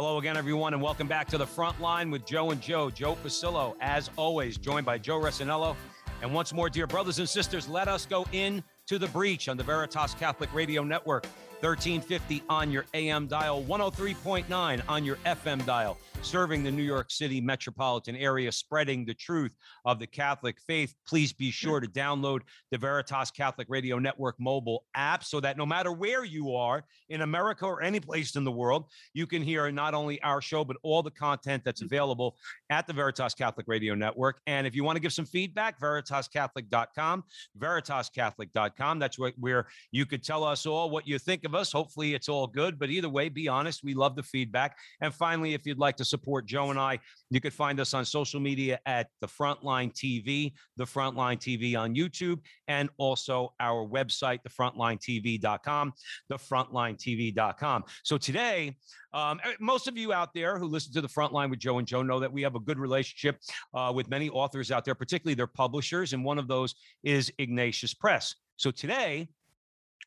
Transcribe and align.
Hello 0.00 0.18
again, 0.18 0.36
everyone, 0.36 0.74
and 0.74 0.80
welcome 0.80 1.08
back 1.08 1.26
to 1.26 1.36
the 1.36 1.44
front 1.44 1.80
line 1.80 2.08
with 2.08 2.24
Joe 2.24 2.52
and 2.52 2.60
Joe. 2.60 2.88
Joe 2.88 3.16
Pasillo, 3.16 3.74
as 3.80 4.10
always, 4.14 4.56
joined 4.56 4.86
by 4.86 4.96
Joe 4.96 5.18
Resinello. 5.18 5.74
And 6.22 6.32
once 6.32 6.52
more, 6.52 6.70
dear 6.70 6.86
brothers 6.86 7.18
and 7.18 7.28
sisters, 7.28 7.68
let 7.68 7.88
us 7.88 8.06
go 8.06 8.24
in 8.30 8.62
to 8.86 9.00
the 9.00 9.08
breach 9.08 9.48
on 9.48 9.56
the 9.56 9.64
Veritas 9.64 10.14
Catholic 10.14 10.54
Radio 10.54 10.84
Network. 10.84 11.24
1350 11.62 12.44
on 12.48 12.70
your 12.70 12.86
AM 12.94 13.26
dial, 13.26 13.64
103.9 13.64 14.82
on 14.88 15.04
your 15.04 15.16
FM 15.26 15.66
dial, 15.66 15.98
serving 16.22 16.62
the 16.62 16.70
New 16.70 16.82
York 16.82 17.10
City 17.10 17.40
metropolitan 17.40 18.16
area, 18.16 18.50
spreading 18.50 19.04
the 19.04 19.14
truth 19.14 19.52
of 19.84 19.98
the 19.98 20.06
Catholic 20.06 20.58
faith. 20.66 20.94
Please 21.06 21.32
be 21.32 21.46
hmm. 21.46 21.52
sure 21.52 21.80
to 21.80 21.86
download 21.86 22.40
the 22.70 22.78
Veritas 22.78 23.30
Catholic 23.30 23.66
Radio 23.70 23.98
Network 23.98 24.36
mobile 24.38 24.84
app 24.94 25.24
so 25.24 25.40
that 25.40 25.56
no 25.56 25.64
matter 25.64 25.92
where 25.92 26.24
you 26.24 26.54
are 26.54 26.84
in 27.08 27.22
America 27.22 27.64
or 27.64 27.82
any 27.82 28.00
place 28.00 28.36
in 28.36 28.44
the 28.44 28.52
world, 28.52 28.86
you 29.14 29.26
can 29.26 29.42
hear 29.42 29.70
not 29.70 29.94
only 29.94 30.20
our 30.22 30.42
show, 30.42 30.64
but 30.64 30.76
all 30.82 31.02
the 31.02 31.10
content 31.10 31.62
that's 31.64 31.80
hmm. 31.80 31.86
available 31.86 32.36
at 32.70 32.86
the 32.86 32.92
Veritas 32.92 33.34
Catholic 33.34 33.66
Radio 33.68 33.94
Network. 33.94 34.40
And 34.46 34.66
if 34.66 34.74
you 34.74 34.84
want 34.84 34.96
to 34.96 35.00
give 35.00 35.12
some 35.12 35.26
feedback, 35.26 35.80
veritascatholic.com, 35.80 37.24
veritascatholic.com. 37.58 38.98
That's 38.98 39.18
where 39.18 39.66
you 39.92 40.06
could 40.06 40.22
tell 40.22 40.44
us 40.44 40.66
all 40.66 40.90
what 40.90 41.06
you 41.06 41.18
think 41.18 41.44
of 41.44 41.54
us. 41.54 41.72
Hopefully, 41.72 42.14
it's 42.14 42.28
all 42.28 42.46
good. 42.46 42.78
But 42.78 42.90
either 42.90 43.08
way, 43.08 43.28
be 43.28 43.48
honest. 43.48 43.84
We 43.84 43.94
love 43.94 44.16
the 44.16 44.22
feedback. 44.22 44.76
And 45.00 45.14
finally, 45.14 45.54
if 45.54 45.66
you'd 45.66 45.78
like 45.78 45.96
to 45.96 46.04
support 46.08 46.46
Joe 46.46 46.70
and 46.70 46.78
I, 46.78 46.98
you 47.30 47.40
could 47.40 47.52
find 47.52 47.78
us 47.80 47.94
on 47.94 48.04
social 48.04 48.40
media 48.40 48.78
at 48.86 49.08
the 49.20 49.26
Frontline 49.26 49.92
TV, 49.92 50.52
the 50.76 50.84
Frontline 50.84 51.38
TV 51.38 51.78
on 51.78 51.94
YouTube, 51.94 52.40
and 52.66 52.88
also 52.96 53.52
our 53.60 53.86
website, 53.86 54.40
thefrontlinetv.com, 54.48 55.92
thefrontlinetv.com. 56.32 57.84
So 58.02 58.18
today, 58.18 58.76
um, 59.12 59.40
eh, 59.44 59.52
most 59.60 59.88
of 59.88 59.96
you 59.96 60.12
out 60.12 60.34
there 60.34 60.58
who 60.58 60.66
listen 60.66 60.92
to 60.94 61.00
the 61.00 61.08
Frontline 61.08 61.50
with 61.50 61.58
Joe 61.58 61.78
and 61.78 61.86
Joe 61.86 62.02
know 62.02 62.20
that 62.20 62.32
we 62.32 62.42
have 62.42 62.54
a 62.54 62.60
good 62.60 62.78
relationship 62.78 63.40
uh, 63.74 63.92
with 63.94 64.08
many 64.08 64.28
authors 64.30 64.70
out 64.70 64.84
there, 64.84 64.94
particularly 64.94 65.34
their 65.34 65.46
publishers, 65.46 66.12
and 66.12 66.24
one 66.24 66.38
of 66.38 66.48
those 66.48 66.74
is 67.02 67.32
Ignatius 67.38 67.94
Press. 67.94 68.34
So 68.56 68.70
today, 68.70 69.28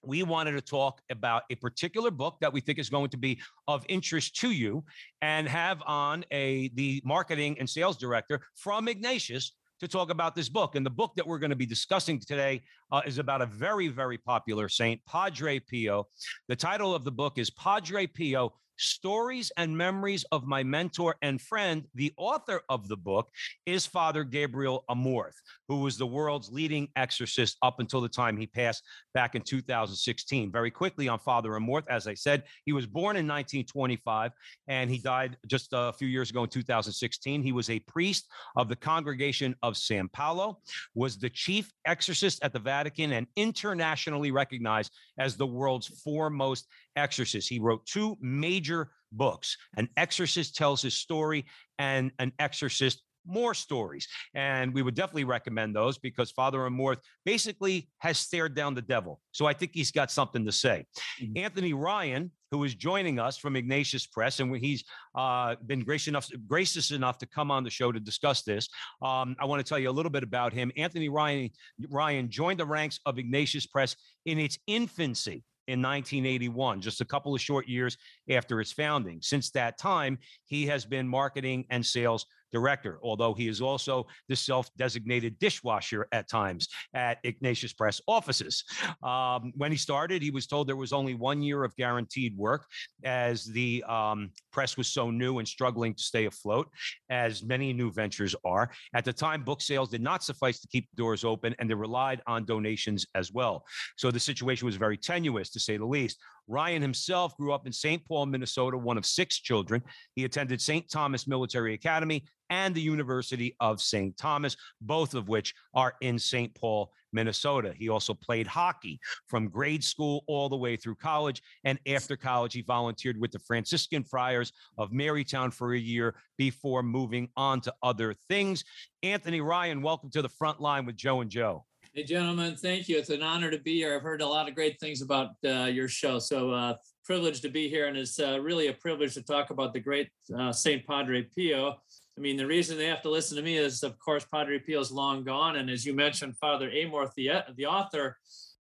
we 0.04 0.24
wanted 0.24 0.54
to 0.54 0.62
talk 0.62 1.02
about 1.10 1.44
a 1.50 1.56
particular 1.56 2.12
book 2.12 2.38
that 2.42 2.52
we 2.52 2.62
think 2.62 2.80
is 2.80 2.90
going 2.90 3.10
to 3.10 3.18
be 3.18 3.40
of 3.68 3.86
interest 3.90 4.36
to 4.38 4.52
you 4.52 4.84
and 5.22 5.48
have 5.48 5.82
on 5.86 6.26
a 6.32 6.70
the 6.76 7.02
marketing 7.06 7.58
and 7.60 7.70
sales 7.70 7.98
director 7.98 8.42
from 8.56 8.88
Ignatius 8.88 9.54
to 9.80 9.88
talk 9.88 10.12
about 10.12 10.36
this 10.36 10.48
book. 10.48 10.76
And 10.76 10.86
the 10.86 10.92
book 10.92 11.14
that 11.16 11.26
we're 11.26 11.40
going 11.40 11.50
to 11.50 11.56
be 11.56 11.66
discussing 11.66 12.20
today 12.20 12.62
uh, 12.92 13.02
is 13.06 13.18
about 13.18 13.42
a 13.42 13.48
very, 13.48 13.88
very 13.88 14.18
popular 14.18 14.70
saint, 14.70 15.02
Padre 15.06 15.60
Pio. 15.60 16.08
The 16.48 16.56
title 16.56 16.94
of 16.94 17.04
the 17.04 17.12
book 17.12 17.38
is 17.38 17.50
Padre 17.50 18.06
Pio 18.06 18.54
Stories 18.82 19.52
and 19.58 19.78
Memories 19.78 20.26
of 20.32 20.46
My 20.46 20.64
Mentor 20.64 21.16
and 21.22 21.40
Friend. 21.40 21.86
The 21.94 22.12
author 22.18 22.62
of 22.69 22.88
the 22.88 22.97
book 22.97 23.30
is 23.66 23.86
Father 23.86 24.24
Gabriel 24.24 24.84
Amorth, 24.90 25.36
who 25.68 25.81
was 25.81 25.97
the 25.97 26.08
world's 26.08 26.52
leading 26.52 26.90
exorcist 26.96 27.58
up 27.62 27.80
until 27.80 28.02
the 28.02 28.09
time 28.09 28.36
he 28.36 28.47
passed 28.47 28.84
back 29.14 29.36
in 29.36 29.44
2016. 29.44 30.52
Very 30.52 30.72
quickly 30.72 31.08
on 31.08 31.19
Father 31.19 31.52
Amorth, 31.52 31.88
as 31.90 32.08
I 32.08 32.16
said, 32.16 32.44
he 32.66 32.74
was 32.74 32.88
born 32.88 33.16
in 33.16 33.28
1925 33.28 34.31
and 34.68 34.90
he 34.90 34.98
died 34.98 35.38
just 35.48 35.69
a 35.74 35.94
few 35.94 36.08
years 36.08 36.30
ago 36.30 36.44
in 36.44 36.50
2016. 36.50 37.44
He 37.44 37.52
was 37.52 37.69
a 37.69 37.80
priest 37.80 38.28
of 38.56 38.68
the 38.68 38.75
Congregation 38.75 39.56
of 39.62 39.78
San 39.78 40.09
Paolo, 40.09 40.59
was 40.96 41.18
the 41.18 41.30
chief 41.30 41.72
exorcist 41.86 42.44
at 42.44 42.53
the 42.53 42.59
Vatican, 42.59 43.13
and 43.13 43.28
internationally 43.36 44.31
recognized 44.31 44.92
as 45.19 45.38
the 45.38 45.46
world's 45.46 45.88
foremost 45.88 46.68
exorcist. 46.96 47.50
He 47.50 47.59
wrote 47.59 47.85
two 47.85 48.18
major 48.22 48.91
books 49.12 49.57
An 49.78 49.90
Exorcist 49.97 50.56
Tells 50.56 50.81
His 50.81 50.96
Story 50.96 51.46
and 51.78 52.12
An 52.19 52.31
Exorcist 52.40 53.02
more 53.25 53.53
stories. 53.53 54.07
And 54.34 54.74
we 54.74 54.81
would 54.81 54.96
definitely 54.96 55.25
recommend 55.25 55.75
those 55.75 55.97
because 55.97 56.31
Father 56.31 56.59
Amorth 56.59 56.97
basically 57.25 57.90
has 58.00 58.18
stared 58.18 58.56
down 58.56 58.74
the 58.74 58.81
devil. 58.81 59.19
So 59.31 59.46
I 59.46 59.53
think 59.53 59.72
he's 59.74 59.91
got 59.91 60.12
something 60.12 60.46
to 60.46 60.51
say. 60.51 60.85
Mm-hmm. 61.22 61.38
Anthony 61.38 61.74
Ryan, 61.74 62.31
who 62.51 62.63
is 62.63 62.75
joining 62.75 63.19
us 63.19 63.38
from 63.38 63.56
Ignatius 63.56 64.07
Press, 64.07 64.40
and 64.40 64.56
he's 64.57 64.84
uh, 65.16 65.56
been 65.66 65.84
gracious 65.84 66.07
enough, 66.07 66.30
gracious 66.47 66.91
enough 66.91 67.18
to 67.19 67.25
come 67.25 67.51
on 67.51 67.63
the 67.63 67.69
show 67.69 67.91
to 67.91 68.00
discuss 68.00 68.44
this. 68.44 68.68
Um, 69.01 69.35
I 69.40 69.46
want 69.46 69.63
to 69.63 69.69
tell 69.69 69.80
you 69.80 69.90
a 69.90 69.91
little 69.91 70.12
bit 70.12 70.24
about 70.24 70.51
him. 70.51 70.72
Anthony 70.75 71.09
Ryan, 71.09 71.50
Ryan 71.90 72.30
joined 72.30 72.59
the 72.59 72.66
ranks 72.66 73.00
of 73.06 73.19
Ignatius 73.19 73.68
Press 73.68 73.96
in 74.25 74.40
its 74.40 74.57
infancy 74.68 75.44
in 75.68 75.82
1981, 75.82 76.82
just 76.82 77.02
a 77.02 77.06
couple 77.06 77.34
of 77.34 77.42
short 77.42 77.68
years 77.68 77.98
after 78.30 78.62
its 78.62 78.72
founding. 78.72 79.20
Since 79.22 79.52
that 79.52 79.78
time, 79.78 80.18
he 80.46 80.66
has 80.68 80.86
been 80.86 81.08
marketing 81.08 81.66
and 81.70 81.86
sales 81.86 82.26
director, 82.51 83.00
although 83.03 83.34
he 83.34 83.47
is 83.47 83.62
also 83.62 84.06
the 84.29 84.35
self 84.35 84.69
designated 84.78 85.38
dishwasher 85.39 86.07
at 86.12 86.29
times 86.29 86.67
at 86.94 87.19
Ignatius 87.23 87.73
Press 87.73 88.01
offices. 88.07 88.63
Um, 89.03 89.51
when 89.56 89.72
he 89.72 89.78
started, 89.78 90.22
he 90.22 90.31
was 90.31 90.47
told 90.47 90.67
there 90.67 90.75
was 90.75 90.94
only 90.94 91.16
one 91.16 91.41
year 91.41 91.63
of 91.63 91.75
guaranteed 91.75 92.38
work 92.38 92.66
as 93.03 93.45
the 93.45 93.84
um, 93.88 94.31
press 94.51 94.78
was 94.78 94.88
so 94.88 95.12
new 95.12 95.39
and 95.39 95.47
struggling 95.47 95.94
to 95.94 96.03
stay 96.03 96.25
afloat, 96.25 96.69
as 97.09 97.44
many 97.44 97.73
new 97.73 97.91
ventures 97.91 98.35
are. 98.45 98.72
At 98.94 99.06
the 99.06 99.13
time, 99.13 99.44
book 99.44 99.62
sales 99.62 99.89
did 99.89 100.01
not 100.01 100.23
suffice 100.23 100.59
to 100.62 100.68
keep 100.68 100.88
doors 100.95 101.23
open, 101.23 101.56
and 101.59 101.69
they 101.69 101.73
relied 101.73 102.22
on 102.28 102.45
donations 102.45 103.06
as 103.16 103.31
well. 103.31 103.63
So 103.97 104.12
the 104.12 104.19
situation 104.19 104.66
was 104.66 104.75
very 104.75 104.97
tenuous, 104.97 105.50
to 105.51 105.59
say 105.59 105.78
the 105.78 105.85
least. 105.85 106.18
Ryan 106.51 106.81
himself 106.81 107.35
grew 107.38 107.53
up 107.53 107.66
in 107.66 107.72
St. 107.72 108.06
Paul, 108.06 108.25
Minnesota, 108.25 108.78
one 108.78 108.97
of 108.97 109.06
six 109.06 109.39
children. 109.39 109.81
He 110.16 110.25
attended 110.25 110.62
St. 110.62 110.89
Thomas 110.91 111.25
Military 111.25 111.73
Academy 111.73 112.25
and 112.50 112.75
the 112.75 112.81
University 112.81 113.56
of 113.62 113.81
St. 113.81 114.17
Thomas, 114.17 114.57
both 114.81 115.16
of 115.16 115.29
which 115.29 115.56
are 115.73 115.94
in 116.01 116.19
St. 116.19 116.53
Paul, 116.53 116.91
Minnesota. 117.13 117.73
He 117.73 117.88
also 117.88 118.13
played 118.13 118.47
hockey 118.47 119.00
from 119.28 119.47
grade 119.47 119.81
school 119.81 120.25
all 120.28 120.50
the 120.50 120.57
way 120.57 120.75
through 120.75 120.95
college. 120.95 121.41
And 121.63 121.79
after 121.88 122.17
college, 122.17 122.53
he 122.53 122.62
volunteered 122.62 123.18
with 123.18 123.31
the 123.31 123.39
Franciscan 123.39 124.03
Friars 124.03 124.51
of 124.78 124.91
Marytown 124.91 125.53
for 125.53 125.73
a 125.73 125.79
year 125.79 126.16
before 126.38 126.83
moving 126.83 127.29
on 127.38 127.62
to 127.62 127.73
other 127.81 128.13
things. 128.28 128.66
Anthony 129.03 129.39
Ryan, 129.39 129.81
welcome 129.81 130.12
to 130.12 130.22
the 130.22 130.28
front 130.28 130.59
line 130.59 130.85
with 130.85 130.97
Joe 130.97 131.22
and 131.22 131.31
Joe. 131.31 131.63
Hey, 131.94 132.06
gentlemen, 132.06 132.56
thank 132.56 132.88
you. 132.88 132.97
It's 132.97 133.09
an 133.09 133.22
honor 133.22 133.52
to 133.52 133.57
be 133.57 133.75
here. 133.75 133.94
I've 133.94 134.02
heard 134.02 134.22
a 134.22 134.25
lot 134.25 134.47
of 134.47 134.56
great 134.56 134.79
things 134.79 135.02
about 135.02 135.31
uh, 135.46 135.66
your 135.66 135.90
show. 135.90 136.19
So, 136.19 136.52
uh, 136.52 136.75
privileged 137.03 137.41
to 137.41 137.50
be 137.50 137.68
here. 137.68 137.88
And 137.88 137.97
it's 137.97 138.18
uh, 138.18 138.40
really 138.40 138.68
a 138.68 138.74
privilege 138.74 139.13
to 139.16 139.22
talk 139.22 139.50
about 139.50 139.74
the 139.74 139.81
great 139.81 140.07
uh, 140.34 140.53
St. 140.53 140.88
Padre 140.88 141.24
Pio. 141.24 141.75
I 142.18 142.22
mean, 142.22 142.38
the 142.38 142.47
reason 142.47 142.78
they 142.78 142.85
have 142.85 143.01
to 143.01 143.09
listen 143.09 143.35
to 143.35 143.44
me 143.44 143.57
is, 143.57 143.84
of 143.84 144.00
course, 144.00 144.25
Padre 144.34 144.57
Pio 144.59 144.80
is 144.80 144.90
long 144.90 145.25
gone. 145.25 145.57
And 145.57 145.69
as 145.69 145.85
you 145.85 145.94
mentioned, 145.94 146.38
Father 146.38 146.72
Amorth, 146.72 147.13
the, 147.18 147.44
the 147.57 147.66
author, 147.66 148.16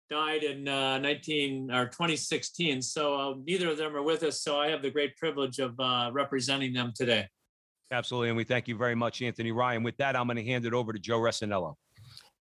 died 0.09 0.45
in 0.45 0.69
uh, 0.69 0.99
19 0.99 1.73
or 1.73 1.87
2016. 1.87 2.81
So 2.81 3.17
uh, 3.17 3.35
neither 3.45 3.71
of 3.71 3.77
them 3.77 3.97
are 3.97 4.05
with 4.05 4.23
us. 4.23 4.41
So 4.41 4.61
I 4.61 4.69
have 4.69 4.83
the 4.83 4.91
great 4.93 5.17
privilege 5.17 5.59
of 5.59 5.75
representing 6.15 6.73
them 6.73 6.93
today. 6.95 7.27
Absolutely. 7.91 8.29
And 8.29 8.37
we 8.37 8.45
thank 8.45 8.69
you 8.69 8.77
very 8.77 8.95
much, 8.95 9.21
Anthony 9.21 9.51
Ryan. 9.51 9.83
With 9.83 9.97
that, 9.97 10.15
I'm 10.15 10.29
going 10.29 10.37
to 10.37 10.45
hand 10.45 10.65
it 10.65 10.73
over 10.73 10.93
to 10.93 10.99
Joe 11.01 11.19
Resinello. 11.19 11.75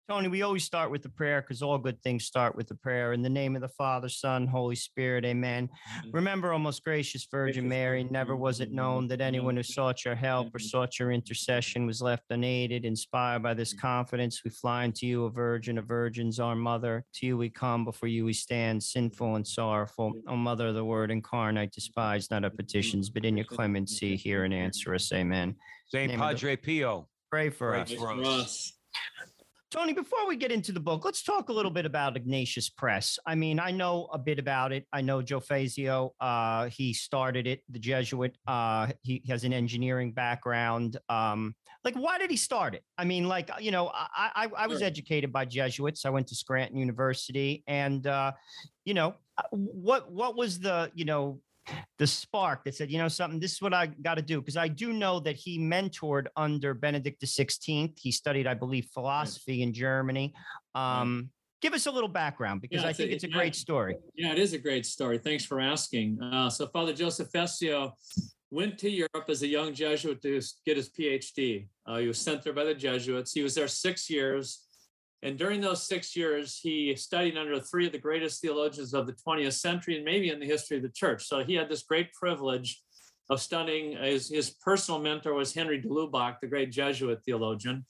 Tony, 0.08 0.28
we 0.28 0.44
always 0.44 0.64
start 0.64 0.92
with 0.92 1.02
the 1.02 1.10
prayer 1.10 1.42
because 1.42 1.64
all 1.64 1.80
good 1.80 2.00
things 2.04 2.26
start 2.26 2.56
with 2.56 2.68
the 2.68 2.76
prayer. 2.76 3.14
In 3.14 3.24
the 3.24 3.30
name 3.30 3.56
of 3.56 3.64
the 3.64 3.70
Father, 3.70 4.08
Son, 4.08 4.46
Holy 4.46 4.76
Spirit, 4.76 5.26
amen. 5.26 5.68
Remember, 6.12 6.54
O 6.54 6.60
most 6.60 6.84
gracious 6.84 7.28
Virgin 7.32 7.68
Mary, 7.68 8.04
never 8.04 8.36
was 8.36 8.60
it 8.60 8.72
known 8.72 9.08
that 9.08 9.20
anyone 9.20 9.56
who 9.56 9.64
sought 9.64 10.06
your 10.06 10.14
help 10.14 10.54
or 10.54 10.60
sought 10.60 11.00
your 11.00 11.12
intercession 11.12 11.88
was 11.88 12.04
left 12.04 12.26
unaided. 12.30 12.86
Inspired 12.86 13.42
by 13.42 13.56
this 13.56 13.74
confidence, 13.74 14.44
we 14.46 14.52
fly 14.52 14.84
unto 14.84 15.08
you, 15.08 15.26
a 15.26 15.32
virgin 15.32 15.80
of 15.80 15.88
virgins, 15.88 16.40
our 16.40 16.56
mother. 16.56 17.04
To 17.16 17.26
you 17.26 17.38
we 17.38 17.50
come, 17.50 17.84
before 17.84 18.08
you 18.08 18.26
we 18.26 18.34
stand, 18.34 18.84
sinful 18.84 19.38
and 19.38 19.48
sorrowful. 19.48 20.14
O 20.28 20.36
Mother 20.36 20.68
of 20.68 20.76
the 20.76 20.86
Word 20.86 21.10
incarnate, 21.10 21.72
despise 21.72 22.30
not 22.30 22.44
our 22.44 22.52
petitions, 22.52 23.10
but 23.10 23.26
in 23.26 23.36
your 23.36 23.48
clemency 23.48 24.16
hear 24.16 24.44
and 24.44 24.54
answer 24.54 24.94
us, 24.94 25.12
amen. 25.12 25.56
Saint 25.88 26.14
Padre 26.14 26.56
Pio. 26.58 27.08
Pray 27.32 27.50
for 27.50 27.72
Pray 27.72 27.82
us. 27.82 27.94
for 27.94 28.24
us. 28.24 28.72
Tony, 29.72 29.94
before 29.94 30.28
we 30.28 30.36
get 30.36 30.52
into 30.52 30.72
the 30.72 30.80
book, 30.80 31.04
let's 31.04 31.24
talk 31.24 31.50
a 31.50 31.54
little 31.54 31.72
bit 31.72 31.86
about 31.86 32.16
Ignatius 32.16 32.70
Press. 32.70 33.18
I 33.26 33.36
mean, 33.36 33.60
I 33.60 33.72
know 33.72 34.08
a 34.14 34.18
bit 34.18 34.38
about 34.38 34.72
it. 34.72 34.86
I 34.94 35.02
know 35.02 35.22
Joe 35.22 35.40
Fessio. 35.40 36.12
Uh, 36.20 36.70
he 36.70 36.94
started 36.94 37.48
it, 37.48 37.62
the 37.70 37.80
Jesuit. 37.80 38.38
Uh, 38.48 38.88
he 39.02 39.24
has 39.28 39.44
an 39.44 39.54
engineering 39.54 40.14
background. 40.14 40.98
Um, 41.10 41.56
like, 41.84 41.96
why 41.96 42.20
did 42.20 42.30
he 42.30 42.38
start 42.38 42.76
it? 42.76 42.84
I 42.98 43.06
mean, 43.06 43.28
like, 43.28 43.50
you 43.60 43.72
know, 43.72 43.92
I 43.94 44.32
I, 44.36 44.50
I 44.56 44.68
was 44.68 44.82
educated 44.82 45.34
by 45.34 45.46
Jesuits. 45.46 46.06
I 46.06 46.10
went 46.10 46.28
to 46.28 46.36
Scranton 46.36 46.78
University, 46.78 47.64
and 47.68 48.06
uh, 48.06 48.34
you 48.86 48.94
know, 48.94 49.16
uh, 49.38 49.44
what 49.52 50.12
what 50.12 50.38
was 50.38 50.60
the 50.60 50.92
you 50.94 51.06
know 51.06 51.42
the 51.98 52.08
spark 52.08 52.64
that 52.66 52.76
said, 52.76 52.92
you 52.92 52.98
know, 52.98 53.08
something, 53.08 53.40
this 53.40 53.54
is 53.54 53.62
what 53.62 53.74
I 53.74 53.88
got 53.88 54.16
to 54.16 54.22
do. 54.22 54.40
Because 54.42 54.58
I 54.58 54.68
do 54.68 54.94
know 54.94 55.20
that 55.22 55.36
he 55.36 55.60
mentored 55.60 56.28
under 56.36 56.74
Benedict 56.74 57.22
XVI. 57.22 57.98
He 58.00 58.12
studied, 58.12 58.48
I 58.48 58.54
believe, 58.54 58.88
philosophy 58.94 59.62
in 59.62 59.74
Germany. 59.74 60.34
Um, 60.74 61.30
give 61.62 61.74
us 61.74 61.86
a 61.86 61.92
little 61.92 62.10
background 62.10 62.62
because 62.62 62.84
Yeah, 62.84 62.90
I 62.90 62.94
think 62.94 63.12
a- 63.12 63.14
it's 63.16 63.24
a 63.24 63.30
yeah. 63.30 63.34
great 63.36 63.56
story. 63.56 63.96
Yeah, 64.16 64.32
it 64.32 64.40
is 64.40 64.54
a 64.54 64.58
great 64.60 64.86
story. 64.86 65.18
Thanks 65.18 65.46
for 65.46 65.60
asking. 65.60 66.22
Uh, 66.22 66.50
so 66.50 66.68
Father 66.68 66.94
Joseph 66.94 67.32
Fessio 67.32 67.94
went 68.52 68.78
to 68.80 68.90
Europe 68.90 69.26
as 69.30 69.42
a 69.42 69.48
young 69.48 69.74
Jesuit 69.74 70.22
to 70.22 70.42
get 70.66 70.78
his 70.78 70.90
PhD. 70.90 71.68
Uh, 71.88 71.98
he 71.98 72.08
was 72.08 72.20
sent 72.20 72.44
there 72.44 72.54
by 72.54 72.64
the 72.64 72.76
Jesuits. 72.76 73.32
He 73.34 73.42
was 73.42 73.56
there 73.56 73.68
six 73.68 74.10
years. 74.10 74.65
And 75.24 75.38
during 75.38 75.62
those 75.62 75.82
six 75.82 76.16
years, 76.16 76.60
he 76.62 76.96
studied 76.96 77.38
under 77.38 77.60
three 77.60 77.88
of 77.88 77.92
the 77.92 77.98
greatest 77.98 78.42
theologians 78.42 78.94
of 78.94 79.08
the 79.08 79.14
20th 79.14 79.54
century 79.54 79.96
and 79.96 80.06
maybe 80.06 80.30
in 80.30 80.40
the 80.40 80.46
history 80.46 80.78
of 80.78 80.84
the 80.84 80.90
church. 80.90 81.26
So 81.26 81.44
he 81.44 81.56
had 81.56 81.70
this 81.70 81.84
great 81.84 82.14
privilege 82.14 82.82
of 83.30 83.42
studying. 83.42 83.98
His, 83.98 84.30
his 84.30 84.52
personal 84.52 85.00
mentor 85.00 85.34
was 85.34 85.54
Henry 85.54 85.80
de 85.80 85.88
Lubac, 85.88 86.40
the 86.40 86.48
great 86.48 86.72
Jesuit 86.72 87.24
theologian. 87.26 87.86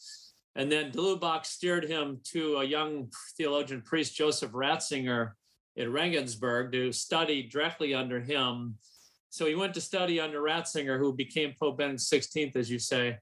And 0.56 0.72
then 0.72 0.92
de 0.92 0.98
Lubac 0.98 1.46
steered 1.46 1.84
him 1.84 2.20
to 2.32 2.58
a 2.58 2.64
young 2.64 3.12
theologian 3.38 3.82
priest, 3.82 4.16
Joseph 4.16 4.52
Ratzinger, 4.52 5.32
in 5.76 5.92
Regensburg 5.92 6.72
to 6.72 6.92
study 6.94 7.44
directly 7.44 7.94
under 7.94 8.22
him. 8.22 8.76
So 9.30 9.46
he 9.46 9.56
went 9.56 9.74
to 9.74 9.82
study 9.82 10.22
under 10.22 10.42
Ratzinger, 10.42 10.98
who 10.98 11.14
became 11.14 11.54
Pope 11.60 11.80
Benedict 11.80 12.02
XVI, 12.02 12.56
as 12.56 12.72
you 12.72 12.80
say. 12.80 13.18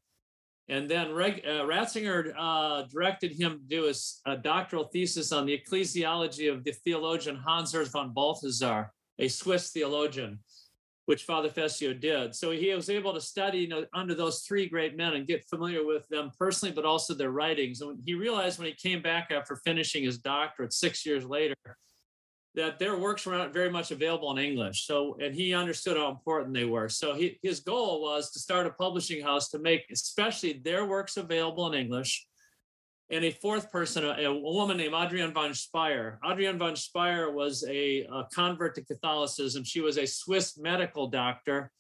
And 0.69 0.89
then 0.89 1.13
Reg, 1.13 1.44
uh, 1.45 1.65
Ratzinger 1.65 2.33
uh, 2.38 2.83
directed 2.83 3.33
him 3.33 3.60
to 3.60 3.68
do 3.68 3.83
his 3.83 4.21
doctoral 4.42 4.86
thesis 4.86 5.31
on 5.31 5.45
the 5.45 5.57
ecclesiology 5.57 6.51
of 6.51 6.63
the 6.63 6.71
theologian 6.71 7.36
Hans 7.36 7.74
Urs 7.74 7.92
von 7.92 8.13
Balthasar, 8.13 8.92
a 9.19 9.27
Swiss 9.27 9.71
theologian, 9.71 10.39
which 11.06 11.24
Father 11.24 11.50
Fessio 11.50 11.94
did. 11.94 12.33
So 12.33 12.51
he 12.51 12.74
was 12.74 12.89
able 12.89 13.13
to 13.13 13.19
study 13.19 13.60
you 13.60 13.68
know, 13.68 13.86
under 13.94 14.15
those 14.15 14.44
three 14.44 14.68
great 14.68 14.95
men 14.95 15.15
and 15.15 15.27
get 15.27 15.44
familiar 15.50 15.86
with 15.86 16.07
them 16.07 16.31
personally, 16.39 16.74
but 16.74 16.86
also 16.86 17.13
their 17.13 17.31
writings. 17.31 17.81
And 17.81 18.00
he 18.06 18.13
realized 18.13 18.57
when 18.57 18.68
he 18.68 18.74
came 18.74 19.01
back 19.01 19.31
after 19.31 19.57
finishing 19.57 20.04
his 20.04 20.18
doctorate 20.18 20.71
six 20.71 21.06
years 21.06 21.25
later 21.25 21.56
that 22.55 22.77
their 22.77 22.97
works 22.97 23.25
were 23.25 23.38
not 23.38 23.53
very 23.53 23.69
much 23.69 23.91
available 23.91 24.31
in 24.31 24.44
English. 24.44 24.85
So, 24.85 25.17
and 25.19 25.33
he 25.33 25.53
understood 25.53 25.97
how 25.97 26.09
important 26.09 26.53
they 26.53 26.65
were. 26.65 26.88
So, 26.88 27.15
he, 27.15 27.39
his 27.41 27.61
goal 27.61 28.01
was 28.01 28.31
to 28.31 28.39
start 28.39 28.67
a 28.67 28.71
publishing 28.71 29.23
house 29.23 29.50
to 29.50 29.59
make 29.59 29.85
especially 29.91 30.61
their 30.63 30.85
works 30.85 31.17
available 31.17 31.71
in 31.71 31.79
English. 31.79 32.27
And 33.09 33.25
a 33.25 33.31
fourth 33.31 33.71
person, 33.71 34.05
a, 34.05 34.23
a 34.23 34.33
woman 34.33 34.77
named 34.77 34.94
Adrienne 34.94 35.33
von 35.33 35.51
Speyr. 35.51 36.17
Adrienne 36.25 36.57
von 36.57 36.73
Speyr 36.73 37.33
was 37.33 37.63
a, 37.67 38.03
a 38.03 38.27
convert 38.33 38.75
to 38.75 38.85
Catholicism. 38.85 39.63
She 39.63 39.81
was 39.81 39.97
a 39.97 40.07
Swiss 40.07 40.57
medical 40.57 41.07
doctor. 41.07 41.71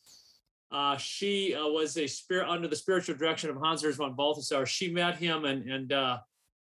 Uh, 0.71 0.97
she 0.97 1.53
uh, 1.53 1.67
was 1.67 1.97
a 1.97 2.07
spirit 2.07 2.49
under 2.49 2.67
the 2.67 2.75
spiritual 2.75 3.15
direction 3.15 3.49
of 3.51 3.57
Hans 3.57 3.83
Urs 3.83 3.95
von 3.95 4.15
Balthasar. 4.15 4.65
She 4.65 4.91
met 4.91 5.17
him 5.17 5.45
and 5.45 5.69
and 5.69 5.93
uh, 5.93 6.17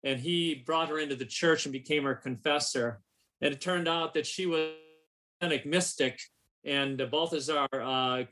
and 0.03 0.19
he 0.19 0.63
brought 0.65 0.89
her 0.89 0.99
into 0.99 1.15
the 1.15 1.25
church 1.25 1.65
and 1.65 1.71
became 1.71 2.03
her 2.03 2.15
confessor. 2.15 2.99
And 3.43 3.53
it 3.53 3.59
turned 3.59 3.89
out 3.89 4.13
that 4.13 4.25
she 4.25 4.45
was 4.45 4.71
a 5.41 5.61
mystic, 5.65 6.17
and 6.63 6.97
Balthasar 7.11 7.67
uh, 7.73 8.23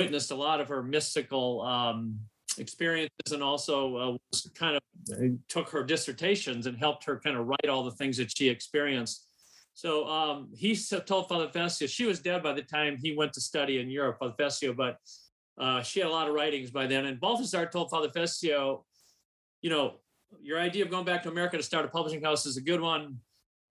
witnessed 0.00 0.32
a 0.32 0.34
lot 0.34 0.60
of 0.60 0.66
her 0.66 0.82
mystical 0.82 1.62
um, 1.62 2.18
experiences, 2.58 3.30
and 3.30 3.44
also 3.44 3.96
uh, 3.96 4.16
was 4.32 4.50
kind 4.56 4.76
of 4.76 4.82
uh, 5.12 5.28
took 5.46 5.68
her 5.68 5.84
dissertations 5.84 6.66
and 6.66 6.76
helped 6.76 7.04
her 7.04 7.20
kind 7.20 7.36
of 7.36 7.46
write 7.46 7.68
all 7.68 7.84
the 7.84 7.92
things 7.92 8.16
that 8.16 8.36
she 8.36 8.48
experienced. 8.48 9.28
So 9.74 10.08
um, 10.08 10.48
he 10.52 10.76
told 11.06 11.28
Father 11.28 11.48
Fessio 11.48 11.86
she 11.86 12.04
was 12.04 12.18
dead 12.18 12.42
by 12.42 12.52
the 12.52 12.62
time 12.62 12.98
he 13.00 13.14
went 13.14 13.34
to 13.34 13.40
study 13.40 13.78
in 13.78 13.88
Europe, 13.88 14.18
Father 14.18 14.34
Fessio, 14.36 14.72
but 14.72 14.96
uh, 15.58 15.80
she 15.82 16.00
had 16.00 16.08
a 16.08 16.12
lot 16.12 16.26
of 16.26 16.34
writings 16.34 16.72
by 16.72 16.88
then. 16.88 17.06
And 17.06 17.20
Balthasar 17.20 17.66
told 17.66 17.90
Father 17.90 18.08
Fessio, 18.08 18.84
you 19.62 19.70
know, 19.70 20.00
your 20.42 20.58
idea 20.58 20.84
of 20.84 20.90
going 20.90 21.04
back 21.04 21.22
to 21.22 21.28
America 21.28 21.56
to 21.56 21.62
start 21.62 21.84
a 21.84 21.88
publishing 21.88 22.20
house 22.20 22.46
is 22.46 22.56
a 22.56 22.60
good 22.60 22.80
one. 22.80 23.20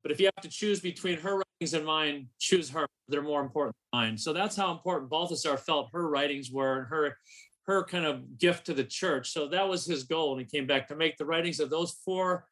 But 0.05 0.11
if 0.11 0.19
you 0.19 0.27
have 0.27 0.43
to 0.43 0.49
choose 0.49 0.79
between 0.81 1.17
her 1.21 1.37
writings 1.37 1.73
and 1.73 1.83
mine, 1.83 2.27
choose 2.37 2.69
her. 2.69 2.85
They're 3.07 3.23
more 3.23 3.41
important 3.41 3.75
than 3.91 3.99
mine. 4.01 4.17
So 4.19 4.33
that's 4.33 4.55
how 4.55 4.71
important 4.71 5.09
Balthasar 5.09 5.57
felt 5.57 5.89
her 5.93 6.07
writings 6.07 6.51
were 6.51 6.77
and 6.77 6.87
her 6.89 7.17
her 7.65 7.83
kind 7.85 8.05
of 8.05 8.37
gift 8.37 8.67
to 8.67 8.75
the 8.75 8.83
church. 8.83 9.31
So 9.31 9.47
that 9.47 9.67
was 9.67 9.83
his 9.83 10.03
goal 10.03 10.29
when 10.35 10.39
he 10.41 10.45
came 10.45 10.67
back 10.67 10.87
to 10.89 10.95
make 10.95 11.17
the 11.17 11.25
writings 11.25 11.59
of 11.59 11.71
those 11.71 11.93
four 12.05 12.45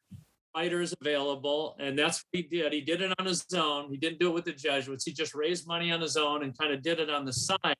writers 0.55 0.95
available. 0.99 1.75
And 1.79 1.95
that's 1.97 2.23
what 2.23 2.41
he 2.41 2.41
did. 2.41 2.73
He 2.73 2.81
did 2.81 3.03
it 3.03 3.13
on 3.19 3.27
his 3.27 3.45
own. 3.55 3.91
He 3.91 3.97
didn't 3.97 4.17
do 4.17 4.29
it 4.29 4.33
with 4.33 4.45
the 4.45 4.53
Jesuits. 4.53 5.05
He 5.05 5.11
just 5.11 5.35
raised 5.35 5.67
money 5.67 5.91
on 5.91 6.01
his 6.01 6.17
own 6.17 6.41
and 6.41 6.57
kind 6.57 6.73
of 6.73 6.81
did 6.81 6.99
it 6.99 7.11
on 7.11 7.23
the 7.23 7.33
side. 7.33 7.75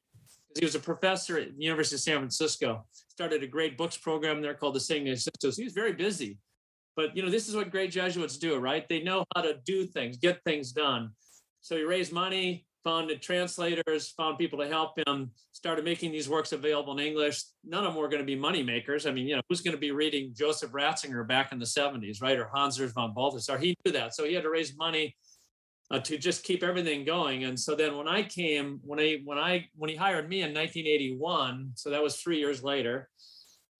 He 0.55 0.63
was 0.63 0.75
a 0.75 0.79
professor 0.79 1.39
at 1.39 1.57
the 1.57 1.63
University 1.63 1.95
of 1.95 2.01
San 2.01 2.17
Francisco. 2.17 2.85
Started 3.07 3.41
a 3.41 3.47
great 3.47 3.75
books 3.75 3.97
program 3.97 4.39
there 4.39 4.53
called 4.53 4.75
the 4.75 4.79
St. 4.79 5.07
Sisters. 5.17 5.57
He 5.57 5.63
was 5.63 5.73
very 5.73 5.93
busy. 5.93 6.37
But 6.95 7.16
you 7.16 7.24
know, 7.24 7.30
this 7.30 7.48
is 7.48 7.56
what 7.56 7.72
great 7.72 7.92
Jesuits 7.92 8.38
do, 8.38 8.57
right? 8.57 8.88
They 8.88 9.01
know 9.01 9.25
how 9.36 9.42
to 9.42 9.56
do 9.66 9.86
things, 9.86 10.18
get 10.18 10.44
things 10.44 10.72
done. 10.72 11.12
So 11.62 11.75
he 11.75 11.84
raised 11.84 12.12
money, 12.12 12.66
found 12.84 13.10
translators, 13.22 14.10
found 14.12 14.38
people 14.38 14.60
to 14.60 14.68
help 14.68 15.00
him, 15.07 15.31
started 15.54 15.86
making 15.86 16.12
these 16.12 16.30
works 16.30 16.51
available 16.51 16.98
in 16.98 17.06
English. 17.06 17.44
None 17.63 17.86
of 17.86 17.94
them 17.94 18.01
were 18.01 18.10
going 18.10 18.22
to 18.22 18.25
be 18.25 18.36
money 18.36 18.62
makers. 18.62 19.06
I 19.06 19.12
mean, 19.12 19.28
you 19.28 19.36
know, 19.36 19.42
who's 19.50 19.62
going 19.62 19.75
to 19.75 19.80
be 19.80 19.92
reading 19.92 20.34
Joseph 20.36 20.72
Ratzinger 20.72 21.28
back 21.28 21.51
in 21.51 21.60
the 21.60 21.66
70s, 21.66 22.22
right? 22.22 22.38
Or 22.38 22.50
Hans 22.54 22.78
Urs 22.78 22.94
von 22.94 23.13
Balthasar. 23.13 23.57
He 23.57 23.75
knew 23.86 23.94
that. 23.94 24.13
So 24.13 24.25
he 24.25 24.34
had 24.34 24.44
to 24.44 24.50
raise 24.50 24.75
money 24.75 25.16
uh, 25.90 26.00
to 26.00 26.18
just 26.18 26.44
keep 26.44 26.63
everything 26.63 27.06
going. 27.06 27.45
And 27.45 27.60
so 27.60 27.75
then 27.75 27.95
when 27.95 28.07
I 28.07 28.24
came, 28.24 28.80
when 28.84 29.00
I 29.00 29.19
when 29.24 29.38
I 29.38 29.68
when 29.75 29.90
he 29.90 29.95
hired 29.95 30.28
me 30.28 30.42
in 30.42 30.54
1981, 30.54 31.72
so 31.75 31.90
that 31.90 32.04
was 32.04 32.18
three 32.18 32.40
years 32.40 32.63
later, 32.63 33.10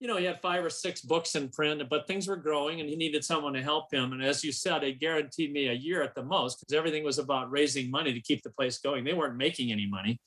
you 0.04 0.10
know, 0.10 0.18
he 0.18 0.26
had 0.26 0.42
five 0.42 0.66
or 0.66 0.70
six 0.70 1.00
books 1.00 1.34
in 1.36 1.48
print, 1.48 1.82
but 1.90 2.06
things 2.08 2.28
were 2.28 2.36
growing 2.36 2.82
and 2.82 2.90
he 2.90 2.98
needed 2.98 3.24
someone 3.24 3.54
to 3.54 3.62
help 3.62 3.86
him. 3.94 4.12
And 4.12 4.22
as 4.22 4.44
you 4.44 4.52
said, 4.52 4.80
they 4.80 4.92
guaranteed 4.92 5.54
me 5.54 5.70
a 5.70 5.74
year 5.74 6.04
at 6.04 6.14
the 6.14 6.26
most 6.26 6.60
because 6.60 6.78
everything 6.78 7.06
was 7.06 7.20
about 7.20 7.50
raising 7.50 7.90
money 7.90 8.12
to 8.12 8.20
keep 8.20 8.44
the 8.44 8.50
place 8.50 8.80
going. 8.80 9.06
They 9.06 9.14
weren't 9.14 9.38
making 9.38 9.72
any 9.72 9.88
money. 9.88 10.20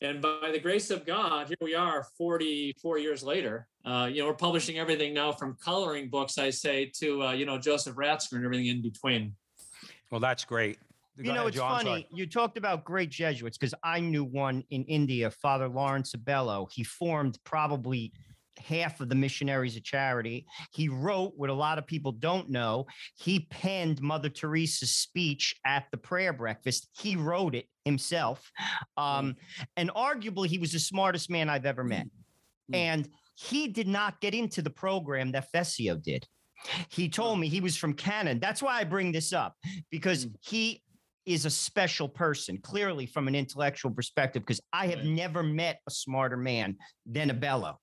And 0.00 0.22
by 0.22 0.48
the 0.50 0.58
grace 0.58 0.90
of 0.90 1.04
God, 1.04 1.48
here 1.48 1.58
we 1.60 1.74
are 1.74 2.06
44 2.16 2.98
years 3.00 3.22
later. 3.22 3.68
Uh, 3.84 4.08
you 4.10 4.22
know, 4.22 4.28
we're 4.28 4.34
publishing 4.34 4.78
everything 4.78 5.12
now 5.12 5.30
from 5.30 5.58
coloring 5.62 6.08
books, 6.08 6.38
I 6.38 6.48
say, 6.48 6.90
to, 7.00 7.22
uh, 7.22 7.32
you 7.32 7.44
know, 7.44 7.58
Joseph 7.58 7.94
Ratzinger 7.96 8.36
and 8.36 8.46
everything 8.46 8.68
in 8.68 8.80
between. 8.80 9.34
Well, 10.10 10.20
that's 10.20 10.46
great. 10.46 10.78
Go 11.18 11.24
You 11.24 11.28
know, 11.32 11.34
ahead, 11.34 11.48
it's 11.48 11.56
Joe. 11.58 11.64
I'm 11.64 11.84
sorry. 11.84 12.02
funny. 12.02 12.08
You 12.18 12.26
talked 12.26 12.56
about 12.56 12.82
great 12.86 13.10
Jesuits 13.10 13.58
because 13.58 13.74
I 13.84 14.00
knew 14.00 14.24
one 14.24 14.64
in 14.70 14.84
India, 14.84 15.30
Father 15.30 15.68
Lawrence 15.68 16.14
Abello. 16.14 16.66
He 16.72 16.82
formed 16.82 17.38
probably 17.44 18.10
half 18.58 19.00
of 19.00 19.08
the 19.08 19.14
missionaries 19.14 19.76
of 19.76 19.84
charity. 19.84 20.46
He 20.72 20.88
wrote 20.88 21.32
what 21.36 21.50
a 21.50 21.54
lot 21.54 21.78
of 21.78 21.86
people 21.86 22.12
don't 22.12 22.50
know. 22.50 22.86
He 23.16 23.46
penned 23.50 24.00
Mother 24.00 24.28
Teresa's 24.28 24.92
speech 24.92 25.54
at 25.64 25.86
the 25.90 25.96
prayer 25.96 26.32
breakfast. 26.32 26.88
He 26.92 27.16
wrote 27.16 27.54
it 27.54 27.66
himself. 27.84 28.50
Um, 28.96 29.36
and 29.76 29.90
arguably, 29.90 30.46
he 30.46 30.58
was 30.58 30.72
the 30.72 30.78
smartest 30.78 31.30
man 31.30 31.48
I've 31.48 31.66
ever 31.66 31.84
met. 31.84 32.06
Mm. 32.72 32.76
And 32.76 33.08
he 33.34 33.68
did 33.68 33.88
not 33.88 34.20
get 34.20 34.34
into 34.34 34.62
the 34.62 34.70
program 34.70 35.32
that 35.32 35.50
Fessio 35.52 35.96
did. 35.96 36.26
He 36.90 37.08
told 37.08 37.40
me 37.40 37.48
he 37.48 37.60
was 37.60 37.76
from 37.76 37.92
Canada. 37.94 38.38
That's 38.38 38.62
why 38.62 38.78
I 38.78 38.84
bring 38.84 39.10
this 39.10 39.32
up 39.32 39.56
because 39.90 40.26
Mm. 40.26 40.34
he 40.40 40.82
is 41.26 41.44
a 41.44 41.50
special 41.50 42.08
person, 42.08 42.58
clearly 42.58 43.06
from 43.06 43.28
an 43.28 43.34
intellectual 43.34 43.90
perspective, 43.90 44.42
because 44.42 44.60
I 44.72 44.86
have 44.88 44.98
Right. 45.00 45.06
never 45.08 45.42
met 45.42 45.80
a 45.86 45.90
smarter 45.90 46.36
man 46.36 46.76
than 47.06 47.30
Abello. 47.30 47.76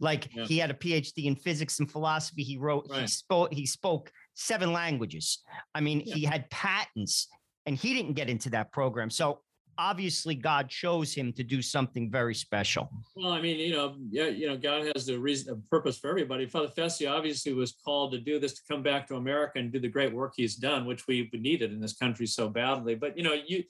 Like 0.00 0.28
Yeah. 0.34 0.44
he 0.46 0.58
had 0.58 0.70
a 0.70 0.74
PhD 0.74 1.26
in 1.26 1.36
physics 1.36 1.78
and 1.80 1.90
philosophy. 1.90 2.42
He 2.42 2.56
wrote, 2.56 2.86
he 2.94 3.06
spoke, 3.06 3.52
he 3.52 3.66
spoke 3.66 4.10
seven 4.34 4.72
languages. 4.72 5.42
I 5.74 5.80
mean, 5.80 6.00
Yeah. 6.06 6.14
he 6.14 6.24
had 6.24 6.48
patents 6.50 7.28
and 7.66 7.76
he 7.76 7.92
didn't 7.94 8.14
get 8.14 8.30
into 8.30 8.50
that 8.50 8.72
program. 8.72 9.10
So 9.10 9.42
obviously 9.78 10.34
God 10.34 10.68
chose 10.68 11.14
him 11.14 11.32
to 11.34 11.42
do 11.42 11.62
something 11.62 12.10
very 12.10 12.34
special. 12.34 12.90
Well, 13.14 13.32
I 13.32 13.40
mean, 13.40 13.58
you 13.58 13.72
know, 13.72 13.96
yeah, 14.10 14.26
you 14.26 14.48
know, 14.48 14.56
God 14.56 14.90
has 14.94 15.06
the 15.06 15.18
reason, 15.18 15.52
a 15.54 15.56
purpose 15.68 15.98
for 15.98 16.10
everybody. 16.10 16.46
Father 16.46 16.68
Fessio 16.68 17.12
obviously 17.12 17.52
was 17.52 17.72
called 17.84 18.12
to 18.12 18.18
do 18.18 18.38
this, 18.38 18.54
to 18.54 18.62
come 18.70 18.82
back 18.82 19.06
to 19.08 19.16
America 19.16 19.58
and 19.58 19.72
do 19.72 19.80
the 19.80 19.88
great 19.88 20.12
work 20.12 20.34
he's 20.36 20.56
done, 20.56 20.86
which 20.86 21.06
we 21.06 21.28
needed 21.32 21.72
in 21.72 21.80
this 21.80 21.96
country 21.96 22.26
so 22.26 22.48
badly. 22.48 22.94
But 22.94 23.16
you 23.16 23.22
know, 23.22 23.34
you, 23.34 23.64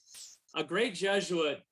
a 0.55 0.65
great 0.65 0.95
Jesuit, 0.95 1.63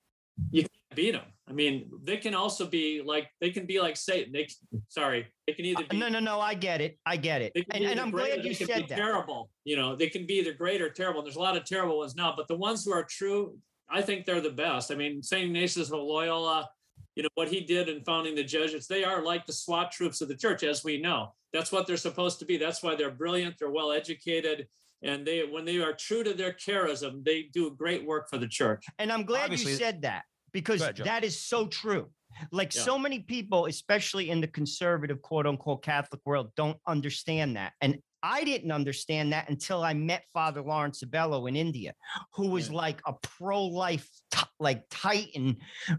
you 0.51 0.63
can't 0.63 0.97
beat 0.97 1.13
them. 1.13 1.25
I 1.47 1.53
mean, 1.53 1.91
they 2.03 2.17
can 2.17 2.35
also 2.35 2.67
be 2.67 3.03
like 3.05 3.29
they 3.41 3.51
can 3.51 3.67
be 3.67 3.79
like 3.79 3.97
Satan. 3.97 4.33
They 4.33 4.49
sorry, 4.89 5.27
they 5.47 5.53
can 5.53 5.67
either 5.67 5.85
be 5.85 5.99
no, 5.99 6.09
no, 6.09 6.19
no. 6.19 6.41
I 6.41 6.55
get 6.55 6.81
it. 6.81 6.99
I 7.05 7.17
get 7.17 7.43
it. 7.43 7.53
And, 7.71 7.85
and 7.85 8.01
I'm 8.01 8.11
glad 8.11 8.45
you 8.45 8.55
said 8.55 8.87
that. 8.89 8.97
Terrible. 8.97 9.51
You 9.65 9.77
know, 9.77 9.95
they 9.95 10.09
can 10.09 10.27
be 10.27 10.35
either 10.35 10.55
great 10.55 10.81
or 10.81 10.89
terrible. 10.89 11.21
And 11.21 11.27
there's 11.27 11.37
a 11.37 11.41
lot 11.41 11.57
of 11.57 11.65
terrible 11.65 11.99
ones 11.99 12.17
now, 12.17 12.33
but 12.35 12.49
the 12.49 12.57
ones 12.57 12.85
who 12.85 12.93
are 12.93 13.05
true, 13.05 13.59
I 13.91 14.03
think 14.03 14.25
they're 14.25 14.41
the 14.41 14.51
best. 14.51 14.91
I 14.91 14.95
mean, 14.95 15.23
Saint 15.23 15.47
Ignatius 15.47 15.91
of 15.91 16.01
Loyola, 16.01 16.69
you 17.15 17.23
know 17.23 17.29
what 17.35 17.49
he 17.49 17.61
did 17.61 17.89
in 17.89 18.03
founding 18.05 18.35
the 18.35 18.45
Jesuits. 18.45 18.87
They 18.87 19.05
are 19.05 19.23
like 19.23 19.47
the 19.47 19.53
SWAT 19.53 19.93
troops 19.93 20.21
of 20.21 20.29
the 20.29 20.37
church, 20.37 20.63
as 20.63 20.83
we 20.83 21.01
know. 21.01 21.33
That's 21.53 21.71
what 21.71 21.87
they're 21.87 21.97
supposed 21.97 22.39
to 22.41 22.45
be. 22.45 22.57
That's 22.57 22.83
why 22.83 22.97
they're 22.97 23.11
brilliant. 23.11 23.57
They're 23.59 23.71
well 23.71 23.93
educated 23.93 24.67
and 25.05 25.27
they 25.27 25.45
when 25.45 25.65
they 25.65 25.81
are 25.81 25.93
true 25.93 26.25
to 26.25 26.33
their 26.33 26.53
charism 26.53 27.25
they 27.25 27.43
do 27.53 27.71
great 27.77 28.05
work 28.05 28.29
for 28.29 28.39
the 28.39 28.49
church 28.49 28.87
and 28.99 29.13
i'm 29.13 29.25
glad 29.25 29.45
Obviously, 29.45 29.73
you 29.73 29.79
said 29.79 30.03
that 30.03 30.25
because 30.53 30.81
ahead, 30.81 30.97
that 31.05 31.23
is 31.23 31.39
so 31.39 31.67
true 31.67 32.09
like 32.51 32.75
yeah. 32.75 32.83
so 32.83 32.99
many 32.99 33.21
people 33.21 33.67
especially 33.67 34.31
in 34.31 34.41
the 34.41 34.49
conservative 34.49 35.23
quote 35.23 35.47
unquote 35.47 35.83
catholic 35.83 36.21
world 36.25 36.51
don't 36.57 36.79
understand 36.87 37.57
that 37.57 37.73
and 37.81 37.99
I 38.27 38.43
didn't 38.43 38.73
understand 38.73 39.35
that 39.35 39.51
until 39.51 39.85
I 39.85 39.93
met 39.93 40.25
Father 40.33 40.63
Lawrence 40.63 41.05
Sabello 41.05 41.47
in 41.47 41.57
India, 41.57 41.93
who 42.33 42.49
was 42.49 42.71
yeah. 42.71 42.77
like 42.77 43.03
a 43.07 43.13
pro-life 43.13 44.09
t- 44.31 44.41
like 44.59 44.85
titan, 44.89 45.59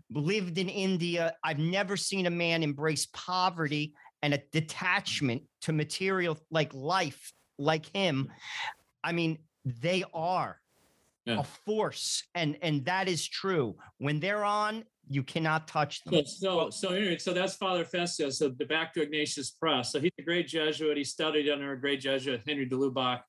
lived 0.10 0.58
in 0.58 0.68
India. 0.68 1.36
I've 1.44 1.60
never 1.60 1.96
seen 1.96 2.26
a 2.26 2.32
man 2.32 2.64
embrace 2.64 3.08
poverty 3.14 3.94
and 4.24 4.34
a 4.34 4.42
detachment 4.52 5.44
to 5.62 5.72
material 5.72 6.40
like 6.50 6.74
life 6.74 7.32
like 7.60 7.86
him. 7.96 8.32
I 9.04 9.12
mean, 9.12 9.38
they 9.64 10.04
are 10.12 10.60
yeah. 11.26 11.42
a 11.42 11.44
force, 11.44 12.24
and 12.34 12.58
and 12.64 12.86
that 12.86 13.08
is 13.08 13.28
true. 13.28 13.76
When 14.00 14.20
they're 14.20 14.44
on, 14.44 14.84
you 15.10 15.24
cannot 15.24 15.68
touch 15.68 16.04
them. 16.04 16.26
So, 16.26 16.70
so, 16.70 16.90
anyway, 16.90 17.18
so 17.18 17.34
that's 17.34 17.56
Father 17.56 17.86
Fessio. 17.86 18.30
So 18.30 18.50
the 18.50 18.66
back 18.66 18.94
to 18.94 19.02
Ignatius 19.02 19.52
Press. 19.52 19.92
So 19.92 20.00
he's 20.00 20.12
a 20.20 20.24
great 20.24 20.48
Jesuit. 20.48 20.98
He 20.98 21.04
studied 21.04 21.50
under 21.50 21.72
a 21.74 21.80
great 21.80 22.00
Jesuit, 22.00 22.42
Henry 22.48 22.66
de 22.66 22.76
Lubac, 22.76 23.22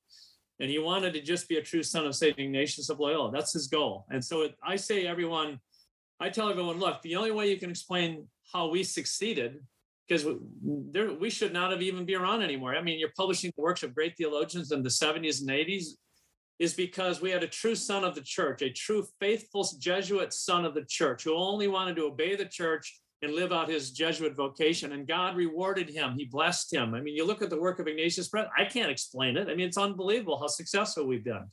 and 0.60 0.70
he 0.70 0.78
wanted 0.78 1.12
to 1.14 1.20
just 1.20 1.48
be 1.48 1.56
a 1.56 1.62
true 1.62 1.82
son 1.82 2.06
of 2.06 2.14
Saint 2.14 2.38
Ignatius 2.38 2.88
of 2.88 2.98
Loyola. 2.98 3.30
That's 3.30 3.52
his 3.52 3.66
goal. 3.66 4.06
And 4.10 4.24
so 4.24 4.42
it, 4.42 4.54
I 4.62 4.76
say, 4.76 5.06
everyone, 5.06 5.60
I 6.18 6.30
tell 6.30 6.48
everyone, 6.48 6.78
look, 6.78 7.02
the 7.02 7.16
only 7.16 7.30
way 7.30 7.50
you 7.50 7.58
can 7.58 7.70
explain 7.70 8.26
how 8.52 8.68
we 8.68 8.82
succeeded 8.82 9.60
because 10.08 10.24
there, 10.62 11.12
we 11.12 11.30
should 11.30 11.52
not 11.52 11.72
have 11.72 11.82
even 11.82 12.04
be 12.04 12.14
around 12.14 12.42
anymore. 12.42 12.76
I 12.76 12.82
mean, 12.82 12.98
you're 12.98 13.12
publishing 13.16 13.52
the 13.56 13.62
works 13.62 13.82
of 13.82 13.94
great 13.94 14.16
theologians 14.16 14.70
in 14.70 14.82
the 14.82 14.88
70s 14.88 15.40
and 15.40 15.50
80s 15.50 15.96
is 16.58 16.74
because 16.74 17.20
we 17.20 17.30
had 17.30 17.42
a 17.42 17.48
true 17.48 17.74
son 17.74 18.04
of 18.04 18.14
the 18.14 18.22
church, 18.22 18.62
a 18.62 18.70
true 18.70 19.06
faithful 19.20 19.66
Jesuit 19.78 20.32
son 20.32 20.64
of 20.64 20.74
the 20.74 20.84
church 20.88 21.24
who 21.24 21.34
only 21.34 21.68
wanted 21.68 21.96
to 21.96 22.06
obey 22.06 22.34
the 22.34 22.46
church 22.46 23.00
and 23.22 23.34
live 23.34 23.52
out 23.52 23.68
his 23.68 23.90
Jesuit 23.90 24.34
vocation. 24.36 24.92
And 24.92 25.06
God 25.06 25.36
rewarded 25.36 25.88
him. 25.88 26.14
He 26.16 26.26
blessed 26.26 26.72
him. 26.72 26.94
I 26.94 27.00
mean, 27.00 27.14
you 27.14 27.26
look 27.26 27.42
at 27.42 27.50
the 27.50 27.60
work 27.60 27.78
of 27.78 27.88
Ignatius 27.88 28.28
Press, 28.28 28.48
I 28.56 28.64
can't 28.64 28.90
explain 28.90 29.36
it. 29.36 29.48
I 29.48 29.54
mean, 29.54 29.66
it's 29.66 29.78
unbelievable 29.78 30.38
how 30.38 30.46
successful 30.46 31.06
we've 31.06 31.24
been. 31.24 31.44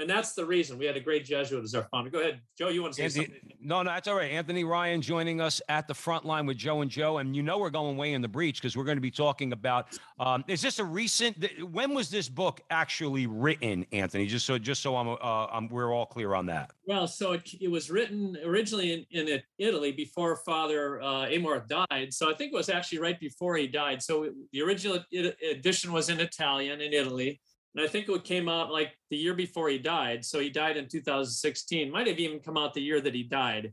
And 0.00 0.08
that's 0.08 0.32
the 0.32 0.44
reason 0.44 0.78
we 0.78 0.86
had 0.86 0.96
a 0.96 1.00
great 1.00 1.24
Jesuit 1.24 1.62
as 1.62 1.74
our 1.74 1.86
founder. 1.90 2.10
Go 2.10 2.20
ahead, 2.20 2.40
Joe. 2.56 2.68
You 2.68 2.82
want 2.82 2.94
to 2.94 3.02
say 3.02 3.08
something? 3.08 3.34
No, 3.60 3.82
no, 3.82 3.90
that's 3.90 4.08
all 4.08 4.16
right. 4.16 4.30
Anthony 4.30 4.64
Ryan 4.64 5.02
joining 5.02 5.40
us 5.40 5.60
at 5.68 5.86
the 5.86 5.94
front 5.94 6.24
line 6.24 6.46
with 6.46 6.56
Joe 6.56 6.80
and 6.80 6.90
Joe, 6.90 7.18
and 7.18 7.36
you 7.36 7.42
know 7.42 7.58
we're 7.58 7.70
going 7.70 7.96
way 7.96 8.14
in 8.14 8.22
the 8.22 8.28
breach 8.28 8.60
because 8.60 8.76
we're 8.76 8.84
going 8.84 8.96
to 8.96 9.02
be 9.02 9.10
talking 9.10 9.52
about. 9.52 9.98
Um, 10.18 10.44
is 10.48 10.62
this 10.62 10.78
a 10.78 10.84
recent? 10.84 11.44
When 11.70 11.94
was 11.94 12.08
this 12.08 12.28
book 12.28 12.62
actually 12.70 13.26
written, 13.26 13.84
Anthony? 13.92 14.26
Just 14.26 14.46
so, 14.46 14.58
just 14.58 14.82
so 14.82 14.96
I'm, 14.96 15.08
uh, 15.08 15.46
I'm 15.46 15.68
we're 15.68 15.92
all 15.92 16.06
clear 16.06 16.34
on 16.34 16.46
that. 16.46 16.72
Well, 16.86 17.06
so 17.06 17.32
it, 17.32 17.48
it 17.60 17.70
was 17.70 17.90
written 17.90 18.36
originally 18.44 19.06
in, 19.10 19.28
in 19.28 19.42
Italy 19.58 19.92
before 19.92 20.36
Father 20.36 21.00
uh, 21.02 21.26
Amorth 21.26 21.68
died. 21.68 22.12
So 22.14 22.30
I 22.30 22.34
think 22.34 22.52
it 22.52 22.56
was 22.56 22.70
actually 22.70 22.98
right 22.98 23.20
before 23.20 23.56
he 23.56 23.66
died. 23.66 24.02
So 24.02 24.30
the 24.52 24.62
original 24.62 24.98
edition 25.12 25.92
was 25.92 26.08
in 26.08 26.20
Italian 26.20 26.80
in 26.80 26.92
Italy 26.92 27.40
and 27.74 27.84
I 27.84 27.88
think 27.88 28.08
it 28.08 28.24
came 28.24 28.48
out 28.48 28.72
like 28.72 28.92
the 29.10 29.16
year 29.16 29.34
before 29.34 29.68
he 29.68 29.78
died. 29.78 30.24
So 30.24 30.40
he 30.40 30.50
died 30.50 30.76
in 30.76 30.88
2016. 30.88 31.90
Might 31.90 32.08
have 32.08 32.18
even 32.18 32.40
come 32.40 32.56
out 32.56 32.74
the 32.74 32.82
year 32.82 33.00
that 33.00 33.14
he 33.14 33.22
died. 33.22 33.72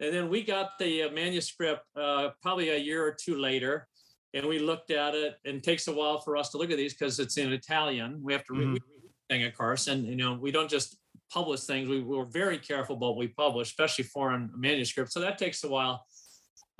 And 0.00 0.14
then 0.14 0.28
we 0.28 0.42
got 0.42 0.78
the 0.78 1.04
uh, 1.04 1.10
manuscript 1.10 1.82
uh, 1.96 2.30
probably 2.42 2.70
a 2.70 2.76
year 2.76 3.04
or 3.04 3.12
two 3.12 3.36
later, 3.36 3.88
and 4.34 4.46
we 4.46 4.58
looked 4.58 4.90
at 4.90 5.14
it. 5.14 5.36
And 5.44 5.56
it 5.56 5.62
takes 5.62 5.88
a 5.88 5.92
while 5.92 6.20
for 6.20 6.36
us 6.36 6.50
to 6.50 6.58
look 6.58 6.70
at 6.70 6.76
these 6.76 6.94
because 6.94 7.18
it's 7.18 7.36
in 7.36 7.52
Italian. 7.52 8.20
We 8.22 8.32
have 8.32 8.44
to 8.46 8.52
mm-hmm. 8.52 8.72
read 8.74 8.82
thing, 9.28 9.44
of 9.44 9.54
course, 9.56 9.88
and 9.88 10.06
you 10.06 10.16
know 10.16 10.34
we 10.34 10.50
don't 10.50 10.70
just 10.70 10.96
publish 11.30 11.60
things. 11.60 11.88
We, 11.88 12.00
we're 12.00 12.24
very 12.24 12.58
careful 12.58 12.96
about 12.96 13.08
what 13.08 13.18
we 13.18 13.28
publish, 13.28 13.68
especially 13.68 14.04
foreign 14.04 14.50
manuscripts. 14.56 15.14
So 15.14 15.20
that 15.20 15.38
takes 15.38 15.62
a 15.64 15.68
while. 15.68 16.04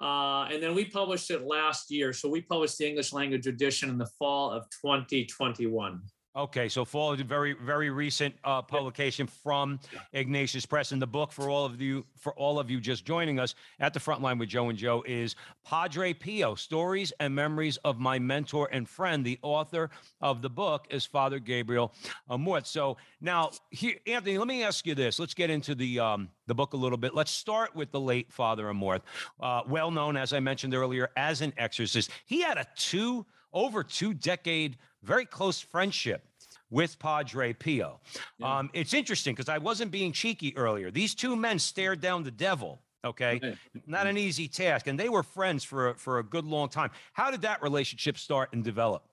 Uh, 0.00 0.44
and 0.50 0.62
then 0.62 0.74
we 0.74 0.84
published 0.84 1.30
it 1.30 1.42
last 1.42 1.90
year. 1.90 2.12
So 2.12 2.28
we 2.28 2.40
published 2.40 2.78
the 2.78 2.88
English 2.88 3.12
language 3.12 3.46
edition 3.46 3.90
in 3.90 3.98
the 3.98 4.08
fall 4.18 4.50
of 4.50 4.62
2021. 4.82 6.00
Okay, 6.38 6.68
so 6.68 6.84
fall 6.84 7.16
very 7.16 7.52
very 7.52 7.90
recent 7.90 8.32
uh, 8.44 8.62
publication 8.62 9.26
from 9.26 9.80
Ignatius 10.12 10.66
Press, 10.66 10.92
and 10.92 11.02
the 11.02 11.06
book 11.06 11.32
for 11.32 11.50
all 11.50 11.64
of 11.64 11.80
you 11.80 12.06
for 12.16 12.32
all 12.34 12.60
of 12.60 12.70
you 12.70 12.80
just 12.80 13.04
joining 13.04 13.40
us 13.40 13.56
at 13.80 13.92
the 13.92 13.98
front 13.98 14.22
line 14.22 14.38
with 14.38 14.48
Joe 14.48 14.68
and 14.68 14.78
Joe 14.78 15.02
is 15.04 15.34
Padre 15.64 16.12
Pio: 16.12 16.54
Stories 16.54 17.12
and 17.18 17.34
Memories 17.34 17.76
of 17.78 17.98
My 17.98 18.20
Mentor 18.20 18.68
and 18.70 18.88
Friend. 18.88 19.26
The 19.26 19.40
author 19.42 19.90
of 20.20 20.40
the 20.40 20.48
book 20.48 20.86
is 20.90 21.04
Father 21.04 21.40
Gabriel 21.40 21.92
Amorth. 22.30 22.68
So 22.68 22.98
now, 23.20 23.50
here, 23.70 23.96
Anthony, 24.06 24.38
let 24.38 24.46
me 24.46 24.62
ask 24.62 24.86
you 24.86 24.94
this. 24.94 25.18
Let's 25.18 25.34
get 25.34 25.50
into 25.50 25.74
the 25.74 25.98
um, 25.98 26.28
the 26.46 26.54
book 26.54 26.72
a 26.72 26.76
little 26.76 26.98
bit. 26.98 27.16
Let's 27.16 27.32
start 27.32 27.74
with 27.74 27.90
the 27.90 28.00
late 28.00 28.32
Father 28.32 28.66
Amorth, 28.66 29.02
uh, 29.40 29.62
well 29.66 29.90
known 29.90 30.16
as 30.16 30.32
I 30.32 30.38
mentioned 30.38 30.72
earlier 30.72 31.10
as 31.16 31.40
an 31.40 31.52
exorcist. 31.58 32.12
He 32.26 32.42
had 32.42 32.58
a 32.58 32.66
two 32.76 33.26
over 33.52 33.82
two 33.82 34.14
decade 34.14 34.76
very 35.02 35.24
close 35.24 35.60
friendship 35.60 36.27
with 36.70 36.98
Padre 36.98 37.52
Pio. 37.52 38.00
Yeah. 38.38 38.58
Um, 38.58 38.70
it's 38.72 38.94
interesting 38.94 39.34
because 39.34 39.48
I 39.48 39.58
wasn't 39.58 39.90
being 39.90 40.12
cheeky 40.12 40.56
earlier. 40.56 40.90
These 40.90 41.14
two 41.14 41.36
men 41.36 41.58
stared 41.58 42.00
down 42.00 42.22
the 42.22 42.30
devil. 42.30 42.82
Okay, 43.04 43.38
right. 43.40 43.56
not 43.86 44.08
an 44.08 44.18
easy 44.18 44.48
task, 44.48 44.88
and 44.88 44.98
they 44.98 45.08
were 45.08 45.22
friends 45.22 45.62
for 45.62 45.90
a, 45.90 45.94
for 45.94 46.18
a 46.18 46.24
good 46.24 46.44
long 46.44 46.68
time. 46.68 46.90
How 47.12 47.30
did 47.30 47.42
that 47.42 47.62
relationship 47.62 48.18
start 48.18 48.52
and 48.52 48.64
develop? 48.64 49.04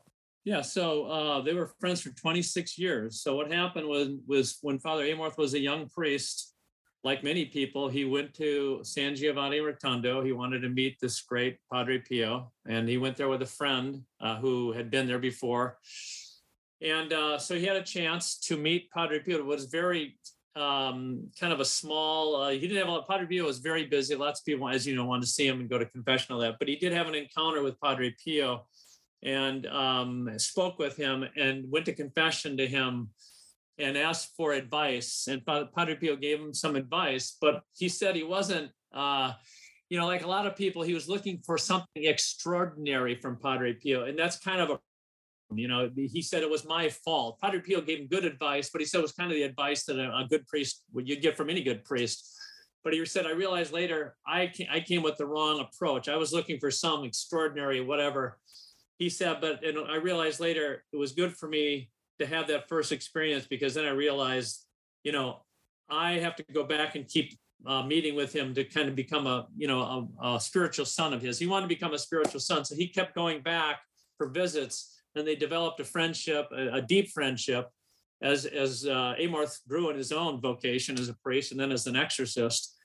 Yeah, 0.43 0.61
so 0.61 1.05
uh, 1.05 1.41
they 1.41 1.53
were 1.53 1.71
friends 1.79 2.01
for 2.01 2.09
26 2.09 2.79
years. 2.79 3.21
So 3.21 3.35
what 3.35 3.51
happened 3.51 3.87
was 3.87 4.09
was 4.27 4.57
when 4.61 4.79
Father 4.79 5.03
Amorth 5.03 5.37
was 5.37 5.53
a 5.53 5.59
young 5.59 5.87
priest, 5.87 6.55
like 7.03 7.23
many 7.23 7.45
people, 7.45 7.87
he 7.87 8.03
went 8.03 8.33
to 8.33 8.79
San 8.83 9.15
Giovanni 9.15 9.59
Rotondo. 9.59 10.25
He 10.25 10.31
wanted 10.31 10.61
to 10.61 10.69
meet 10.69 10.97
this 10.99 11.21
great 11.21 11.59
Padre 11.71 11.99
Pio, 11.99 12.51
and 12.67 12.89
he 12.89 12.97
went 12.97 13.15
there 13.15 13.29
with 13.29 13.43
a 13.43 13.47
friend 13.47 14.01
uh, 14.19 14.37
who 14.37 14.71
had 14.71 14.89
been 14.89 15.05
there 15.05 15.19
before. 15.19 15.77
And 16.85 17.13
uh, 17.13 17.39
so 17.39 17.55
he 17.55 17.65
had 17.65 17.77
a 17.77 17.83
chance 17.83 18.37
to 18.41 18.57
meet 18.57 18.91
Padre 18.91 19.19
Pio. 19.19 19.37
It 19.37 19.45
was 19.45 19.65
very 19.65 20.19
um, 20.55 21.31
kind 21.39 21.51
of 21.51 21.59
a 21.59 21.65
small, 21.65 22.35
uh, 22.35 22.49
he 22.51 22.59
didn't 22.59 22.77
have 22.77 22.87
a 22.87 22.91
lot, 22.91 23.07
Padre 23.07 23.25
Pio 23.25 23.45
was 23.45 23.57
very 23.57 23.87
busy. 23.87 24.13
Lots 24.15 24.39
of 24.39 24.45
people, 24.45 24.69
as 24.69 24.85
you 24.85 24.95
know, 24.95 25.05
wanted 25.05 25.23
to 25.23 25.27
see 25.27 25.47
him 25.47 25.59
and 25.59 25.69
go 25.69 25.79
to 25.79 25.85
confession 25.85 26.35
all 26.35 26.41
that. 26.41 26.57
But 26.59 26.67
he 26.67 26.75
did 26.75 26.93
have 26.93 27.07
an 27.07 27.15
encounter 27.15 27.63
with 27.63 27.81
Padre 27.81 28.15
Pio 28.23 28.67
and 29.23 29.65
um, 29.65 30.29
spoke 30.37 30.77
with 30.77 30.95
him 30.95 31.25
and 31.35 31.69
went 31.71 31.85
to 31.85 31.93
confession 31.93 32.55
to 32.57 32.67
him 32.67 33.09
and 33.79 33.97
asked 33.97 34.33
for 34.37 34.53
advice. 34.53 35.27
And 35.27 35.43
Padre 35.43 35.95
Pio 35.95 36.15
gave 36.15 36.39
him 36.39 36.53
some 36.53 36.75
advice, 36.75 37.35
but 37.41 37.63
he 37.75 37.89
said 37.89 38.15
he 38.15 38.23
wasn't, 38.23 38.69
uh, 38.93 39.33
you 39.89 39.97
know, 39.97 40.05
like 40.05 40.23
a 40.23 40.27
lot 40.27 40.45
of 40.45 40.55
people, 40.55 40.83
he 40.83 40.93
was 40.93 41.09
looking 41.09 41.39
for 41.43 41.57
something 41.57 42.05
extraordinary 42.05 43.15
from 43.15 43.37
Padre 43.37 43.73
Pio. 43.73 44.05
And 44.05 44.17
that's 44.17 44.37
kind 44.37 44.61
of 44.61 44.69
a 44.69 44.79
you 45.59 45.67
know, 45.67 45.89
he 45.95 46.21
said 46.21 46.43
it 46.43 46.49
was 46.49 46.65
my 46.65 46.89
fault. 46.89 47.39
Padre 47.39 47.59
Pio 47.59 47.81
gave 47.81 47.99
him 47.99 48.07
good 48.07 48.25
advice, 48.25 48.69
but 48.71 48.81
he 48.81 48.85
said 48.85 48.99
it 48.99 49.01
was 49.01 49.11
kind 49.11 49.31
of 49.31 49.35
the 49.35 49.43
advice 49.43 49.83
that 49.85 49.99
a, 49.99 50.17
a 50.17 50.27
good 50.29 50.45
priest 50.47 50.83
would 50.93 51.07
you 51.07 51.19
get 51.19 51.35
from 51.35 51.49
any 51.49 51.63
good 51.63 51.83
priest. 51.83 52.37
But 52.83 52.93
he 52.93 53.03
said, 53.05 53.25
I 53.25 53.31
realized 53.31 53.73
later 53.73 54.15
I 54.27 54.47
came, 54.47 54.67
I 54.71 54.79
came 54.79 55.01
with 55.01 55.17
the 55.17 55.25
wrong 55.25 55.59
approach. 55.59 56.07
I 56.07 56.17
was 56.17 56.31
looking 56.31 56.59
for 56.59 56.69
some 56.69 57.03
extraordinary 57.03 57.81
whatever. 57.81 58.37
He 58.97 59.09
said, 59.09 59.37
but 59.41 59.63
and 59.63 59.77
I 59.89 59.95
realized 59.95 60.39
later 60.39 60.83
it 60.93 60.97
was 60.97 61.11
good 61.11 61.35
for 61.35 61.47
me 61.47 61.89
to 62.19 62.25
have 62.25 62.47
that 62.47 62.69
first 62.69 62.91
experience 62.91 63.45
because 63.47 63.73
then 63.73 63.85
I 63.85 63.89
realized, 63.89 64.65
you 65.03 65.11
know, 65.11 65.41
I 65.89 66.13
have 66.13 66.35
to 66.37 66.43
go 66.53 66.63
back 66.63 66.95
and 66.95 67.07
keep 67.07 67.37
uh, 67.65 67.83
meeting 67.83 68.15
with 68.15 68.33
him 68.33 68.53
to 68.53 68.63
kind 68.63 68.87
of 68.87 68.95
become 68.95 69.27
a, 69.27 69.47
you 69.57 69.67
know, 69.67 70.07
a, 70.21 70.35
a 70.35 70.39
spiritual 70.39 70.85
son 70.85 71.13
of 71.13 71.21
his. 71.21 71.39
He 71.39 71.47
wanted 71.47 71.65
to 71.65 71.75
become 71.75 71.93
a 71.93 71.99
spiritual 71.99 72.39
son, 72.39 72.65
so 72.65 72.75
he 72.75 72.87
kept 72.87 73.15
going 73.15 73.41
back 73.41 73.79
for 74.17 74.27
visits 74.27 74.94
and 75.15 75.27
they 75.27 75.35
developed 75.35 75.79
a 75.79 75.85
friendship, 75.85 76.47
a, 76.51 76.75
a 76.75 76.81
deep 76.81 77.09
friendship, 77.09 77.69
as 78.21 78.45
as 78.45 78.85
uh, 78.85 79.13
Amorth 79.19 79.59
grew 79.67 79.89
in 79.89 79.97
his 79.97 80.11
own 80.11 80.41
vocation 80.41 80.99
as 80.99 81.09
a 81.09 81.15
priest 81.15 81.51
and 81.51 81.59
then 81.59 81.71
as 81.71 81.87
an 81.87 81.95
exorcist. 81.95 82.75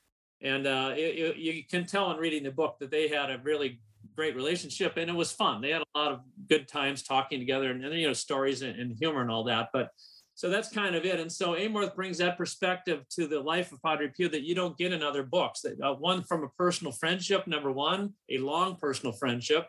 And 0.42 0.66
uh, 0.66 0.94
it, 0.96 1.18
it, 1.18 1.36
you 1.36 1.62
can 1.70 1.84
tell 1.84 2.10
in 2.12 2.16
reading 2.16 2.42
the 2.42 2.50
book 2.50 2.76
that 2.80 2.90
they 2.90 3.08
had 3.08 3.30
a 3.30 3.40
really 3.42 3.80
great 4.16 4.34
relationship, 4.34 4.96
and 4.96 5.10
it 5.10 5.14
was 5.14 5.32
fun. 5.32 5.60
They 5.60 5.70
had 5.70 5.82
a 5.94 5.98
lot 5.98 6.12
of 6.12 6.20
good 6.48 6.66
times 6.66 7.02
talking 7.02 7.38
together, 7.38 7.70
and, 7.70 7.84
and 7.84 7.94
you 7.94 8.06
know 8.06 8.12
stories 8.12 8.62
and, 8.62 8.78
and 8.78 8.96
humor 8.98 9.20
and 9.20 9.30
all 9.30 9.44
that. 9.44 9.68
But 9.72 9.90
so 10.34 10.48
that's 10.48 10.70
kind 10.70 10.94
of 10.94 11.04
it. 11.04 11.20
And 11.20 11.30
so 11.30 11.52
Amorth 11.52 11.94
brings 11.94 12.16
that 12.18 12.38
perspective 12.38 13.04
to 13.10 13.26
the 13.26 13.40
life 13.40 13.72
of 13.72 13.82
Padre 13.82 14.08
Pio 14.08 14.26
that 14.28 14.42
you 14.42 14.54
don't 14.54 14.78
get 14.78 14.90
in 14.90 15.02
other 15.02 15.22
books. 15.22 15.60
That 15.60 15.78
uh, 15.82 15.94
one 15.94 16.22
from 16.22 16.44
a 16.44 16.48
personal 16.56 16.92
friendship, 16.92 17.46
number 17.46 17.70
one, 17.70 18.14
a 18.30 18.38
long 18.38 18.76
personal 18.76 19.12
friendship, 19.12 19.66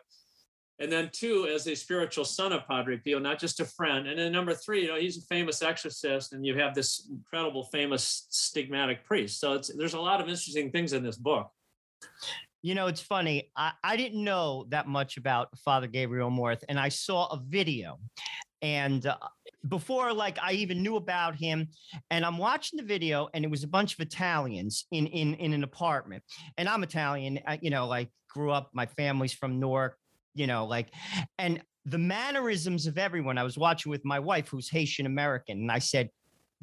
and 0.78 0.90
then 0.90 1.10
two, 1.12 1.46
as 1.46 1.66
a 1.66 1.74
spiritual 1.74 2.24
son 2.24 2.52
of 2.52 2.66
Padre 2.66 2.96
Pio, 2.96 3.18
not 3.18 3.38
just 3.38 3.60
a 3.60 3.64
friend. 3.64 4.08
And 4.08 4.18
then 4.18 4.32
number 4.32 4.54
three, 4.54 4.82
you 4.82 4.88
know, 4.88 4.96
he's 4.96 5.18
a 5.18 5.26
famous 5.26 5.62
exorcist, 5.62 6.32
and 6.32 6.44
you 6.44 6.58
have 6.58 6.74
this 6.74 7.08
incredible, 7.10 7.64
famous 7.64 8.26
stigmatic 8.30 9.04
priest. 9.04 9.40
So 9.40 9.52
it's 9.52 9.68
there's 9.68 9.94
a 9.94 10.00
lot 10.00 10.20
of 10.20 10.28
interesting 10.28 10.70
things 10.70 10.92
in 10.92 11.02
this 11.02 11.16
book. 11.16 11.50
You 12.62 12.74
know, 12.74 12.86
it's 12.86 13.00
funny. 13.00 13.50
I, 13.56 13.72
I 13.82 13.96
didn't 13.96 14.22
know 14.22 14.66
that 14.68 14.86
much 14.86 15.16
about 15.16 15.56
Father 15.58 15.86
Gabriel 15.86 16.30
Amorth, 16.30 16.62
and 16.68 16.78
I 16.78 16.88
saw 16.88 17.26
a 17.26 17.40
video. 17.44 17.98
And 18.62 19.04
uh, 19.06 19.16
before 19.68 20.12
like 20.12 20.38
I 20.40 20.52
even 20.52 20.82
knew 20.82 20.96
about 20.96 21.36
him. 21.36 21.68
And 22.10 22.24
I'm 22.24 22.38
watching 22.38 22.76
the 22.76 22.82
video, 22.82 23.28
and 23.34 23.44
it 23.44 23.50
was 23.50 23.64
a 23.64 23.68
bunch 23.68 23.94
of 23.94 24.00
Italians 24.00 24.86
in 24.90 25.06
in 25.06 25.34
in 25.34 25.52
an 25.52 25.64
apartment. 25.64 26.22
And 26.56 26.68
I'm 26.68 26.82
Italian, 26.82 27.40
uh, 27.46 27.56
you 27.60 27.70
know, 27.70 27.86
like 27.86 28.10
grew 28.28 28.50
up. 28.50 28.70
My 28.72 28.86
family's 28.86 29.32
from 29.32 29.60
Newark, 29.60 29.96
you 30.34 30.46
know, 30.46 30.66
like, 30.66 30.92
and 31.38 31.62
the 31.84 31.98
mannerisms 31.98 32.86
of 32.86 32.98
everyone. 32.98 33.38
I 33.38 33.42
was 33.42 33.58
watching 33.58 33.90
with 33.90 34.04
my 34.04 34.20
wife, 34.20 34.48
who's 34.48 34.68
Haitian 34.68 35.06
American, 35.06 35.58
and 35.58 35.72
I 35.72 35.78
said, 35.78 36.10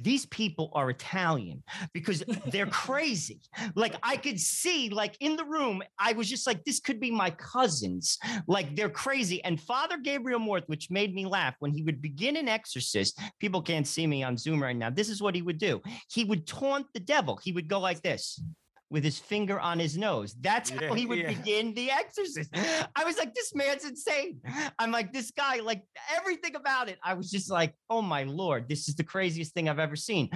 these 0.01 0.25
people 0.27 0.71
are 0.73 0.89
Italian 0.89 1.61
because 1.93 2.23
they're 2.47 2.65
crazy. 2.85 3.41
Like 3.75 3.95
I 4.01 4.15
could 4.15 4.39
see, 4.39 4.89
like 4.89 5.17
in 5.19 5.35
the 5.35 5.43
room, 5.43 5.83
I 5.99 6.13
was 6.13 6.29
just 6.29 6.47
like, 6.47 6.63
this 6.63 6.79
could 6.79 6.99
be 6.99 7.11
my 7.11 7.31
cousins. 7.31 8.17
Like 8.47 8.75
they're 8.75 8.89
crazy. 8.89 9.43
And 9.43 9.59
Father 9.59 9.97
Gabriel 9.97 10.39
Amorth, 10.39 10.67
which 10.67 10.89
made 10.89 11.13
me 11.13 11.25
laugh, 11.25 11.55
when 11.59 11.73
he 11.73 11.83
would 11.83 12.01
begin 12.01 12.37
an 12.37 12.47
exorcist, 12.47 13.19
people 13.39 13.61
can't 13.61 13.87
see 13.87 14.07
me 14.07 14.23
on 14.23 14.37
Zoom 14.37 14.63
right 14.63 14.75
now. 14.75 14.89
This 14.89 15.09
is 15.09 15.21
what 15.21 15.35
he 15.35 15.41
would 15.41 15.57
do. 15.57 15.81
He 16.09 16.23
would 16.23 16.47
taunt 16.47 16.85
the 16.93 17.01
devil. 17.01 17.37
He 17.43 17.51
would 17.51 17.67
go 17.67 17.79
like 17.79 18.01
this 18.01 18.41
with 18.89 19.03
his 19.03 19.19
finger 19.19 19.59
on 19.59 19.79
his 19.79 19.97
nose. 19.97 20.35
That's 20.39 20.69
how 20.69 20.93
he 20.93 21.05
would 21.05 21.19
yeah. 21.19 21.27
begin 21.29 21.73
the 21.73 21.91
exorcist. 21.91 22.49
I 22.95 23.03
was 23.05 23.17
like, 23.17 23.33
this 23.35 23.53
man's 23.53 23.85
insane. 23.85 24.41
I'm 24.79 24.91
like, 24.91 25.13
this 25.13 25.31
guy, 25.31 25.57
like 25.57 25.83
everything 26.15 26.55
about 26.55 26.89
it. 26.89 26.97
I 27.03 27.13
was 27.13 27.29
just 27.29 27.51
like, 27.51 27.73
oh 27.89 28.01
my 28.01 28.23
Lord, 28.23 28.67
this 28.67 28.89
is 28.89 28.95
the 28.95 29.03
craziest 29.03 29.53
thing 29.53 29.69
I've 29.69 29.79
ever 29.79 29.95
seen. 29.95 30.29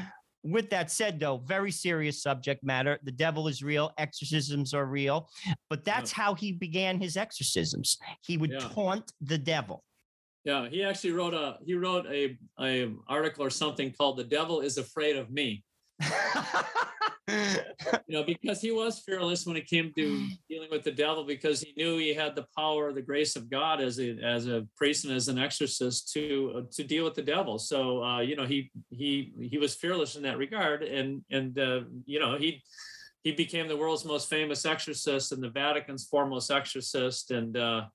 With 0.43 0.69
that 0.71 0.91
said, 0.91 1.19
though, 1.19 1.37
very 1.37 1.71
serious 1.71 2.21
subject 2.21 2.63
matter. 2.63 2.99
The 3.03 3.13
devil 3.13 3.47
is 3.47 3.63
real, 3.63 3.91
exorcisms 3.97 4.73
are 4.73 4.85
real, 4.85 5.29
but 5.69 5.85
that's 5.85 6.11
yeah. 6.11 6.23
how 6.23 6.33
he 6.35 6.51
began 6.51 6.99
his 6.99 7.15
exorcisms. 7.15 7.97
He 8.21 8.37
would 8.37 8.51
yeah. 8.51 8.59
taunt 8.59 9.11
the 9.21 9.37
devil. 9.37 9.83
Yeah, 10.43 10.67
he 10.67 10.83
actually 10.83 11.11
wrote 11.11 11.33
a 11.33 11.57
he 11.65 11.73
wrote 11.73 12.05
a, 12.07 12.37
a 12.59 12.93
article 13.07 13.45
or 13.45 13.49
something 13.49 13.93
called 13.93 14.17
"The 14.17 14.25
Devil 14.25 14.59
is 14.59 14.77
Afraid 14.77 15.15
of 15.15 15.31
Me." 15.31 15.63
you 17.29 18.17
know, 18.17 18.23
because 18.23 18.59
he 18.59 18.71
was 18.71 18.99
fearless 18.99 19.45
when 19.45 19.55
it 19.55 19.67
came 19.67 19.93
to 19.95 20.27
dealing 20.49 20.69
with 20.69 20.83
the 20.83 20.91
devil, 20.91 21.23
because 21.23 21.61
he 21.61 21.73
knew 21.77 21.97
he 21.97 22.13
had 22.13 22.35
the 22.35 22.45
power, 22.55 22.91
the 22.91 23.01
grace 23.01 23.35
of 23.35 23.49
God 23.49 23.79
as 23.81 23.99
a 23.99 24.17
as 24.19 24.47
a 24.47 24.67
priest 24.75 25.05
and 25.05 25.13
as 25.13 25.27
an 25.29 25.37
exorcist 25.37 26.11
to 26.13 26.53
uh, 26.57 26.61
to 26.71 26.83
deal 26.83 27.03
with 27.03 27.15
the 27.15 27.21
devil. 27.21 27.57
So 27.57 28.03
uh, 28.03 28.19
you 28.19 28.35
know, 28.35 28.45
he 28.45 28.71
he 28.89 29.33
he 29.39 29.57
was 29.57 29.75
fearless 29.75 30.15
in 30.15 30.23
that 30.23 30.37
regard, 30.37 30.83
and 30.83 31.23
and 31.31 31.57
uh, 31.57 31.81
you 32.05 32.19
know 32.19 32.37
he 32.37 32.61
he 33.23 33.31
became 33.31 33.69
the 33.69 33.77
world's 33.77 34.03
most 34.03 34.29
famous 34.29 34.65
exorcist 34.65 35.31
and 35.31 35.41
the 35.41 35.49
Vatican's 35.49 36.05
foremost 36.05 36.51
exorcist, 36.51 37.31
and 37.31 37.55
uh, 37.55 37.85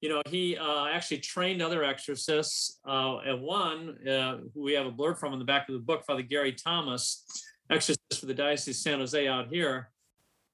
you 0.00 0.08
know, 0.08 0.22
he 0.26 0.56
uh, 0.56 0.86
actually 0.86 1.18
trained 1.18 1.60
other 1.60 1.84
exorcists. 1.84 2.78
Uh, 2.86 3.18
and 3.18 3.42
one, 3.42 3.98
uh, 4.08 4.38
who 4.54 4.62
we 4.62 4.72
have 4.72 4.86
a 4.86 4.92
blurb 4.92 5.18
from 5.18 5.32
in 5.34 5.38
the 5.38 5.44
back 5.44 5.68
of 5.68 5.74
the 5.74 5.80
book, 5.80 6.04
Father 6.06 6.22
Gary 6.22 6.52
Thomas, 6.52 7.24
exorcist 7.70 8.18
for 8.18 8.26
the 8.26 8.34
Diocese 8.34 8.76
of 8.76 8.82
San 8.82 8.98
Jose 8.98 9.28
out 9.28 9.48
here, 9.48 9.90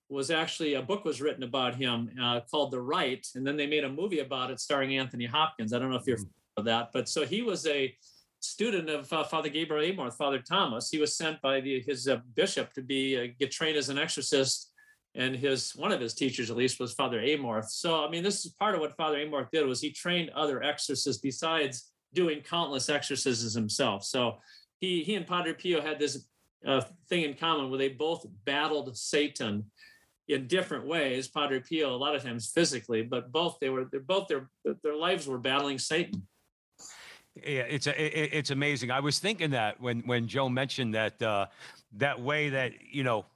was 0.08 0.30
actually 0.30 0.75
a 0.75 0.82
book 0.82 1.04
was 1.04 1.20
written 1.20 1.42
about 1.42 1.75
him 1.75 2.11
uh, 2.23 2.40
called 2.50 2.70
The 2.70 2.80
Rite, 2.80 3.26
and 3.35 3.46
then 3.46 3.56
they 3.56 3.66
made 3.66 3.85
a 3.85 3.88
movie 3.88 4.20
about 4.20 4.50
it 4.50 4.61
starring 4.61 4.96
Anthony 4.96 5.26
Hopkins. 5.26 5.73
I 5.73 5.78
don't 5.78 5.90
know 5.90 5.96
if 5.96 6.06
you're 6.06 6.18
mm-hmm. 6.18 6.58
of 6.61 6.64
that, 6.66 6.90
but 6.92 7.08
so 7.08 7.26
he 7.26 7.42
was 7.42 7.66
a 7.66 7.94
student 8.40 8.88
of 8.88 9.12
uh, 9.12 9.25
Father 9.25 9.49
Gabriel 9.49 9.85
Amorth, 9.85 10.14
Father 10.14 10.38
Thomas. 10.38 10.90
He 10.90 10.99
was 10.99 11.16
sent 11.16 11.40
by 11.42 11.61
the, 11.61 11.80
his 11.80 12.06
uh, 12.06 12.18
bishop 12.35 12.73
to 12.75 12.82
be 12.82 13.18
uh, 13.18 13.26
get 13.38 13.50
trained 13.50 13.76
as 13.76 13.88
an 13.88 13.99
exorcist, 13.99 14.73
and 15.14 15.35
his 15.35 15.74
one 15.74 15.90
of 15.90 16.00
his 16.00 16.14
teachers 16.14 16.50
at 16.50 16.57
least 16.57 16.79
was 16.79 16.92
Father 16.92 17.20
Amorth. 17.20 17.70
So 17.70 18.05
I 18.05 18.11
mean, 18.11 18.22
this 18.22 18.44
is 18.44 18.52
part 18.52 18.74
of 18.74 18.81
what 18.81 18.96
Father 18.96 19.18
Amorth 19.18 19.50
did 19.50 19.66
was 19.66 19.81
he 19.81 19.90
trained 19.90 20.31
other 20.31 20.62
exorcists 20.62 21.20
besides 21.20 21.90
doing 22.14 22.42
countless 22.42 22.88
exorcisms 22.88 23.55
himself. 23.55 24.05
So 24.05 24.37
he 24.79 25.02
he 25.02 25.16
and 25.16 25.26
Padre 25.26 25.55
Pio 25.55 25.81
had 25.81 25.98
this 25.98 26.26
uh, 26.64 26.83
thing 27.09 27.23
in 27.23 27.35
common 27.35 27.71
where 27.71 27.79
they 27.79 27.88
both 27.88 28.27
battled 28.45 28.97
Satan 28.97 29.64
in 30.29 30.47
different 30.47 30.87
ways. 30.87 31.29
Padre 31.29 31.61
Pio 31.61 31.95
a 31.95 31.97
lot 31.97 32.14
of 32.14 32.23
times 32.23 32.51
physically, 32.53 33.03
but 33.03 33.31
both 33.33 33.59
they 33.61 33.69
were 33.69 33.85
they're 33.90 34.01
both 34.01 34.29
their 34.29 34.49
their 34.83 34.97
lives 34.97 35.27
were 35.27 35.38
battling 35.38 35.79
Satan. 35.79 36.27
Yeah, 37.37 37.62
it's 37.69 37.87
a, 37.87 38.37
it's 38.37 38.51
amazing. 38.51 38.90
I 38.90 39.01
was 39.01 39.19
thinking 39.19 39.51
that 39.51 39.81
when 39.81 40.01
when 40.01 40.27
Joe 40.27 40.49
mentioned 40.49 40.95
that 40.95 41.21
uh, 41.23 41.47
that 41.99 42.21
way 42.21 42.49
that 42.49 42.73
you 42.90 43.05
know 43.05 43.27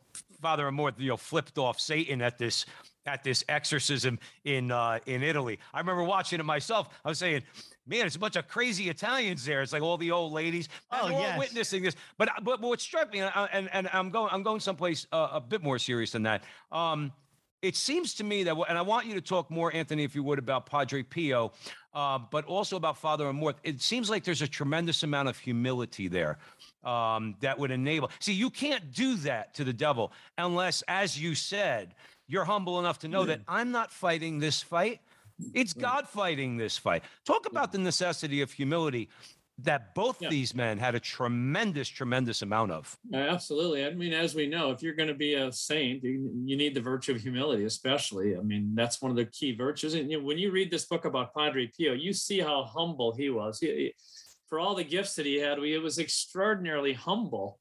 Father 0.40 0.64
Amorth 0.70 0.94
you 0.98 1.08
know 1.08 1.16
flipped 1.16 1.58
off 1.58 1.78
Satan 1.78 2.22
at 2.22 2.38
this 2.38 2.64
at 3.06 3.24
this 3.24 3.44
exorcism 3.48 4.18
in 4.44 4.70
uh, 4.70 4.98
in 5.06 5.22
Italy. 5.22 5.58
I 5.72 5.80
remember 5.80 6.04
watching 6.04 6.40
it 6.40 6.44
myself. 6.44 6.88
I 7.04 7.08
was 7.08 7.18
saying, 7.18 7.42
man, 7.86 8.06
it's 8.06 8.16
a 8.16 8.18
bunch 8.18 8.36
of 8.36 8.48
crazy 8.48 8.88
Italians 8.88 9.44
there. 9.44 9.62
It's 9.62 9.72
like 9.72 9.82
all 9.82 9.96
the 9.96 10.10
old 10.10 10.32
ladies. 10.32 10.68
Oh, 10.90 11.08
yes. 11.08 11.38
witnessing 11.38 11.82
this. 11.82 11.96
But, 12.18 12.30
but 12.42 12.60
but 12.60 12.68
what 12.68 12.80
struck 12.80 13.12
me, 13.12 13.20
and, 13.20 13.48
and, 13.52 13.68
and 13.72 13.88
I'm 13.92 14.10
going 14.10 14.28
I'm 14.32 14.42
going 14.42 14.60
someplace 14.60 15.06
uh, 15.12 15.28
a 15.32 15.40
bit 15.40 15.62
more 15.62 15.78
serious 15.78 16.12
than 16.12 16.22
that. 16.24 16.44
Um, 16.70 17.12
it 17.62 17.76
seems 17.76 18.14
to 18.14 18.24
me 18.24 18.42
that, 18.44 18.56
and 18.68 18.78
I 18.78 18.82
want 18.82 19.06
you 19.06 19.14
to 19.14 19.20
talk 19.20 19.50
more, 19.50 19.74
Anthony, 19.74 20.02
if 20.02 20.14
you 20.14 20.22
would, 20.22 20.38
about 20.38 20.64
Padre 20.64 21.02
Pio, 21.02 21.52
uh, 21.92 22.18
but 22.30 22.46
also 22.46 22.76
about 22.76 22.96
Father 22.96 23.26
Amorth. 23.26 23.56
It 23.64 23.82
seems 23.82 24.08
like 24.08 24.24
there's 24.24 24.40
a 24.40 24.48
tremendous 24.48 25.02
amount 25.02 25.28
of 25.28 25.38
humility 25.38 26.08
there 26.08 26.38
um, 26.84 27.34
that 27.40 27.58
would 27.58 27.70
enable. 27.70 28.10
See, 28.18 28.32
you 28.32 28.48
can't 28.48 28.92
do 28.92 29.16
that 29.16 29.52
to 29.54 29.64
the 29.64 29.74
devil 29.74 30.12
unless, 30.38 30.82
as 30.88 31.20
you 31.20 31.34
said, 31.34 31.94
you're 32.30 32.44
humble 32.44 32.78
enough 32.78 33.00
to 33.00 33.08
know 33.08 33.24
that 33.24 33.40
I'm 33.48 33.72
not 33.72 33.92
fighting 33.92 34.38
this 34.38 34.62
fight. 34.62 35.00
It's 35.52 35.72
God 35.72 36.06
fighting 36.06 36.56
this 36.56 36.78
fight. 36.78 37.02
Talk 37.24 37.46
about 37.46 37.72
the 37.72 37.78
necessity 37.78 38.40
of 38.40 38.52
humility 38.52 39.08
that 39.64 39.94
both 39.94 40.22
yeah. 40.22 40.28
these 40.28 40.54
men 40.54 40.78
had 40.78 40.94
a 40.94 41.00
tremendous, 41.00 41.88
tremendous 41.88 42.42
amount 42.42 42.72
of. 42.72 42.96
Absolutely. 43.12 43.84
I 43.84 43.90
mean, 43.90 44.12
as 44.12 44.34
we 44.34 44.46
know, 44.46 44.70
if 44.70 44.82
you're 44.82 44.94
going 44.94 45.08
to 45.08 45.14
be 45.14 45.34
a 45.34 45.52
saint, 45.52 46.02
you, 46.02 46.30
you, 46.44 46.56
need 46.56 46.74
the 46.74 46.80
virtue 46.80 47.12
of 47.12 47.20
humility, 47.20 47.64
especially. 47.64 48.36
I 48.36 48.40
mean, 48.40 48.74
that's 48.74 49.02
one 49.02 49.10
of 49.10 49.16
the 49.16 49.26
key 49.26 49.54
virtues. 49.54 49.94
And 49.94 50.10
you 50.10 50.18
know, 50.18 50.24
when 50.24 50.38
you 50.38 50.50
read 50.50 50.70
this 50.70 50.86
book 50.86 51.04
about 51.04 51.34
Padre 51.34 51.70
Pio, 51.76 51.92
you 51.92 52.12
see 52.12 52.40
how 52.40 52.64
humble 52.64 53.12
he 53.12 53.28
was. 53.28 53.58
He, 53.60 53.66
he, 53.66 53.94
for 54.48 54.58
all 54.60 54.74
the 54.74 54.84
gifts 54.84 55.14
that 55.16 55.26
he 55.26 55.36
had, 55.36 55.58
he 55.58 55.76
was 55.78 55.98
extraordinarily 55.98 56.92
humble. 56.92 57.58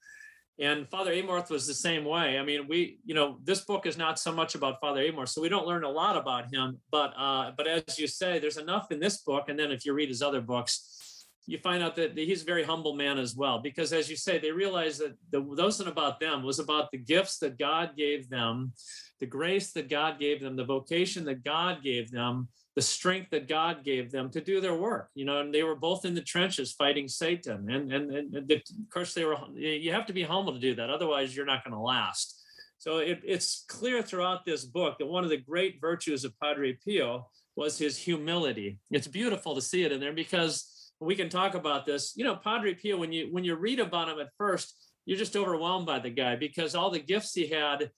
And 0.59 0.89
Father 0.89 1.13
Amorth 1.13 1.49
was 1.49 1.65
the 1.65 1.73
same 1.73 2.03
way. 2.03 2.37
I 2.37 2.43
mean, 2.43 2.67
we, 2.67 2.99
you 3.05 3.15
know, 3.15 3.37
this 3.43 3.61
book 3.61 3.85
is 3.85 3.97
not 3.97 4.19
so 4.19 4.31
much 4.31 4.55
about 4.55 4.81
Father 4.81 5.01
Amorth, 5.01 5.29
so 5.29 5.41
we 5.41 5.47
don't 5.47 5.65
learn 5.65 5.85
a 5.85 5.89
lot 5.89 6.17
about 6.17 6.53
him. 6.53 6.77
But, 6.91 7.13
uh, 7.17 7.51
but 7.55 7.65
as 7.65 7.97
you 7.97 8.07
say, 8.07 8.39
there's 8.39 8.57
enough 8.57 8.91
in 8.91 8.99
this 8.99 9.19
book, 9.19 9.47
and 9.47 9.57
then 9.57 9.71
if 9.71 9.85
you 9.85 9.93
read 9.93 10.09
his 10.09 10.21
other 10.21 10.41
books, 10.41 11.25
you 11.45 11.57
find 11.57 11.81
out 11.81 11.95
that 11.95 12.17
he's 12.17 12.43
a 12.43 12.45
very 12.45 12.63
humble 12.63 12.95
man 12.95 13.17
as 13.17 13.35
well. 13.35 13.59
Because 13.59 13.93
as 13.93 14.09
you 14.09 14.15
say, 14.15 14.37
they 14.37 14.51
realize 14.51 14.97
that 14.99 15.15
the 15.31 15.41
wasn't 15.41 15.89
about 15.89 16.19
them; 16.19 16.43
was 16.43 16.59
about 16.59 16.91
the 16.91 16.97
gifts 16.97 17.39
that 17.39 17.57
God 17.57 17.91
gave 17.97 18.29
them, 18.29 18.73
the 19.19 19.25
grace 19.25 19.71
that 19.71 19.89
God 19.89 20.19
gave 20.19 20.41
them, 20.41 20.55
the 20.55 20.63
vocation 20.63 21.25
that 21.25 21.43
God 21.43 21.81
gave 21.81 22.11
them, 22.11 22.49
the 22.79 22.83
strength 22.83 23.29
that 23.31 23.49
God 23.49 23.83
gave 23.83 24.09
them 24.09 24.29
to 24.29 24.39
do 24.39 24.61
their 24.61 24.73
work. 24.73 25.09
You 25.13 25.25
know, 25.25 25.41
and 25.41 25.53
they 25.53 25.63
were 25.63 25.75
both 25.75 26.05
in 26.05 26.15
the 26.15 26.21
trenches 26.21 26.71
fighting 26.71 27.09
Satan. 27.09 27.69
And 27.69 27.91
and, 27.91 28.11
and 28.13 28.47
the, 28.47 28.55
of 28.55 28.89
course, 28.89 29.13
they 29.13 29.25
were. 29.25 29.35
You 29.53 29.91
have 29.91 30.05
to 30.05 30.13
be 30.13 30.23
humble 30.23 30.53
to 30.53 30.59
do 30.59 30.75
that, 30.75 30.89
otherwise, 30.89 31.35
you're 31.35 31.45
not 31.45 31.65
going 31.65 31.73
to 31.73 31.81
last. 31.81 32.41
So 32.77 32.99
it, 32.99 33.19
it's 33.25 33.65
clear 33.67 34.01
throughout 34.01 34.45
this 34.45 34.63
book 34.63 34.95
that 34.97 35.07
one 35.07 35.25
of 35.25 35.29
the 35.29 35.43
great 35.51 35.81
virtues 35.81 36.23
of 36.23 36.39
Padre 36.39 36.77
Pio 36.81 37.27
was 37.57 37.77
his 37.77 37.97
humility. 37.97 38.79
It's 38.89 39.07
beautiful 39.07 39.55
to 39.55 39.61
see 39.61 39.83
it 39.83 39.91
in 39.91 39.99
there 39.99 40.13
because 40.13 40.93
we 41.01 41.15
can 41.15 41.27
talk 41.27 41.55
about 41.55 41.85
this. 41.85 42.13
You 42.15 42.23
know, 42.23 42.37
Padre 42.37 42.75
Pio, 42.75 42.95
when 42.95 43.11
you 43.11 43.27
when 43.33 43.43
you 43.43 43.55
read 43.55 43.81
about 43.81 44.07
him 44.07 44.19
at 44.19 44.29
first, 44.37 44.73
you're 45.05 45.17
just 45.25 45.35
overwhelmed 45.35 45.85
by 45.85 45.99
the 45.99 46.11
guy 46.11 46.37
because 46.37 46.75
all 46.75 46.91
the 46.91 47.07
gifts 47.13 47.33
he 47.33 47.47
had 47.47 47.91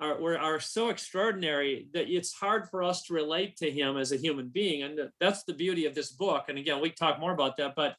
are, 0.00 0.38
are 0.38 0.60
so 0.60 0.90
extraordinary 0.90 1.88
that 1.92 2.08
it's 2.08 2.32
hard 2.32 2.68
for 2.68 2.82
us 2.82 3.02
to 3.04 3.14
relate 3.14 3.56
to 3.56 3.70
him 3.70 3.96
as 3.96 4.12
a 4.12 4.16
human 4.16 4.48
being. 4.48 4.82
And 4.82 5.10
that's 5.20 5.44
the 5.44 5.54
beauty 5.54 5.86
of 5.86 5.94
this 5.94 6.12
book. 6.12 6.44
And 6.48 6.58
again, 6.58 6.80
we 6.80 6.90
talk 6.90 7.18
more 7.18 7.32
about 7.32 7.56
that, 7.56 7.74
but 7.74 7.96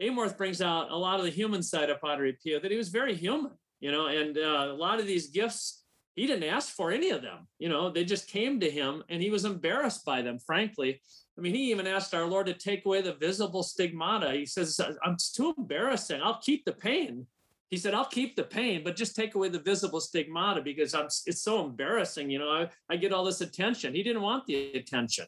Amorth 0.00 0.36
brings 0.36 0.62
out 0.62 0.90
a 0.90 0.96
lot 0.96 1.18
of 1.18 1.24
the 1.24 1.30
human 1.30 1.62
side 1.62 1.90
of 1.90 2.00
Padre 2.00 2.36
Pio, 2.42 2.60
that 2.60 2.70
he 2.70 2.76
was 2.76 2.88
very 2.88 3.14
human, 3.14 3.52
you 3.80 3.90
know, 3.90 4.06
and 4.06 4.36
uh, 4.38 4.68
a 4.70 4.74
lot 4.74 5.00
of 5.00 5.06
these 5.06 5.28
gifts, 5.28 5.84
he 6.14 6.26
didn't 6.26 6.48
ask 6.48 6.74
for 6.74 6.90
any 6.90 7.10
of 7.10 7.22
them, 7.22 7.46
you 7.58 7.68
know, 7.68 7.90
they 7.90 8.04
just 8.04 8.28
came 8.28 8.60
to 8.60 8.70
him 8.70 9.02
and 9.08 9.22
he 9.22 9.30
was 9.30 9.44
embarrassed 9.44 10.04
by 10.04 10.22
them, 10.22 10.38
frankly. 10.38 11.00
I 11.38 11.40
mean, 11.40 11.54
he 11.54 11.70
even 11.70 11.86
asked 11.86 12.14
our 12.14 12.26
Lord 12.26 12.46
to 12.46 12.54
take 12.54 12.84
away 12.84 13.00
the 13.00 13.14
visible 13.14 13.62
stigmata. 13.62 14.32
He 14.32 14.44
says, 14.44 14.78
I'm 15.02 15.16
too 15.34 15.54
embarrassing. 15.56 16.20
I'll 16.22 16.40
keep 16.40 16.64
the 16.64 16.72
pain. 16.72 17.26
He 17.72 17.78
said, 17.78 17.94
I'll 17.94 18.04
keep 18.04 18.36
the 18.36 18.44
pain, 18.44 18.82
but 18.84 18.96
just 18.96 19.16
take 19.16 19.34
away 19.34 19.48
the 19.48 19.58
visible 19.58 19.98
stigmata 19.98 20.60
because 20.60 20.92
I'm 20.92 21.06
it's 21.24 21.40
so 21.40 21.64
embarrassing. 21.64 22.28
You 22.28 22.38
know, 22.38 22.50
I, 22.50 22.68
I 22.90 22.96
get 22.96 23.14
all 23.14 23.24
this 23.24 23.40
attention. 23.40 23.94
He 23.94 24.02
didn't 24.02 24.20
want 24.20 24.44
the 24.44 24.72
attention. 24.74 25.24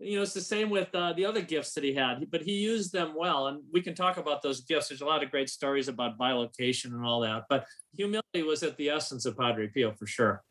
You 0.00 0.16
know, 0.16 0.22
it's 0.22 0.34
the 0.34 0.40
same 0.40 0.70
with 0.70 0.92
uh, 0.92 1.12
the 1.12 1.24
other 1.24 1.40
gifts 1.40 1.74
that 1.74 1.84
he 1.84 1.94
had, 1.94 2.28
but 2.32 2.42
he 2.42 2.54
used 2.54 2.92
them 2.92 3.14
well. 3.16 3.46
And 3.46 3.62
we 3.72 3.80
can 3.80 3.94
talk 3.94 4.16
about 4.16 4.42
those 4.42 4.62
gifts. 4.62 4.88
There's 4.88 5.02
a 5.02 5.06
lot 5.06 5.22
of 5.22 5.30
great 5.30 5.48
stories 5.48 5.86
about 5.86 6.18
bilocation 6.18 6.86
and 6.86 7.06
all 7.06 7.20
that. 7.20 7.44
But 7.48 7.64
humility 7.96 8.42
was 8.42 8.64
at 8.64 8.76
the 8.76 8.88
essence 8.88 9.24
of 9.24 9.38
Padre 9.38 9.68
Pio 9.68 9.92
for 9.92 10.08
sure. 10.08 10.42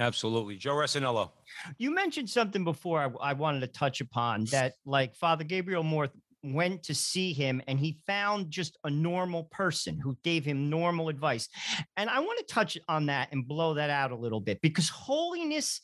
Absolutely. 0.00 0.56
Joe 0.56 0.74
Resinello. 0.74 1.30
You 1.78 1.94
mentioned 1.94 2.28
something 2.28 2.64
before 2.64 2.98
I, 3.22 3.30
I 3.30 3.32
wanted 3.34 3.60
to 3.60 3.68
touch 3.68 4.00
upon 4.00 4.46
that, 4.46 4.74
like 4.84 5.14
Father 5.14 5.44
Gabriel 5.44 5.84
Amorth 5.84 6.10
went 6.42 6.82
to 6.84 6.94
see 6.94 7.32
him 7.32 7.62
and 7.66 7.78
he 7.78 7.98
found 8.06 8.50
just 8.50 8.78
a 8.84 8.90
normal 8.90 9.44
person 9.44 9.98
who 9.98 10.16
gave 10.24 10.44
him 10.44 10.70
normal 10.70 11.08
advice. 11.08 11.48
And 11.96 12.10
I 12.10 12.20
want 12.20 12.38
to 12.38 12.54
touch 12.54 12.76
on 12.88 13.06
that 13.06 13.28
and 13.32 13.46
blow 13.46 13.74
that 13.74 13.90
out 13.90 14.12
a 14.12 14.16
little 14.16 14.40
bit 14.40 14.60
because 14.60 14.88
holiness 14.88 15.80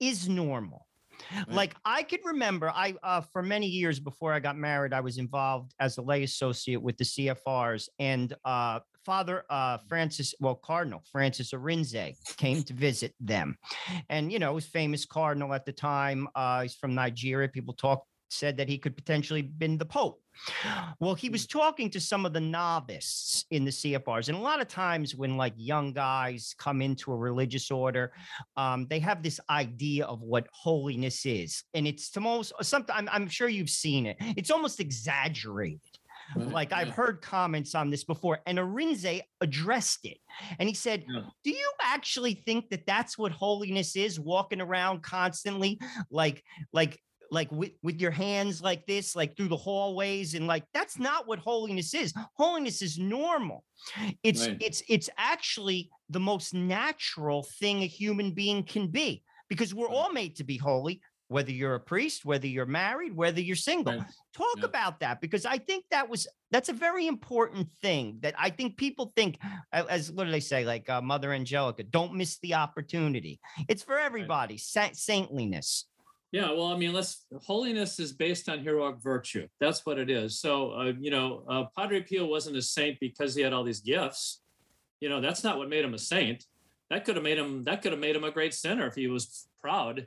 is 0.00 0.28
normal. 0.28 0.86
Right. 1.30 1.48
Like 1.48 1.74
I 1.84 2.02
could 2.02 2.20
remember, 2.24 2.70
I 2.70 2.94
uh, 3.02 3.20
for 3.32 3.42
many 3.42 3.66
years 3.66 4.00
before 4.00 4.32
I 4.32 4.40
got 4.40 4.56
married, 4.56 4.92
I 4.92 5.00
was 5.00 5.18
involved 5.18 5.72
as 5.78 5.98
a 5.98 6.02
lay 6.02 6.22
associate 6.22 6.82
with 6.82 6.96
the 6.96 7.04
CFRs, 7.04 7.88
and 7.98 8.34
uh, 8.44 8.80
Father 9.04 9.44
uh, 9.50 9.78
Francis, 9.88 10.34
well, 10.40 10.54
Cardinal 10.54 11.02
Francis 11.10 11.52
Arinze 11.52 12.14
came 12.36 12.62
to 12.64 12.74
visit 12.74 13.14
them, 13.20 13.56
and 14.08 14.32
you 14.32 14.38
know, 14.38 14.52
was 14.52 14.66
famous 14.66 15.04
cardinal 15.06 15.54
at 15.54 15.64
the 15.64 15.72
time. 15.72 16.28
Uh, 16.34 16.62
he's 16.62 16.74
from 16.74 16.94
Nigeria. 16.94 17.48
People 17.48 17.74
talk 17.74 18.04
said 18.32 18.56
that 18.56 18.68
he 18.68 18.78
could 18.78 18.96
potentially 18.96 19.42
been 19.42 19.78
the 19.78 19.84
Pope. 19.84 20.20
Well, 20.98 21.14
he 21.14 21.28
was 21.28 21.46
talking 21.46 21.90
to 21.90 22.00
some 22.00 22.24
of 22.24 22.32
the 22.32 22.40
novices 22.40 23.44
in 23.50 23.64
the 23.64 23.70
CFRs, 23.70 24.28
and 24.28 24.36
a 24.36 24.40
lot 24.40 24.60
of 24.60 24.68
times 24.68 25.14
when 25.14 25.36
like 25.36 25.52
young 25.56 25.92
guys 25.92 26.54
come 26.58 26.80
into 26.80 27.12
a 27.12 27.16
religious 27.16 27.70
order, 27.70 28.12
um, 28.56 28.86
they 28.88 28.98
have 28.98 29.22
this 29.22 29.38
idea 29.50 30.06
of 30.06 30.22
what 30.22 30.48
holiness 30.52 31.26
is, 31.26 31.64
and 31.74 31.86
it's 31.86 32.16
almost 32.16 32.52
something. 32.62 32.94
I'm, 32.96 33.08
I'm 33.12 33.28
sure 33.28 33.48
you've 33.48 33.70
seen 33.70 34.06
it. 34.06 34.16
It's 34.20 34.50
almost 34.50 34.80
exaggerated. 34.80 35.80
Like 36.36 36.72
I've 36.72 36.90
heard 36.90 37.20
comments 37.20 37.74
on 37.74 37.90
this 37.90 38.04
before, 38.04 38.40
and 38.46 38.58
Arinze 38.58 39.20
addressed 39.40 40.06
it, 40.06 40.18
and 40.58 40.68
he 40.68 40.74
said, 40.74 41.04
yeah. 41.08 41.22
"Do 41.44 41.50
you 41.50 41.72
actually 41.82 42.34
think 42.34 42.70
that 42.70 42.86
that's 42.86 43.18
what 43.18 43.32
holiness 43.32 43.96
is? 43.96 44.18
Walking 44.18 44.60
around 44.60 45.02
constantly, 45.02 45.78
like, 46.10 46.42
like 46.72 46.98
like 47.32 47.50
with, 47.50 47.72
with 47.82 48.00
your 48.00 48.10
hands 48.10 48.62
like 48.62 48.86
this, 48.86 49.16
like 49.16 49.36
through 49.36 49.48
the 49.48 49.56
hallways, 49.56 50.34
and 50.34 50.46
like 50.46 50.64
that's 50.74 50.98
not 50.98 51.26
what 51.26 51.38
holiness 51.38 51.94
is. 51.94 52.12
Holiness 52.34 52.82
is 52.82 52.98
normal. 52.98 53.64
It's 54.22 54.46
right. 54.46 54.56
it's 54.60 54.82
it's 54.88 55.10
actually 55.16 55.90
the 56.10 56.20
most 56.20 56.54
natural 56.54 57.42
thing 57.58 57.82
a 57.82 57.86
human 57.86 58.32
being 58.32 58.62
can 58.62 58.88
be 58.88 59.24
because 59.48 59.74
we're 59.74 59.88
all 59.88 60.12
made 60.12 60.36
to 60.36 60.44
be 60.44 60.58
holy 60.58 61.00
whether 61.32 61.50
you're 61.50 61.74
a 61.74 61.80
priest, 61.80 62.24
whether 62.24 62.46
you're 62.46 62.66
married, 62.66 63.16
whether 63.16 63.40
you're 63.40 63.56
single. 63.56 63.96
Right. 63.96 64.06
Talk 64.34 64.58
yeah. 64.58 64.66
about 64.66 65.00
that 65.00 65.20
because 65.20 65.46
I 65.46 65.58
think 65.58 65.86
that 65.90 66.08
was 66.08 66.28
that's 66.50 66.68
a 66.68 66.74
very 66.74 67.06
important 67.06 67.68
thing 67.80 68.18
that 68.20 68.34
I 68.38 68.50
think 68.50 68.76
people 68.76 69.12
think 69.16 69.38
as 69.72 70.12
what 70.12 70.24
do 70.24 70.30
they 70.30 70.40
say 70.40 70.64
like 70.64 70.88
uh, 70.88 71.00
Mother 71.00 71.32
Angelica, 71.32 71.82
don't 71.82 72.14
miss 72.14 72.38
the 72.40 72.54
opportunity. 72.54 73.40
It's 73.68 73.82
for 73.82 73.98
everybody. 73.98 74.54
Right. 74.54 74.60
Sa- 74.60 74.90
saintliness. 74.92 75.86
Yeah, 76.32 76.50
well, 76.52 76.72
I 76.72 76.76
mean, 76.78 76.94
let's 76.94 77.26
holiness 77.42 78.00
is 78.00 78.14
based 78.14 78.48
on 78.48 78.60
heroic 78.60 78.96
virtue. 79.02 79.48
That's 79.60 79.84
what 79.84 79.98
it 79.98 80.08
is. 80.08 80.40
So, 80.40 80.72
uh, 80.72 80.92
you 80.98 81.10
know, 81.10 81.44
uh, 81.46 81.64
Padre 81.76 82.00
Pio 82.00 82.24
wasn't 82.24 82.56
a 82.56 82.62
saint 82.62 82.98
because 83.00 83.34
he 83.34 83.42
had 83.42 83.52
all 83.52 83.64
these 83.64 83.80
gifts. 83.80 84.40
You 85.00 85.10
know, 85.10 85.20
that's 85.20 85.44
not 85.44 85.58
what 85.58 85.68
made 85.68 85.84
him 85.84 85.92
a 85.92 85.98
saint. 85.98 86.46
That 86.88 87.04
could 87.04 87.16
have 87.16 87.22
made 87.22 87.36
him. 87.36 87.64
That 87.64 87.82
could 87.82 87.92
have 87.92 88.00
made 88.00 88.16
him 88.16 88.24
a 88.24 88.30
great 88.30 88.54
sinner 88.54 88.86
if 88.86 88.94
he 88.94 89.08
was 89.08 89.46
proud. 89.60 90.06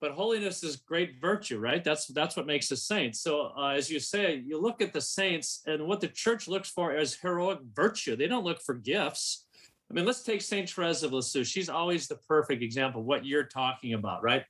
But 0.00 0.12
holiness 0.12 0.64
is 0.64 0.76
great 0.76 1.20
virtue, 1.20 1.60
right? 1.60 1.84
That's 1.84 2.06
that's 2.08 2.36
what 2.36 2.46
makes 2.46 2.70
a 2.72 2.76
saint. 2.76 3.14
So, 3.14 3.52
uh, 3.56 3.68
as 3.68 3.88
you 3.88 4.00
say, 4.00 4.42
you 4.44 4.60
look 4.60 4.82
at 4.82 4.92
the 4.92 5.00
saints, 5.00 5.62
and 5.66 5.86
what 5.86 6.00
the 6.00 6.08
church 6.08 6.48
looks 6.48 6.68
for 6.68 6.96
is 6.96 7.14
heroic 7.14 7.60
virtue. 7.74 8.16
They 8.16 8.26
don't 8.26 8.44
look 8.44 8.60
for 8.60 8.74
gifts. 8.74 9.46
I 9.88 9.94
mean, 9.94 10.04
let's 10.04 10.22
take 10.22 10.40
Saint 10.40 10.68
Therese 10.68 11.04
of 11.04 11.12
Lisieux. 11.12 11.44
She's 11.44 11.68
always 11.68 12.08
the 12.08 12.16
perfect 12.28 12.62
example 12.62 13.02
of 13.02 13.06
what 13.06 13.26
you're 13.26 13.44
talking 13.44 13.94
about, 13.94 14.22
right? 14.22 14.44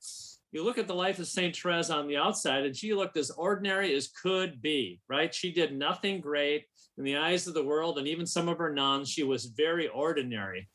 You 0.51 0.63
look 0.63 0.77
at 0.77 0.87
the 0.87 0.95
life 0.95 1.19
of 1.19 1.27
Saint 1.27 1.55
Therese 1.55 1.89
on 1.89 2.07
the 2.07 2.17
outside, 2.17 2.65
and 2.65 2.75
she 2.75 2.93
looked 2.93 3.17
as 3.17 3.31
ordinary 3.31 3.95
as 3.95 4.09
could 4.09 4.61
be, 4.61 4.99
right? 5.07 5.33
She 5.33 5.51
did 5.51 5.77
nothing 5.77 6.19
great 6.19 6.65
in 6.97 7.03
the 7.03 7.17
eyes 7.17 7.47
of 7.47 7.53
the 7.53 7.63
world, 7.63 7.97
and 7.97 8.07
even 8.07 8.25
some 8.25 8.49
of 8.49 8.57
her 8.57 8.73
nuns, 8.73 9.09
she 9.09 9.23
was 9.23 9.45
very 9.45 9.87
ordinary. 9.87 10.67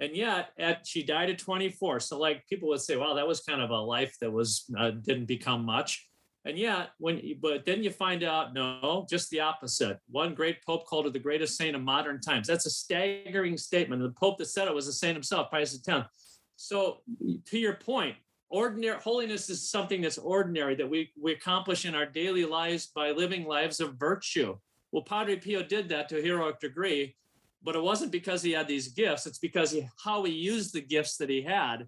And 0.00 0.16
yet, 0.16 0.50
at 0.58 0.86
she 0.86 1.02
died 1.02 1.30
at 1.30 1.38
24. 1.38 2.00
So, 2.00 2.18
like 2.18 2.46
people 2.48 2.68
would 2.70 2.80
say, 2.80 2.96
"Wow, 2.96 3.14
that 3.14 3.28
was 3.28 3.40
kind 3.40 3.60
of 3.60 3.70
a 3.70 3.76
life 3.76 4.16
that 4.20 4.30
was 4.30 4.64
uh, 4.78 4.90
didn't 4.90 5.26
become 5.26 5.64
much." 5.64 6.06
And 6.46 6.58
yet, 6.58 6.90
when 6.98 7.20
but 7.40 7.66
then 7.66 7.82
you 7.82 7.90
find 7.90 8.22
out, 8.22 8.54
no, 8.54 9.06
just 9.10 9.28
the 9.28 9.40
opposite. 9.40 9.98
One 10.10 10.34
great 10.34 10.64
pope 10.64 10.86
called 10.86 11.04
her 11.04 11.10
the 11.10 11.18
greatest 11.18 11.56
saint 11.56 11.76
of 11.76 11.82
modern 11.82 12.20
times. 12.20 12.46
That's 12.46 12.64
a 12.64 12.70
staggering 12.70 13.58
statement. 13.58 14.00
The 14.00 14.10
pope 14.18 14.38
that 14.38 14.46
said 14.46 14.66
it 14.66 14.74
was 14.74 14.86
the 14.86 14.92
saint 14.92 15.14
himself, 15.14 15.50
Pius 15.50 15.78
X. 15.86 16.08
So, 16.56 16.98
to 17.46 17.58
your 17.58 17.74
point, 17.74 18.16
ordinary 18.50 19.00
holiness 19.00 19.48
is 19.48 19.70
something 19.70 20.02
that's 20.02 20.18
ordinary 20.18 20.74
that 20.74 20.90
we, 20.90 21.10
we 21.20 21.32
accomplish 21.32 21.84
in 21.84 21.94
our 21.94 22.06
daily 22.06 22.44
lives 22.44 22.88
by 22.88 23.12
living 23.12 23.44
lives 23.44 23.80
of 23.80 23.94
virtue. 23.94 24.58
Well, 24.92 25.04
Padre 25.04 25.36
Pio 25.36 25.62
did 25.62 25.88
that 25.88 26.08
to 26.08 26.18
a 26.18 26.22
heroic 26.22 26.58
degree, 26.58 27.16
but 27.62 27.76
it 27.76 27.82
wasn't 27.82 28.10
because 28.10 28.42
he 28.42 28.50
had 28.50 28.66
these 28.66 28.88
gifts. 28.88 29.26
It's 29.26 29.38
because 29.38 29.76
how 30.02 30.24
he 30.24 30.32
used 30.32 30.74
the 30.74 30.80
gifts 30.80 31.16
that 31.18 31.30
he 31.30 31.42
had. 31.42 31.86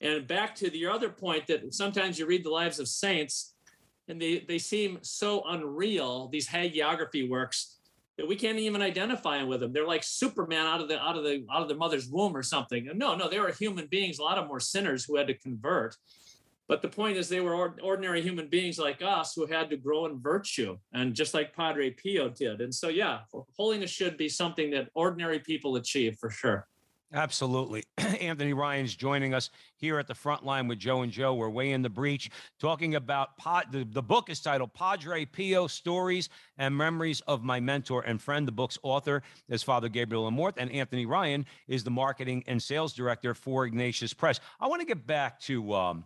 And 0.00 0.26
back 0.26 0.54
to 0.56 0.70
the 0.70 0.86
other 0.86 1.08
point 1.08 1.46
that 1.48 1.74
sometimes 1.74 2.18
you 2.18 2.26
read 2.26 2.44
the 2.44 2.50
lives 2.50 2.78
of 2.78 2.88
saints 2.88 3.54
and 4.06 4.20
they, 4.20 4.44
they 4.46 4.58
seem 4.58 4.98
so 5.02 5.42
unreal, 5.48 6.28
these 6.28 6.46
hagiography 6.46 7.28
works, 7.28 7.73
that 8.16 8.28
we 8.28 8.36
can't 8.36 8.58
even 8.58 8.82
identify 8.82 9.42
with 9.42 9.60
them. 9.60 9.72
They're 9.72 9.86
like 9.86 10.04
Superman 10.04 10.66
out 10.66 10.80
of 10.80 10.88
the 10.88 11.00
out 11.00 11.16
of 11.16 11.24
the 11.24 11.44
out 11.52 11.62
of 11.62 11.68
the 11.68 11.74
mother's 11.74 12.08
womb 12.08 12.36
or 12.36 12.42
something. 12.42 12.88
No, 12.94 13.16
no, 13.16 13.28
they 13.28 13.40
were 13.40 13.50
human 13.50 13.86
beings. 13.86 14.18
A 14.18 14.22
lot 14.22 14.38
of 14.38 14.46
more 14.46 14.60
sinners 14.60 15.04
who 15.04 15.16
had 15.16 15.26
to 15.26 15.34
convert. 15.34 15.96
But 16.66 16.80
the 16.80 16.88
point 16.88 17.18
is, 17.18 17.28
they 17.28 17.40
were 17.40 17.74
ordinary 17.82 18.22
human 18.22 18.48
beings 18.48 18.78
like 18.78 19.02
us 19.02 19.34
who 19.34 19.44
had 19.44 19.68
to 19.68 19.76
grow 19.76 20.06
in 20.06 20.18
virtue, 20.18 20.78
and 20.94 21.12
just 21.12 21.34
like 21.34 21.54
Padre 21.54 21.90
Pio 21.90 22.30
did. 22.30 22.62
And 22.62 22.74
so, 22.74 22.88
yeah, 22.88 23.20
holiness 23.58 23.90
should 23.90 24.16
be 24.16 24.30
something 24.30 24.70
that 24.70 24.88
ordinary 24.94 25.40
people 25.40 25.76
achieve 25.76 26.16
for 26.18 26.30
sure. 26.30 26.66
Absolutely. 27.14 27.84
Anthony 28.20 28.52
Ryan's 28.52 28.96
joining 28.96 29.34
us 29.34 29.50
here 29.76 30.00
at 30.00 30.08
the 30.08 30.14
front 30.14 30.44
line 30.44 30.66
with 30.66 30.80
Joe 30.80 31.02
and 31.02 31.12
Joe. 31.12 31.34
We're 31.34 31.48
way 31.48 31.70
in 31.70 31.80
the 31.80 31.88
breach 31.88 32.28
talking 32.58 32.96
about 32.96 33.36
pod, 33.36 33.66
the, 33.70 33.84
the 33.84 34.02
book 34.02 34.28
is 34.28 34.40
titled 34.40 34.74
Padre 34.74 35.24
Pio 35.24 35.68
Stories 35.68 36.28
and 36.58 36.76
Memories 36.76 37.20
of 37.28 37.44
My 37.44 37.60
Mentor 37.60 38.02
and 38.02 38.20
Friend. 38.20 38.48
The 38.48 38.52
book's 38.52 38.78
author 38.82 39.22
is 39.48 39.62
Father 39.62 39.88
Gabriel 39.88 40.28
Amorth, 40.28 40.54
and 40.56 40.70
Anthony 40.72 41.06
Ryan 41.06 41.46
is 41.68 41.84
the 41.84 41.90
marketing 41.90 42.42
and 42.48 42.60
sales 42.60 42.92
director 42.92 43.32
for 43.32 43.64
Ignatius 43.64 44.12
Press. 44.12 44.40
I 44.60 44.66
want 44.66 44.80
to 44.80 44.86
get 44.86 45.06
back 45.06 45.38
to. 45.42 45.72
Um, 45.72 46.04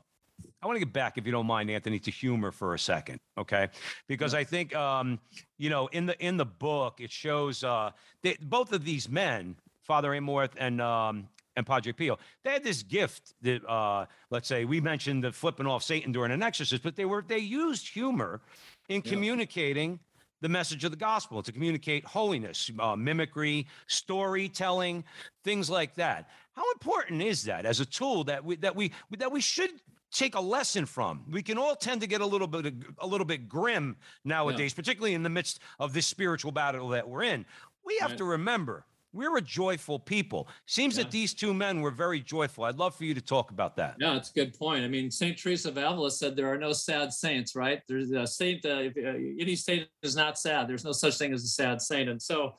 I 0.63 0.67
want 0.67 0.77
to 0.77 0.85
get 0.85 0.93
back, 0.93 1.19
if 1.19 1.27
you 1.27 1.33
don't 1.33 1.47
mind, 1.47 1.69
Anthony, 1.71 1.99
to 2.01 2.13
humor 2.13 2.53
for 2.53 2.75
a 2.75 2.79
second, 2.79 3.19
okay? 3.37 3.69
Because 4.07 4.35
I 4.35 4.45
think, 4.45 4.75
um, 4.75 5.19
you 5.57 5.69
know, 5.69 5.89
in 5.89 6.07
the 6.07 6.25
in 6.25 6.37
the 6.37 6.45
book, 6.45 7.01
it 7.01 7.11
shows 7.11 7.65
uh, 7.65 7.91
that 8.23 8.41
both 8.49 8.73
of 8.73 8.85
these 8.85 9.09
men, 9.09 9.57
Father 9.89 10.11
Amorth 10.11 10.53
and 10.57 10.81
um, 10.81 11.29
and 11.57 11.67
Padre 11.67 11.93
Pio. 11.93 12.19
They 12.45 12.53
had 12.53 12.63
this 12.63 12.85
gift 12.85 13.35
that, 13.43 13.69
uh, 13.69 14.07
let's 14.31 14.47
say, 14.47 14.65
we 14.65 14.81
mentioned 14.81 15.25
the 15.25 15.33
flipping 15.33 15.67
off 15.67 15.83
Satan 15.83 16.13
during 16.13 16.31
an 16.31 16.43
exorcist, 16.43 16.85
but 16.85 16.95
they 16.95 17.05
were 17.05 17.25
they 17.27 17.39
used 17.39 17.89
humor 17.89 18.41
in 18.89 19.03
yeah. 19.05 19.11
communicating 19.11 19.99
the 20.41 20.49
message 20.49 20.85
of 20.85 20.93
the 20.93 20.97
gospel 20.97 21.43
to 21.43 21.51
communicate 21.51 22.05
holiness, 22.05 22.71
uh, 22.79 22.95
mimicry, 22.95 23.67
storytelling, 23.89 25.03
things 25.43 25.69
like 25.69 25.97
that. 25.97 26.31
How 26.55 26.71
important 26.73 27.23
is 27.23 27.43
that 27.45 27.67
as 27.67 27.81
a 27.81 27.87
tool 27.87 28.23
that 28.25 28.45
we 28.45 28.55
that 28.57 28.77
we 28.77 28.93
that 29.19 29.33
we 29.33 29.41
should 29.41 29.71
take 30.13 30.37
a 30.37 30.41
lesson 30.41 30.87
from. 30.87 31.25
We 31.31 31.43
can 31.43 31.59
all 31.59 31.75
tend 31.75 32.03
to 32.03 32.07
get 32.07 32.21
a 32.21 32.27
little 32.27 32.47
bit 32.47 32.73
a 32.99 33.07
little 33.07 33.27
bit 33.27 33.49
grim 33.49 33.97
nowadays, 34.25 34.73
yeah. 34.73 34.77
particularly 34.77 35.15
in 35.15 35.25
the 35.25 35.29
midst 35.29 35.61
of 35.81 35.93
this 35.93 36.07
spiritual 36.07 36.53
battle 36.53 36.91
that 36.91 37.09
we're 37.09 37.25
in. 37.25 37.47
We 37.85 37.99
have 37.99 38.11
right. 38.11 38.19
to 38.19 38.25
remember 38.25 38.85
we're 39.13 39.37
a 39.37 39.43
joyful 39.43 39.99
people. 39.99 40.49
Seems 40.67 40.97
yeah. 40.97 41.05
that 41.05 41.11
these 41.11 41.35
two 41.35 41.55
men 41.55 41.81
were 41.81 41.91
very 41.91 42.21
joyful. 42.21 42.65
I'd 42.65 42.77
love 42.77 42.95
for 42.95 43.05
you 43.05 43.15
to 43.15 43.21
talk 43.21 43.51
about 43.51 43.77
that. 43.77 43.97
Yeah, 43.99 44.17
it's 44.17 44.31
a 44.31 44.35
good 44.35 44.59
point. 44.59 44.85
I 44.85 44.89
mean, 44.89 45.11
Saint 45.11 45.39
Teresa 45.39 45.69
of 45.69 45.77
Avila 45.77 46.11
said 46.11 46.37
there 46.37 46.53
are 46.53 46.59
no 46.59 46.73
sad 46.73 47.13
saints, 47.13 47.57
right? 47.57 47.81
There's 47.89 48.11
a 48.11 48.27
saint. 48.27 48.65
Uh, 48.65 48.91
if, 48.95 48.97
uh, 48.97 49.19
any 49.41 49.57
saint 49.57 49.89
is 50.03 50.17
not 50.17 50.39
sad. 50.39 50.69
There's 50.69 50.85
no 50.85 50.93
such 50.93 51.17
thing 51.17 51.33
as 51.33 51.45
a 51.45 51.49
sad 51.49 51.81
saint. 51.81 52.09
And 52.09 52.21
so, 52.21 52.55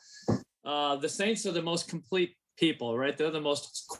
uh, 0.65 0.95
the 0.95 1.09
saints 1.09 1.45
are 1.45 1.51
the 1.51 1.61
most 1.61 1.87
complete 1.87 2.35
people, 2.57 2.97
right? 2.97 3.17
They're 3.17 3.31
the 3.31 3.41
most 3.41 3.97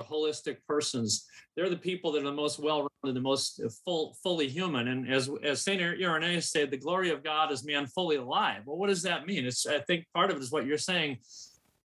holistic 0.00 0.58
persons. 0.66 1.26
They're 1.56 1.68
the 1.68 1.76
people 1.76 2.12
that 2.12 2.20
are 2.20 2.30
the 2.30 2.32
most 2.32 2.58
well 2.58 2.88
of 3.02 3.14
the 3.14 3.20
most 3.20 3.60
full, 3.84 4.16
fully 4.22 4.48
human. 4.48 4.88
And 4.88 5.10
as 5.12 5.30
as 5.42 5.62
Saint 5.62 5.80
Irenaeus 5.80 6.50
said, 6.50 6.70
the 6.70 6.76
glory 6.76 7.10
of 7.10 7.24
God 7.24 7.50
is 7.50 7.64
man 7.64 7.86
fully 7.86 8.16
alive. 8.16 8.62
Well, 8.66 8.76
what 8.76 8.88
does 8.88 9.02
that 9.02 9.26
mean? 9.26 9.46
It's 9.46 9.66
I 9.66 9.80
think 9.80 10.06
part 10.14 10.30
of 10.30 10.36
it 10.36 10.42
is 10.42 10.52
what 10.52 10.66
you're 10.66 10.78
saying 10.78 11.18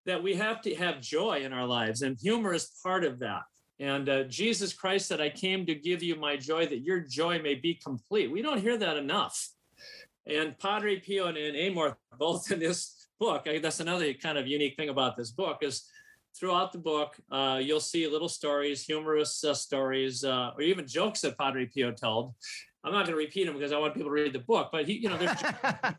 that 0.07 0.23
we 0.23 0.35
have 0.35 0.61
to 0.63 0.75
have 0.75 1.01
joy 1.01 1.41
in 1.45 1.53
our 1.53 1.67
lives, 1.67 2.03
and 2.03 2.19
humor 2.21 2.53
is 2.53 2.71
part 2.83 3.05
of 3.05 3.19
that. 3.21 3.43
And 3.81 4.09
uh, 4.09 4.25
Jesus 4.25 4.73
Christ 4.73 5.09
said, 5.09 5.21
"I 5.21 5.31
came 5.31 5.67
to 5.67 5.75
give 5.75 6.03
you 6.03 6.17
my 6.17 6.37
joy, 6.37 6.67
that 6.67 6.85
your 6.85 7.01
joy 7.01 7.41
may 7.43 7.55
be 7.55 7.75
complete." 7.75 8.31
We 8.31 8.43
don't 8.43 8.61
hear 8.61 8.77
that 8.79 8.97
enough. 8.97 9.49
And 10.27 10.59
Padre 10.59 11.01
Pio 11.01 11.27
and, 11.27 11.37
and 11.37 11.57
Amorth, 11.57 11.97
both 12.19 12.51
in 12.51 12.59
this 12.59 13.09
book, 13.19 13.47
I, 13.47 13.59
that's 13.59 13.81
another 13.81 14.13
kind 14.15 14.39
of 14.39 14.47
unique 14.47 14.77
thing 14.77 14.89
about 14.89 15.17
this 15.17 15.31
book 15.31 15.59
is 15.63 15.89
throughout 16.39 16.73
the 16.73 16.79
book, 16.79 17.17
uh, 17.31 17.61
you'll 17.63 17.81
see 17.81 18.07
little 18.07 18.29
stories, 18.29 18.85
humorous 18.85 19.45
uh, 19.45 19.55
stories, 19.55 20.25
uh, 20.25 20.51
or 20.57 20.63
even 20.63 20.87
jokes 20.87 21.21
that 21.21 21.39
Padre 21.39 21.67
Pio 21.67 21.93
told. 21.93 22.35
I'm 22.83 22.93
not 22.93 23.07
going 23.07 23.17
to 23.17 23.25
repeat 23.25 23.47
them 23.47 23.55
because 23.55 23.73
I 23.73 23.79
want 23.79 23.95
people 23.95 24.11
to 24.11 24.15
read 24.15 24.33
the 24.33 24.41
book, 24.41 24.69
but 24.71 24.87
he, 24.87 24.95
you 24.95 25.09
know, 25.09 25.17
there's, 25.17 25.43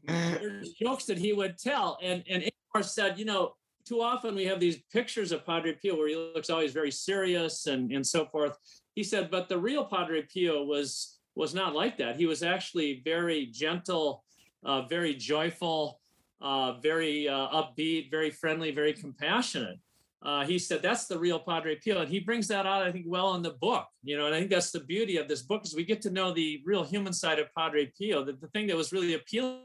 there's 0.39 0.69
jokes 0.73 1.05
that 1.05 1.17
he 1.17 1.33
would 1.33 1.57
tell. 1.57 1.97
And 2.01 2.23
and 2.29 2.43
Amorth 2.43 2.85
said, 2.85 3.17
you 3.17 3.25
know, 3.25 3.55
too 3.85 4.01
often 4.01 4.35
we 4.35 4.45
have 4.45 4.59
these 4.59 4.77
pictures 4.91 5.31
of 5.31 5.45
Padre 5.45 5.73
Pio 5.73 5.97
where 5.97 6.07
he 6.07 6.15
looks 6.15 6.49
always 6.49 6.73
very 6.73 6.91
serious 6.91 7.67
and 7.67 7.91
and 7.91 8.05
so 8.05 8.25
forth. 8.25 8.57
He 8.95 9.03
said, 9.03 9.29
but 9.29 9.49
the 9.49 9.57
real 9.57 9.85
Padre 9.85 10.23
Pio 10.23 10.63
was 10.63 11.19
was 11.35 11.53
not 11.53 11.75
like 11.75 11.97
that. 11.97 12.15
He 12.15 12.25
was 12.25 12.43
actually 12.43 13.01
very 13.03 13.47
gentle, 13.47 14.23
uh, 14.63 14.83
very 14.83 15.13
joyful, 15.13 15.99
uh, 16.41 16.79
very 16.79 17.27
uh, 17.27 17.47
upbeat, 17.49 18.09
very 18.09 18.31
friendly, 18.31 18.71
very 18.71 18.93
compassionate 18.93 19.79
uh, 20.25 20.43
he 20.43 20.57
said 20.57 20.81
that's 20.81 21.05
the 21.05 21.19
real 21.19 21.39
Padre 21.39 21.75
Pio, 21.75 22.01
and 22.01 22.09
he 22.09 22.19
brings 22.19 22.47
that 22.47 22.65
out, 22.65 22.81
I 22.81 22.91
think, 22.91 23.05
well 23.07 23.35
in 23.35 23.43
the 23.43 23.51
book. 23.51 23.85
You 24.03 24.17
know, 24.17 24.25
and 24.25 24.33
I 24.33 24.39
think 24.39 24.49
that's 24.49 24.71
the 24.71 24.79
beauty 24.79 25.17
of 25.17 25.27
this 25.27 25.43
book 25.43 25.63
is 25.63 25.75
we 25.75 25.85
get 25.85 26.01
to 26.01 26.09
know 26.09 26.33
the 26.33 26.63
real 26.65 26.83
human 26.83 27.13
side 27.13 27.37
of 27.37 27.53
Padre 27.55 27.91
Pio. 27.95 28.25
The, 28.25 28.33
the 28.33 28.47
thing 28.47 28.65
that 28.67 28.75
was 28.75 28.91
really 28.91 29.13
appealing 29.13 29.59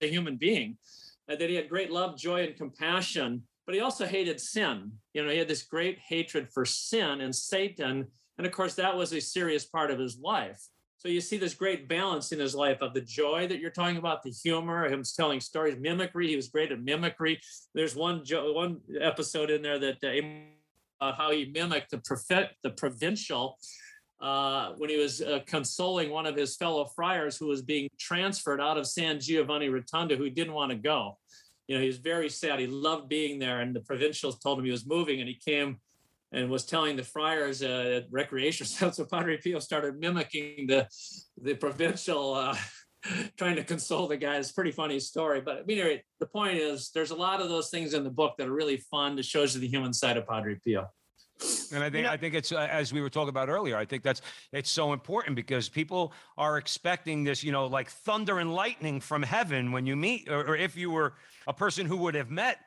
to 0.00 0.06
a 0.06 0.10
human 0.10 0.36
being, 0.36 0.78
uh, 1.28 1.34
that 1.34 1.50
he 1.50 1.56
had 1.56 1.68
great 1.68 1.90
love, 1.90 2.16
joy, 2.16 2.44
and 2.44 2.56
compassion, 2.56 3.42
but 3.66 3.74
he 3.74 3.80
also 3.80 4.06
hated 4.06 4.40
sin. 4.40 4.92
You 5.12 5.24
know, 5.24 5.30
he 5.30 5.38
had 5.38 5.48
this 5.48 5.62
great 5.62 5.98
hatred 5.98 6.48
for 6.52 6.64
sin 6.64 7.20
and 7.20 7.34
Satan, 7.34 8.06
and 8.38 8.46
of 8.46 8.52
course, 8.52 8.74
that 8.74 8.96
was 8.96 9.12
a 9.12 9.20
serious 9.20 9.64
part 9.64 9.90
of 9.90 9.98
his 9.98 10.18
life. 10.18 10.60
So 10.96 11.08
you 11.08 11.20
see 11.20 11.36
this 11.36 11.52
great 11.52 11.86
balance 11.86 12.32
in 12.32 12.38
his 12.38 12.54
life 12.54 12.78
of 12.80 12.94
the 12.94 13.02
joy 13.02 13.46
that 13.48 13.60
you're 13.60 13.70
talking 13.70 13.98
about, 13.98 14.22
the 14.22 14.30
humor, 14.30 14.88
him 14.88 15.02
telling 15.02 15.38
stories, 15.38 15.76
mimicry. 15.78 16.28
He 16.28 16.36
was 16.36 16.48
great 16.48 16.72
at 16.72 16.82
mimicry. 16.82 17.38
There's 17.74 17.94
one 17.94 18.24
jo- 18.24 18.54
one 18.54 18.80
episode 18.98 19.50
in 19.50 19.60
there 19.60 19.78
that 19.78 19.98
uh, 21.00 21.12
how 21.12 21.30
he 21.30 21.52
mimicked 21.54 21.90
the 21.90 21.98
prophet, 21.98 22.52
the 22.62 22.70
provincial 22.70 23.58
uh, 24.20 24.72
when 24.78 24.88
he 24.88 24.96
was 24.96 25.20
uh, 25.20 25.40
consoling 25.46 26.10
one 26.10 26.24
of 26.24 26.34
his 26.34 26.56
fellow 26.56 26.86
friars 26.86 27.36
who 27.36 27.48
was 27.48 27.60
being 27.60 27.88
transferred 27.98 28.60
out 28.60 28.78
of 28.78 28.86
San 28.86 29.20
Giovanni 29.20 29.68
Rotondo, 29.68 30.16
who 30.16 30.30
didn't 30.30 30.54
want 30.54 30.70
to 30.70 30.76
go. 30.76 31.18
You 31.66 31.76
know, 31.76 31.80
he 31.80 31.86
was 31.86 31.98
very 31.98 32.28
sad. 32.28 32.58
He 32.60 32.66
loved 32.66 33.08
being 33.08 33.38
there, 33.38 33.60
and 33.60 33.74
the 33.74 33.80
provincials 33.80 34.38
told 34.38 34.58
him 34.58 34.64
he 34.64 34.70
was 34.70 34.86
moving, 34.86 35.20
and 35.20 35.28
he 35.28 35.34
came 35.34 35.78
and 36.32 36.50
was 36.50 36.66
telling 36.66 36.96
the 36.96 37.04
friars 37.04 37.62
uh, 37.62 38.00
at 38.02 38.06
recreation 38.10 38.66
centers. 38.66 38.96
So 38.96 39.04
Padre 39.04 39.38
Pio 39.38 39.58
started 39.60 39.98
mimicking 39.98 40.66
the 40.66 40.86
the 41.40 41.54
provincial, 41.54 42.34
uh, 42.34 42.56
trying 43.38 43.56
to 43.56 43.64
console 43.64 44.08
the 44.08 44.16
guy. 44.16 44.36
It's 44.36 44.50
a 44.50 44.54
pretty 44.54 44.72
funny 44.72 45.00
story. 45.00 45.40
But 45.40 45.58
I 45.58 45.62
mean, 45.62 46.00
the 46.20 46.26
point 46.26 46.58
is, 46.58 46.90
there's 46.94 47.10
a 47.10 47.16
lot 47.16 47.40
of 47.40 47.48
those 47.48 47.70
things 47.70 47.94
in 47.94 48.04
the 48.04 48.10
book 48.10 48.34
that 48.38 48.48
are 48.48 48.52
really 48.52 48.76
fun. 48.76 49.16
That 49.16 49.24
shows 49.24 49.54
you 49.54 49.60
the 49.60 49.68
human 49.68 49.92
side 49.92 50.16
of 50.16 50.26
Padre 50.26 50.58
Pio. 50.64 50.88
And 51.72 51.82
I 51.82 51.90
think 51.90 51.96
you 51.96 52.02
know, 52.02 52.10
I 52.10 52.16
think 52.16 52.34
it's 52.34 52.52
uh, 52.52 52.68
as 52.70 52.92
we 52.92 53.00
were 53.00 53.10
talking 53.10 53.28
about 53.28 53.48
earlier. 53.48 53.76
I 53.76 53.84
think 53.84 54.02
that's 54.02 54.22
it's 54.52 54.70
so 54.70 54.92
important 54.92 55.34
because 55.34 55.68
people 55.68 56.12
are 56.38 56.58
expecting 56.58 57.24
this, 57.24 57.42
you 57.42 57.52
know, 57.52 57.66
like 57.66 57.90
thunder 57.90 58.38
and 58.38 58.54
lightning 58.54 59.00
from 59.00 59.22
heaven 59.22 59.72
when 59.72 59.84
you 59.84 59.96
meet, 59.96 60.28
or, 60.28 60.46
or 60.46 60.56
if 60.56 60.76
you 60.76 60.90
were 60.90 61.14
a 61.46 61.52
person 61.52 61.86
who 61.86 61.96
would 61.98 62.14
have 62.14 62.30
met 62.30 62.58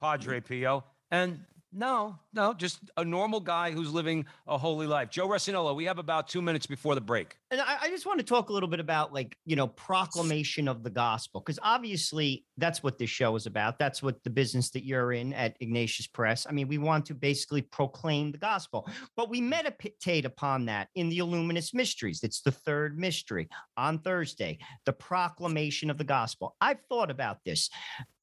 Padre 0.00 0.40
Pio, 0.40 0.84
and 1.10 1.40
no, 1.72 2.18
no, 2.32 2.54
just 2.54 2.78
a 2.96 3.04
normal 3.04 3.40
guy 3.40 3.70
who's 3.70 3.92
living 3.92 4.24
a 4.46 4.56
holy 4.56 4.86
life. 4.86 5.10
Joe 5.10 5.28
Resinello, 5.28 5.74
we 5.74 5.84
have 5.84 5.98
about 5.98 6.28
two 6.28 6.40
minutes 6.40 6.66
before 6.66 6.94
the 6.94 7.00
break. 7.00 7.36
And 7.50 7.60
I, 7.60 7.76
I 7.82 7.88
just 7.90 8.06
want 8.06 8.18
to 8.18 8.24
talk 8.24 8.48
a 8.48 8.52
little 8.52 8.68
bit 8.68 8.80
about, 8.80 9.12
like, 9.12 9.36
you 9.44 9.56
know, 9.56 9.66
proclamation 9.66 10.68
of 10.68 10.82
the 10.82 10.90
gospel, 10.90 11.40
because 11.40 11.58
obviously 11.62 12.44
that's 12.56 12.82
what 12.82 12.98
this 12.98 13.10
show 13.10 13.36
is 13.36 13.46
about. 13.46 13.78
That's 13.78 14.02
what 14.02 14.22
the 14.24 14.30
business 14.30 14.70
that 14.70 14.84
you're 14.84 15.12
in 15.12 15.32
at 15.34 15.56
Ignatius 15.60 16.06
Press. 16.06 16.46
I 16.48 16.52
mean, 16.52 16.68
we 16.68 16.78
want 16.78 17.06
to 17.06 17.14
basically 17.14 17.62
proclaim 17.62 18.32
the 18.32 18.38
gospel, 18.38 18.88
but 19.16 19.28
we 19.28 19.40
meditate 19.40 20.24
upon 20.24 20.66
that 20.66 20.88
in 20.94 21.08
the 21.08 21.18
Illuminous 21.18 21.74
Mysteries. 21.74 22.20
It's 22.22 22.40
the 22.40 22.52
third 22.52 22.98
mystery 22.98 23.48
on 23.76 23.98
Thursday, 23.98 24.58
the 24.84 24.92
proclamation 24.92 25.90
of 25.90 25.98
the 25.98 26.04
gospel. 26.04 26.56
I've 26.60 26.80
thought 26.88 27.10
about 27.10 27.44
this. 27.44 27.70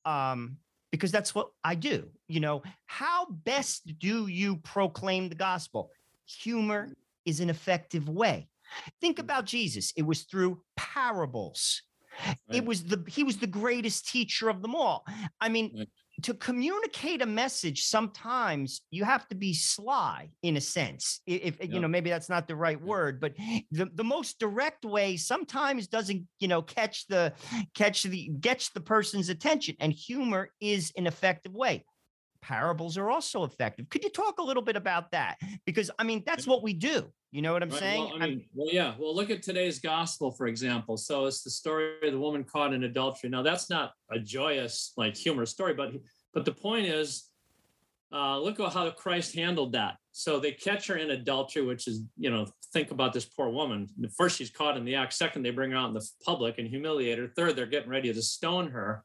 Um, 0.06 0.58
because 0.93 1.12
that's 1.12 1.34
what 1.34 1.47
I 1.63 1.73
do. 1.73 2.08
You 2.27 2.39
know, 2.39 2.62
how 2.86 3.25
best 3.25 3.97
do 3.97 4.27
you 4.27 4.58
proclaim 4.58 5.27
the 5.27 5.34
gospel? 5.34 5.89
Humor 6.43 6.93
is 7.25 7.39
an 7.39 7.49
effective 7.49 8.08
way. 8.08 8.47
Think 9.01 9.17
mm. 9.17 9.21
about 9.21 9.45
Jesus. 9.45 9.91
It 9.97 10.03
was 10.03 10.21
through 10.25 10.62
parables. 10.77 11.82
Right. 12.27 12.38
It 12.51 12.65
was 12.65 12.84
the 12.84 13.03
he 13.08 13.23
was 13.23 13.38
the 13.38 13.47
greatest 13.47 14.08
teacher 14.08 14.49
of 14.49 14.62
them 14.62 14.75
all. 14.75 15.03
I 15.41 15.49
mean, 15.49 15.71
right 15.75 15.89
to 16.24 16.34
communicate 16.34 17.22
a 17.22 17.26
message 17.26 17.86
sometimes 17.86 18.82
you 18.92 19.04
have 19.04 19.28
to 19.28 19.36
be 19.36 19.54
sly 19.54 20.30
in 20.42 20.58
a 20.58 20.62
sense 20.62 21.22
if 21.26 21.56
you 21.62 21.80
know 21.80 21.88
maybe 21.88 22.10
that's 22.10 22.30
not 22.30 22.48
the 22.48 22.56
right 22.56 22.82
word 22.82 23.20
but 23.20 23.34
the, 23.72 23.90
the 23.94 24.04
most 24.04 24.40
direct 24.40 24.86
way 24.86 25.16
sometimes 25.18 25.88
doesn't 25.88 26.26
you 26.40 26.48
know 26.48 26.62
catch 26.62 27.08
the 27.08 27.32
catch 27.74 28.04
the 28.04 28.30
gets 28.40 28.70
the 28.70 28.82
person's 28.82 29.30
attention 29.30 29.76
and 29.80 29.94
humor 29.94 30.50
is 30.60 30.92
an 30.98 31.08
effective 31.08 31.54
way. 31.54 31.86
Parables 32.42 32.98
are 32.98 33.10
also 33.10 33.46
effective. 33.46 33.90
Could 33.90 34.04
you 34.04 34.10
talk 34.10 34.40
a 34.40 34.44
little 34.44 34.64
bit 34.64 34.76
about 34.76 35.12
that? 35.12 35.38
Because 35.66 35.90
i 35.98 36.04
mean 36.04 36.24
that's 36.26 36.46
what 36.46 36.62
we 36.62 36.74
do. 36.74 37.10
You 37.32 37.42
know 37.42 37.54
what 37.54 37.64
i'm 37.64 37.70
right. 37.70 37.80
saying? 37.80 38.04
Well, 38.04 38.22
I 38.22 38.28
mean, 38.28 38.46
well 38.54 38.68
yeah. 38.72 38.94
Well 39.00 39.16
look 39.16 39.30
at 39.30 39.42
today's 39.42 39.80
gospel 39.80 40.32
for 40.32 40.48
example. 40.48 40.98
So 40.98 41.26
it's 41.26 41.42
the 41.42 41.50
story 41.50 41.96
of 42.04 42.12
the 42.12 42.20
woman 42.20 42.44
caught 42.44 42.74
in 42.74 42.84
adultery. 42.84 43.30
Now 43.30 43.44
that's 43.44 43.70
not 43.70 43.94
a 44.12 44.20
joyous 44.20 44.94
like 44.98 45.16
humorous 45.16 45.52
story 45.52 45.74
but 45.74 45.92
but 46.34 46.46
the 46.46 46.52
point 46.52 46.88
is, 46.88 47.30
uh, 48.13 48.39
look 48.39 48.60
at 48.60 48.74
how 48.74 48.89
Christ 48.91 49.36
handled 49.36 49.72
that. 49.72 49.98
So 50.12 50.39
they 50.39 50.52
catch 50.52 50.88
her 50.88 50.98
in 50.98 51.12
adultery, 51.12 51.63
which 51.63 51.88
is, 51.88 52.02
you 52.17 52.30
know, 52.30 52.46
think 52.72 52.91
about 52.91 53.12
this 53.12 53.26
poor 53.26 53.50
woman. 53.50 53.89
First, 54.15 54.38
she's 54.38 54.52
caught 54.52 54.78
in 54.78 54.86
the 54.86 54.96
act. 54.96 55.13
Second, 55.13 55.41
they 55.41 55.50
bring 55.50 55.72
her 55.72 55.78
out 55.78 55.88
in 55.88 55.93
the 55.93 56.08
public 56.24 56.60
and 56.60 56.67
humiliate 56.67 57.17
her. 57.17 57.28
Third, 57.36 57.56
they're 57.56 57.65
getting 57.65 57.89
ready 57.89 58.13
to 58.13 58.22
stone 58.22 58.69
her. 58.69 59.04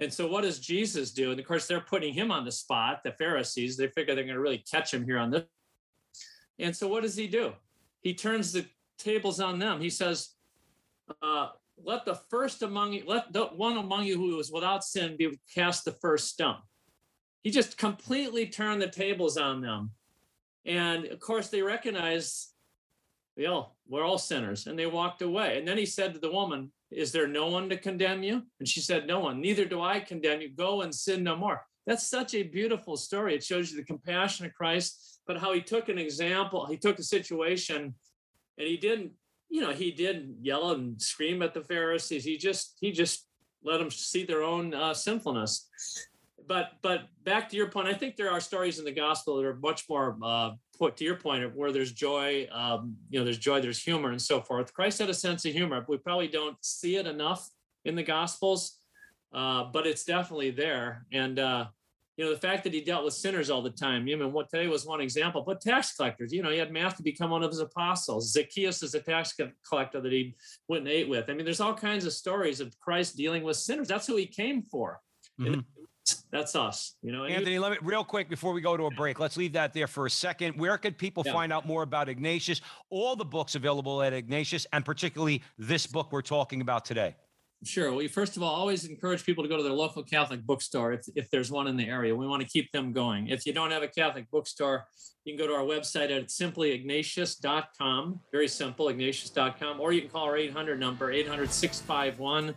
And 0.00 0.12
so, 0.12 0.26
what 0.26 0.42
does 0.42 0.58
Jesus 0.58 1.12
do? 1.12 1.30
And 1.30 1.38
of 1.38 1.46
course, 1.46 1.66
they're 1.66 1.80
putting 1.80 2.12
him 2.12 2.30
on 2.32 2.44
the 2.44 2.52
spot. 2.52 3.02
The 3.04 3.12
Pharisees, 3.12 3.76
they 3.76 3.86
figure 3.88 4.14
they're 4.14 4.24
going 4.24 4.34
to 4.34 4.40
really 4.40 4.64
catch 4.70 4.92
him 4.92 5.04
here 5.04 5.18
on 5.18 5.30
this. 5.30 5.44
And 6.58 6.74
so, 6.74 6.88
what 6.88 7.02
does 7.02 7.16
he 7.16 7.28
do? 7.28 7.52
He 8.02 8.12
turns 8.12 8.52
the 8.52 8.66
tables 8.98 9.40
on 9.40 9.58
them. 9.58 9.80
He 9.80 9.88
says, 9.88 10.30
uh, 11.22 11.48
let 11.82 12.04
the 12.04 12.18
first 12.30 12.62
among 12.62 12.92
you, 12.92 13.04
let 13.06 13.32
the 13.32 13.46
one 13.46 13.76
among 13.76 14.04
you 14.04 14.16
who 14.16 14.38
is 14.38 14.50
without 14.50 14.84
sin 14.84 15.16
be 15.16 15.38
cast 15.54 15.84
the 15.84 15.92
first 15.92 16.28
stone. 16.28 16.58
He 17.42 17.50
just 17.50 17.76
completely 17.76 18.46
turned 18.46 18.82
the 18.82 18.88
tables 18.88 19.36
on 19.36 19.60
them. 19.60 19.92
And 20.64 21.06
of 21.06 21.20
course, 21.20 21.48
they 21.48 21.62
recognize, 21.62 22.48
you 23.36 23.46
know, 23.46 23.72
we're 23.88 24.04
all 24.04 24.18
sinners. 24.18 24.66
And 24.66 24.78
they 24.78 24.86
walked 24.86 25.22
away. 25.22 25.58
And 25.58 25.68
then 25.68 25.78
he 25.78 25.86
said 25.86 26.12
to 26.14 26.20
the 26.20 26.32
woman, 26.32 26.72
Is 26.90 27.12
there 27.12 27.28
no 27.28 27.48
one 27.48 27.68
to 27.68 27.76
condemn 27.76 28.22
you? 28.22 28.42
And 28.58 28.68
she 28.68 28.80
said, 28.80 29.06
No 29.06 29.20
one. 29.20 29.40
Neither 29.40 29.64
do 29.64 29.80
I 29.80 30.00
condemn 30.00 30.40
you. 30.40 30.48
Go 30.48 30.82
and 30.82 30.92
sin 30.92 31.22
no 31.22 31.36
more. 31.36 31.64
That's 31.86 32.08
such 32.08 32.34
a 32.34 32.42
beautiful 32.42 32.96
story. 32.96 33.34
It 33.34 33.44
shows 33.44 33.70
you 33.70 33.76
the 33.76 33.84
compassion 33.84 34.44
of 34.44 34.54
Christ, 34.54 35.20
but 35.26 35.38
how 35.38 35.52
he 35.52 35.60
took 35.60 35.88
an 35.88 35.98
example, 35.98 36.66
he 36.66 36.76
took 36.76 36.98
a 36.98 37.04
situation 37.04 37.94
and 38.58 38.66
he 38.66 38.76
didn't 38.76 39.12
you 39.48 39.60
know, 39.60 39.72
he 39.72 39.90
did 39.90 40.36
yell 40.40 40.72
and 40.72 41.00
scream 41.00 41.42
at 41.42 41.54
the 41.54 41.62
Pharisees. 41.62 42.24
He 42.24 42.36
just 42.36 42.76
he 42.80 42.92
just 42.92 43.26
let 43.62 43.78
them 43.78 43.90
see 43.90 44.24
their 44.24 44.42
own 44.42 44.74
uh, 44.74 44.94
sinfulness. 44.94 45.68
But 46.46 46.72
but 46.82 47.08
back 47.24 47.48
to 47.50 47.56
your 47.56 47.68
point, 47.68 47.88
I 47.88 47.94
think 47.94 48.16
there 48.16 48.30
are 48.30 48.40
stories 48.40 48.78
in 48.78 48.84
the 48.84 48.92
gospel 48.92 49.36
that 49.36 49.44
are 49.44 49.56
much 49.56 49.84
more 49.88 50.16
uh, 50.22 50.50
put 50.78 50.96
to 50.98 51.04
your 51.04 51.16
point 51.16 51.54
where 51.56 51.72
there's 51.72 51.92
joy, 51.92 52.48
um, 52.52 52.96
you 53.10 53.18
know, 53.18 53.24
there's 53.24 53.38
joy, 53.38 53.60
there's 53.60 53.82
humor, 53.82 54.10
and 54.10 54.22
so 54.22 54.40
forth. 54.40 54.72
Christ 54.72 54.98
had 54.98 55.10
a 55.10 55.14
sense 55.14 55.44
of 55.44 55.52
humor. 55.52 55.84
We 55.88 55.96
probably 55.96 56.28
don't 56.28 56.56
see 56.60 56.96
it 56.96 57.06
enough 57.06 57.50
in 57.84 57.94
the 57.94 58.02
gospels, 58.02 58.78
uh, 59.32 59.64
but 59.72 59.86
it's 59.86 60.04
definitely 60.04 60.50
there. 60.50 61.06
And 61.12 61.38
uh, 61.38 61.66
you 62.16 62.24
know, 62.24 62.30
the 62.32 62.40
fact 62.40 62.64
that 62.64 62.72
he 62.72 62.80
dealt 62.80 63.04
with 63.04 63.14
sinners 63.14 63.50
all 63.50 63.60
the 63.62 63.70
time. 63.70 64.06
You 64.06 64.16
know, 64.16 64.28
what 64.28 64.48
today 64.50 64.68
was 64.68 64.86
one 64.86 65.00
example, 65.00 65.42
but 65.46 65.60
tax 65.60 65.94
collectors, 65.94 66.32
you 66.32 66.42
know, 66.42 66.50
he 66.50 66.58
had 66.58 66.72
Matthew 66.72 67.04
become 67.04 67.30
one 67.30 67.42
of 67.42 67.50
his 67.50 67.60
apostles. 67.60 68.32
Zacchaeus 68.32 68.82
is 68.82 68.94
a 68.94 69.00
tax 69.00 69.34
collector 69.68 70.00
that 70.00 70.12
he 70.12 70.34
went 70.68 70.84
and 70.84 70.90
ate 70.90 71.08
with. 71.08 71.28
I 71.28 71.34
mean, 71.34 71.44
there's 71.44 71.60
all 71.60 71.74
kinds 71.74 72.06
of 72.06 72.12
stories 72.12 72.60
of 72.60 72.78
Christ 72.80 73.16
dealing 73.16 73.42
with 73.42 73.56
sinners. 73.56 73.88
That's 73.88 74.06
who 74.06 74.16
he 74.16 74.26
came 74.26 74.62
for. 74.62 75.00
Mm-hmm. 75.40 75.60
That's 76.30 76.54
us. 76.54 76.94
You 77.02 77.12
know, 77.12 77.24
you- 77.24 77.34
Anthony, 77.34 77.58
let 77.58 77.72
me 77.72 77.78
real 77.82 78.04
quick 78.04 78.28
before 78.28 78.52
we 78.52 78.60
go 78.60 78.76
to 78.76 78.86
a 78.86 78.90
break. 78.90 79.18
Let's 79.18 79.36
leave 79.36 79.52
that 79.54 79.74
there 79.74 79.86
for 79.86 80.06
a 80.06 80.10
second. 80.10 80.58
Where 80.58 80.78
could 80.78 80.96
people 80.96 81.22
Yeah. 81.26 81.32
find 81.32 81.52
out 81.52 81.66
more 81.66 81.82
about 81.82 82.08
Ignatius? 82.08 82.60
All 82.90 83.16
the 83.16 83.24
books 83.24 83.56
available 83.56 84.00
at 84.02 84.12
Ignatius, 84.12 84.66
and 84.72 84.84
particularly 84.84 85.42
this 85.58 85.86
book 85.86 86.12
we're 86.12 86.22
talking 86.22 86.60
about 86.60 86.84
today. 86.84 87.16
Sure. 87.66 87.92
Well, 87.92 88.06
first 88.06 88.36
of 88.36 88.44
all, 88.44 88.54
always 88.54 88.84
encourage 88.84 89.24
people 89.24 89.42
to 89.42 89.48
go 89.48 89.56
to 89.56 89.62
their 89.62 89.72
local 89.72 90.04
Catholic 90.04 90.46
bookstore 90.46 90.92
if, 90.92 91.04
if 91.16 91.28
there's 91.30 91.50
one 91.50 91.66
in 91.66 91.76
the 91.76 91.88
area. 91.88 92.14
We 92.14 92.26
want 92.26 92.40
to 92.42 92.48
keep 92.48 92.70
them 92.70 92.92
going. 92.92 93.26
If 93.28 93.44
you 93.44 93.52
don't 93.52 93.72
have 93.72 93.82
a 93.82 93.88
Catholic 93.88 94.30
bookstore, 94.30 94.86
you 95.24 95.36
can 95.36 95.44
go 95.44 95.48
to 95.48 95.54
our 95.54 95.64
website 95.64 96.16
at 96.16 96.28
simplyignatius.com. 96.28 98.20
Very 98.30 98.46
simple, 98.46 98.88
ignatius.com. 98.88 99.80
Or 99.80 99.92
you 99.92 100.02
can 100.02 100.10
call 100.10 100.24
our 100.24 100.36
800 100.36 100.78
number, 100.78 101.10
800 101.10 101.50
651 101.50 102.54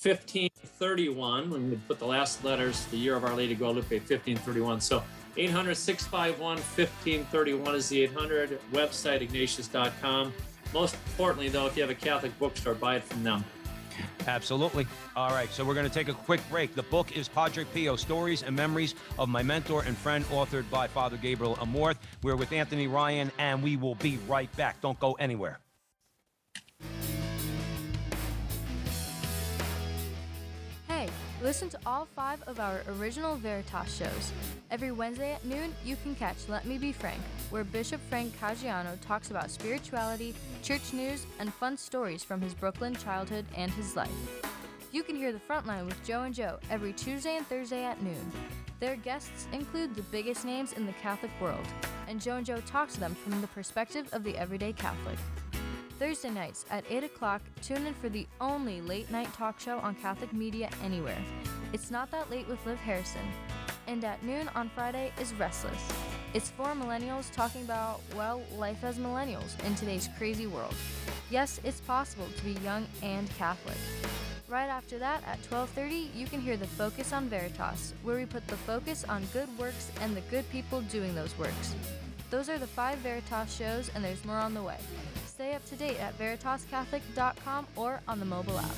1531. 0.00 1.50
When 1.50 1.70
we 1.70 1.76
put 1.86 2.00
the 2.00 2.06
last 2.06 2.42
letters, 2.42 2.84
the 2.86 2.96
year 2.96 3.14
of 3.14 3.24
Our 3.24 3.34
Lady 3.34 3.54
Guadalupe, 3.54 3.96
1531. 3.98 4.80
So 4.80 5.04
800 5.36 5.76
651 5.76 6.56
1531 6.56 7.74
is 7.76 7.88
the 7.88 8.02
800 8.02 8.60
website, 8.72 9.22
ignatius.com. 9.22 10.32
Most 10.74 10.94
importantly, 10.94 11.48
though, 11.48 11.66
if 11.66 11.76
you 11.76 11.82
have 11.82 11.90
a 11.90 11.94
Catholic 11.94 12.36
bookstore, 12.40 12.74
buy 12.74 12.96
it 12.96 13.04
from 13.04 13.22
them. 13.22 13.44
Absolutely. 14.26 14.86
All 15.16 15.30
right, 15.30 15.50
so 15.50 15.64
we're 15.64 15.74
going 15.74 15.88
to 15.88 15.92
take 15.92 16.08
a 16.08 16.14
quick 16.14 16.40
break. 16.50 16.74
The 16.74 16.82
book 16.84 17.16
is 17.16 17.28
Padre 17.28 17.64
Pio 17.64 17.96
Stories 17.96 18.42
and 18.42 18.54
Memories 18.54 18.94
of 19.18 19.28
My 19.28 19.42
Mentor 19.42 19.82
and 19.82 19.96
Friend, 19.96 20.24
authored 20.26 20.68
by 20.70 20.86
Father 20.86 21.16
Gabriel 21.16 21.56
Amorth. 21.56 21.96
We're 22.22 22.36
with 22.36 22.52
Anthony 22.52 22.86
Ryan, 22.86 23.32
and 23.38 23.62
we 23.62 23.76
will 23.76 23.94
be 23.96 24.18
right 24.28 24.54
back. 24.56 24.80
Don't 24.80 24.98
go 25.00 25.14
anywhere. 25.14 25.60
Listen 31.42 31.68
to 31.68 31.78
all 31.86 32.06
five 32.16 32.42
of 32.42 32.58
our 32.58 32.80
original 32.98 33.36
Veritas 33.36 33.94
shows. 33.96 34.32
Every 34.70 34.90
Wednesday 34.90 35.32
at 35.32 35.44
noon, 35.44 35.74
you 35.84 35.96
can 36.02 36.14
catch 36.14 36.48
Let 36.48 36.66
Me 36.66 36.78
Be 36.78 36.92
Frank, 36.92 37.20
where 37.50 37.64
Bishop 37.64 38.00
Frank 38.08 38.38
Caggiano 38.40 39.00
talks 39.00 39.30
about 39.30 39.50
spirituality, 39.50 40.34
church 40.62 40.92
news, 40.92 41.26
and 41.38 41.52
fun 41.54 41.76
stories 41.76 42.24
from 42.24 42.40
his 42.40 42.54
Brooklyn 42.54 42.94
childhood 42.96 43.44
and 43.56 43.70
his 43.72 43.94
life. 43.94 44.10
You 44.90 45.02
can 45.02 45.16
hear 45.16 45.32
the 45.32 45.40
Frontline 45.40 45.86
with 45.86 46.02
Joe 46.04 46.22
and 46.22 46.34
Joe 46.34 46.58
every 46.70 46.92
Tuesday 46.92 47.36
and 47.36 47.46
Thursday 47.46 47.84
at 47.84 48.02
noon. 48.02 48.32
Their 48.80 48.96
guests 48.96 49.46
include 49.52 49.94
the 49.94 50.02
biggest 50.02 50.44
names 50.44 50.72
in 50.72 50.86
the 50.86 50.92
Catholic 50.94 51.32
world, 51.40 51.66
and 52.08 52.20
Joe 52.20 52.36
and 52.36 52.46
Joe 52.46 52.60
talk 52.60 52.88
to 52.90 53.00
them 53.00 53.14
from 53.14 53.40
the 53.40 53.48
perspective 53.48 54.08
of 54.12 54.24
the 54.24 54.36
everyday 54.36 54.72
Catholic. 54.72 55.18
Thursday 55.98 56.30
nights 56.30 56.64
at 56.70 56.84
8 56.88 57.02
o'clock, 57.02 57.42
tune 57.60 57.84
in 57.84 57.94
for 57.94 58.08
the 58.08 58.24
only 58.40 58.80
late 58.80 59.10
night 59.10 59.32
talk 59.32 59.58
show 59.58 59.78
on 59.78 59.96
Catholic 59.96 60.32
media 60.32 60.70
anywhere. 60.84 61.18
It's 61.72 61.90
Not 61.90 62.12
That 62.12 62.30
Late 62.30 62.46
with 62.46 62.64
Liv 62.64 62.78
Harrison. 62.78 63.26
And 63.88 64.04
at 64.04 64.22
noon 64.22 64.48
on 64.54 64.68
Friday 64.68 65.10
is 65.20 65.34
Restless. 65.34 65.90
It's 66.34 66.50
four 66.50 66.68
millennials 66.68 67.32
talking 67.32 67.62
about, 67.62 68.00
well, 68.14 68.42
life 68.56 68.84
as 68.84 68.96
millennials 68.96 69.58
in 69.66 69.74
today's 69.74 70.08
crazy 70.16 70.46
world. 70.46 70.74
Yes, 71.30 71.60
it's 71.64 71.80
possible 71.80 72.28
to 72.36 72.44
be 72.44 72.52
young 72.60 72.86
and 73.02 73.28
Catholic. 73.36 73.76
Right 74.46 74.68
after 74.68 74.98
that, 74.98 75.24
at 75.26 75.42
12:30, 75.50 76.14
you 76.14 76.26
can 76.26 76.40
hear 76.40 76.56
the 76.56 76.66
Focus 76.66 77.12
on 77.12 77.28
Veritas, 77.28 77.92
where 78.04 78.16
we 78.16 78.24
put 78.24 78.46
the 78.46 78.56
focus 78.56 79.04
on 79.08 79.26
good 79.32 79.48
works 79.58 79.90
and 80.00 80.16
the 80.16 80.22
good 80.30 80.48
people 80.50 80.80
doing 80.82 81.14
those 81.16 81.36
works. 81.38 81.74
Those 82.30 82.48
are 82.48 82.58
the 82.58 82.68
five 82.68 82.98
Veritas 82.98 83.52
shows, 83.54 83.90
and 83.94 84.04
there's 84.04 84.24
more 84.24 84.38
on 84.38 84.54
the 84.54 84.62
way. 84.62 84.78
Stay 85.38 85.54
up 85.54 85.64
to 85.66 85.76
date 85.76 86.00
at 86.00 86.18
veritascatholic.com 86.18 87.68
or 87.76 88.00
on 88.08 88.18
the 88.18 88.24
mobile 88.24 88.58
app. 88.58 88.74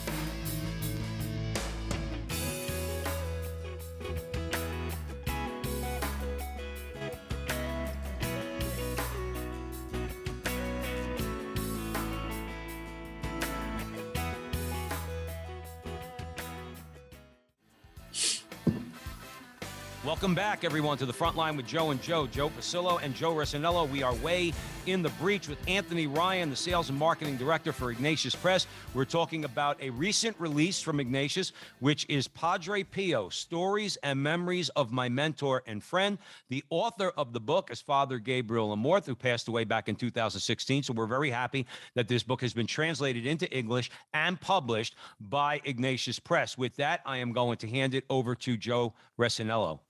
Welcome 20.20 20.34
back, 20.34 20.64
everyone, 20.64 20.98
to 20.98 21.06
the 21.06 21.14
front 21.14 21.34
line 21.34 21.56
with 21.56 21.66
Joe 21.66 21.92
and 21.92 22.02
Joe, 22.02 22.26
Joe 22.26 22.50
Pasillo 22.50 23.02
and 23.02 23.14
Joe 23.14 23.34
Resinello. 23.34 23.88
We 23.88 24.02
are 24.02 24.14
way 24.16 24.52
in 24.84 25.00
the 25.00 25.08
breach 25.08 25.48
with 25.48 25.56
Anthony 25.66 26.06
Ryan, 26.06 26.50
the 26.50 26.56
sales 26.56 26.90
and 26.90 26.98
marketing 26.98 27.38
director 27.38 27.72
for 27.72 27.90
Ignatius 27.90 28.34
Press. 28.34 28.66
We're 28.92 29.06
talking 29.06 29.46
about 29.46 29.80
a 29.80 29.88
recent 29.88 30.38
release 30.38 30.78
from 30.78 31.00
Ignatius, 31.00 31.52
which 31.78 32.04
is 32.10 32.28
Padre 32.28 32.82
Pio 32.82 33.30
Stories 33.30 33.96
and 34.02 34.22
Memories 34.22 34.68
of 34.76 34.92
My 34.92 35.08
Mentor 35.08 35.62
and 35.66 35.82
Friend. 35.82 36.18
The 36.50 36.62
author 36.68 37.12
of 37.16 37.32
the 37.32 37.40
book 37.40 37.70
is 37.70 37.80
Father 37.80 38.18
Gabriel 38.18 38.76
Amorth, 38.76 39.06
who 39.06 39.14
passed 39.14 39.48
away 39.48 39.64
back 39.64 39.88
in 39.88 39.96
2016. 39.96 40.82
So 40.82 40.92
we're 40.92 41.06
very 41.06 41.30
happy 41.30 41.64
that 41.94 42.08
this 42.08 42.22
book 42.22 42.42
has 42.42 42.52
been 42.52 42.66
translated 42.66 43.24
into 43.24 43.50
English 43.50 43.90
and 44.12 44.38
published 44.38 44.96
by 45.18 45.62
Ignatius 45.64 46.18
Press. 46.18 46.58
With 46.58 46.76
that, 46.76 47.00
I 47.06 47.16
am 47.16 47.32
going 47.32 47.56
to 47.56 47.66
hand 47.66 47.94
it 47.94 48.04
over 48.10 48.34
to 48.34 48.58
Joe 48.58 48.92
Resinello. 49.18 49.80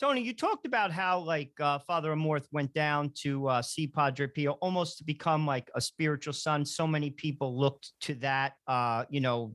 Tony, 0.00 0.20
you 0.20 0.34
talked 0.34 0.66
about 0.66 0.90
how 0.90 1.20
like 1.20 1.52
uh, 1.60 1.78
Father 1.78 2.12
Amorth 2.12 2.46
went 2.52 2.72
down 2.74 3.12
to 3.22 3.48
uh, 3.48 3.62
see 3.62 3.86
Padre 3.86 4.26
Pio 4.26 4.52
almost 4.60 4.98
to 4.98 5.04
become 5.04 5.46
like 5.46 5.70
a 5.74 5.80
spiritual 5.80 6.32
son. 6.32 6.64
So 6.64 6.86
many 6.86 7.10
people 7.10 7.58
looked 7.58 7.92
to 8.02 8.14
that, 8.16 8.54
uh, 8.66 9.04
you 9.10 9.20
know, 9.20 9.54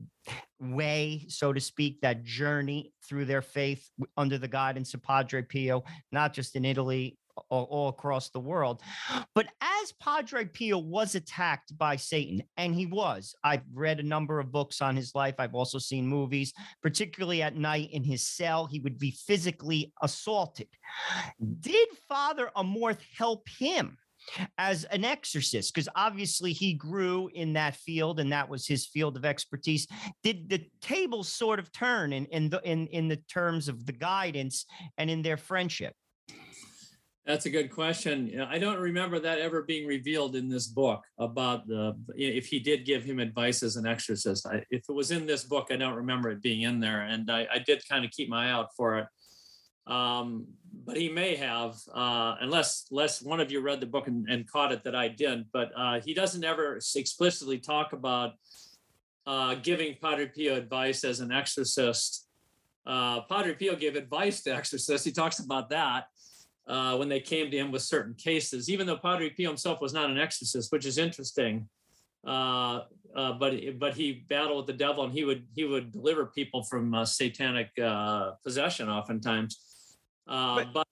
way, 0.60 1.26
so 1.28 1.52
to 1.52 1.60
speak, 1.60 2.00
that 2.00 2.24
journey 2.24 2.92
through 3.08 3.26
their 3.26 3.42
faith 3.42 3.88
under 4.16 4.38
the 4.38 4.48
guidance 4.48 4.94
of 4.94 5.02
Padre 5.02 5.42
Pio, 5.42 5.84
not 6.12 6.32
just 6.32 6.56
in 6.56 6.64
Italy, 6.64 7.18
all, 7.48 7.64
all 7.64 7.88
across 7.88 8.30
the 8.30 8.40
world. 8.40 8.82
But 9.34 9.46
as 9.60 9.92
Padre 10.00 10.44
Pio 10.44 10.78
was 10.78 11.14
attacked 11.14 11.76
by 11.76 11.96
Satan, 11.96 12.42
and 12.56 12.74
he 12.74 12.86
was, 12.86 13.34
I've 13.44 13.62
read 13.72 14.00
a 14.00 14.04
number 14.04 14.40
of 14.40 14.52
books 14.52 14.80
on 14.80 14.96
his 14.96 15.14
life. 15.14 15.34
I've 15.38 15.54
also 15.54 15.78
seen 15.78 16.06
movies, 16.06 16.52
particularly 16.82 17.42
at 17.42 17.56
night 17.56 17.90
in 17.92 18.04
his 18.04 18.26
cell, 18.26 18.66
he 18.66 18.80
would 18.80 18.98
be 18.98 19.10
physically 19.10 19.92
assaulted. 20.02 20.68
Did 21.60 21.88
Father 22.08 22.50
Amorth 22.56 23.00
help 23.16 23.48
him? 23.48 23.96
As 24.58 24.84
an 24.84 25.04
exorcist, 25.04 25.72
because 25.72 25.88
obviously 25.94 26.52
he 26.52 26.74
grew 26.74 27.30
in 27.34 27.52
that 27.54 27.76
field 27.76 28.18
and 28.20 28.32
that 28.32 28.48
was 28.48 28.66
his 28.66 28.84
field 28.84 29.16
of 29.16 29.24
expertise. 29.24 29.86
Did 30.22 30.48
the 30.50 30.66
tables 30.80 31.28
sort 31.28 31.58
of 31.60 31.72
turn 31.72 32.12
in 32.12 32.26
in 32.26 32.50
the 32.50 32.60
in, 32.68 32.88
in 32.88 33.08
the 33.08 33.16
terms 33.16 33.68
of 33.68 33.86
the 33.86 33.92
guidance 33.92 34.66
and 34.98 35.08
in 35.08 35.22
their 35.22 35.36
friendship? 35.36 35.94
That's 37.28 37.44
a 37.44 37.50
good 37.50 37.70
question. 37.70 38.40
I 38.40 38.58
don't 38.58 38.80
remember 38.80 39.20
that 39.20 39.38
ever 39.38 39.60
being 39.60 39.86
revealed 39.86 40.34
in 40.34 40.48
this 40.48 40.66
book 40.66 41.04
about 41.18 41.68
the 41.68 41.94
if 42.16 42.46
he 42.46 42.58
did 42.58 42.86
give 42.86 43.04
him 43.04 43.18
advice 43.18 43.62
as 43.62 43.76
an 43.76 43.86
exorcist. 43.86 44.46
I, 44.46 44.64
if 44.70 44.88
it 44.88 44.92
was 44.94 45.10
in 45.10 45.26
this 45.26 45.44
book, 45.44 45.66
I 45.70 45.76
don't 45.76 45.96
remember 45.96 46.30
it 46.30 46.40
being 46.40 46.62
in 46.62 46.80
there, 46.80 47.02
and 47.02 47.30
I, 47.30 47.46
I 47.52 47.58
did 47.58 47.86
kind 47.86 48.06
of 48.06 48.12
keep 48.12 48.30
my 48.30 48.48
eye 48.48 48.50
out 48.50 48.68
for 48.74 49.00
it. 49.00 49.06
Um, 49.92 50.46
but 50.86 50.96
he 50.96 51.10
may 51.10 51.36
have, 51.36 51.76
uh, 51.92 52.36
unless 52.40 52.86
unless 52.90 53.20
one 53.20 53.40
of 53.40 53.52
you 53.52 53.60
read 53.60 53.80
the 53.80 53.86
book 53.86 54.06
and, 54.06 54.26
and 54.30 54.50
caught 54.50 54.72
it 54.72 54.82
that 54.84 54.96
I 54.96 55.08
did. 55.08 55.44
But 55.52 55.70
uh, 55.76 56.00
he 56.02 56.14
doesn't 56.14 56.44
ever 56.44 56.80
explicitly 56.96 57.58
talk 57.58 57.92
about 57.92 58.36
uh, 59.26 59.56
giving 59.56 59.96
Padre 60.00 60.30
Pio 60.34 60.54
advice 60.54 61.04
as 61.04 61.20
an 61.20 61.30
exorcist. 61.30 62.26
Uh, 62.86 63.20
Padre 63.20 63.52
Pio 63.52 63.76
gave 63.76 63.96
advice 63.96 64.42
to 64.44 64.54
exorcists. 64.54 65.04
He 65.04 65.12
talks 65.12 65.40
about 65.40 65.68
that 65.68 66.06
uh, 66.68 66.96
when 66.96 67.08
they 67.08 67.20
came 67.20 67.50
to 67.50 67.56
him 67.56 67.72
with 67.72 67.82
certain 67.82 68.14
cases, 68.14 68.68
even 68.68 68.86
though 68.86 68.96
Padre 68.96 69.30
Pio 69.30 69.48
himself 69.48 69.80
was 69.80 69.92
not 69.92 70.10
an 70.10 70.18
exorcist, 70.18 70.70
which 70.70 70.86
is 70.86 70.98
interesting. 70.98 71.68
Uh, 72.26 72.80
uh, 73.16 73.32
but 73.32 73.54
but 73.78 73.94
he 73.94 74.24
battled 74.28 74.58
with 74.58 74.66
the 74.66 74.84
devil, 74.84 75.04
and 75.04 75.12
he 75.12 75.24
would 75.24 75.46
he 75.54 75.64
would 75.64 75.92
deliver 75.92 76.26
people 76.26 76.62
from 76.62 76.94
uh, 76.94 77.04
satanic 77.04 77.70
uh, 77.82 78.32
possession, 78.44 78.88
oftentimes. 78.88 79.58
Uh, 80.28 80.56
But- 80.56 80.74
but 80.74 80.86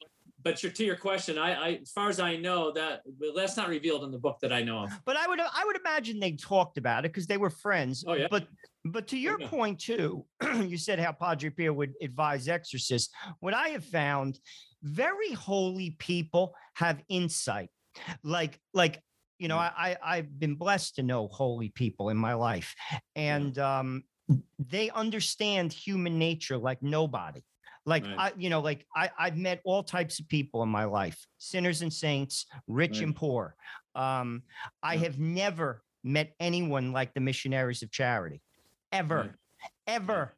but 0.47 0.63
your, 0.63 0.71
to 0.71 0.85
your 0.85 0.95
question, 0.95 1.39
I, 1.39 1.55
I 1.55 1.69
as 1.83 1.91
far 1.91 2.09
as 2.09 2.21
I 2.21 2.37
know 2.37 2.71
that 2.71 3.03
well, 3.19 3.33
that's 3.35 3.57
not 3.57 3.69
revealed 3.69 4.05
in 4.05 4.13
the 4.13 4.19
book 4.19 4.39
that 4.43 4.53
I 4.53 4.63
know 4.63 4.85
of. 4.85 4.93
But 5.05 5.17
I 5.17 5.27
would 5.27 5.41
I 5.41 5.65
would 5.65 5.75
imagine 5.75 6.21
they 6.21 6.33
talked 6.33 6.79
about 6.79 7.05
it 7.05 7.13
because 7.13 7.27
they 7.27 7.37
were 7.37 7.51
friends. 7.51 8.05
Oh, 8.07 8.15
yeah. 8.15 8.29
But 8.31 8.47
but 8.85 9.09
to 9.09 9.19
your 9.19 9.41
yeah. 9.41 9.49
point 9.49 9.81
too, 9.81 10.25
you 10.65 10.79
said 10.79 11.01
how 11.01 11.11
Padre 11.11 11.51
Pio 11.51 11.73
would 11.73 11.95
advise 12.01 12.47
exorcists. 12.47 13.13
What 13.41 13.55
I 13.55 13.71
have 13.71 13.85
found, 13.85 14.39
very 14.87 15.33
holy 15.33 15.91
people 15.91 16.55
have 16.75 17.03
insight. 17.09 17.71
Like 18.23 18.61
like 18.75 19.03
you 19.39 19.49
know, 19.49 19.59
I, 19.59 19.73
I 19.77 19.97
I've 20.03 20.39
been 20.39 20.55
blessed 20.55 20.97
to 20.97 21.03
know 21.03 21.29
holy 21.29 21.69
people 21.71 22.09
in 22.11 22.17
my 22.17 22.35
life, 22.35 22.75
and 23.15 23.59
um, 23.59 24.05
they 24.59 24.91
understand 24.91 25.73
human 25.73 26.19
nature 26.19 26.59
like 26.59 26.83
nobody. 26.83 27.43
Like 27.85 28.09
Right. 28.09 28.17
I, 28.17 28.33
you 28.37 28.51
know, 28.51 28.61
like 28.61 28.85
I, 28.97 29.11
I've 29.19 29.37
met 29.37 29.61
all 29.65 29.83
types 29.85 30.19
of 30.19 30.29
people 30.29 30.63
in 30.63 30.69
my 30.69 30.85
life, 30.85 31.27
sinners 31.39 31.83
and 31.83 31.93
saints, 31.93 32.47
rich 32.67 33.01
and 33.01 33.15
poor. 33.15 33.55
Um, 33.95 34.43
I 34.83 34.97
have 34.97 35.19
never 35.19 35.85
met 36.03 36.35
anyone 36.41 36.93
like 36.93 37.15
the 37.15 37.21
missionaries 37.21 37.83
of 37.83 37.91
charity, 37.93 38.43
ever, 38.93 39.31
Right. 39.31 39.37
ever, 39.87 40.37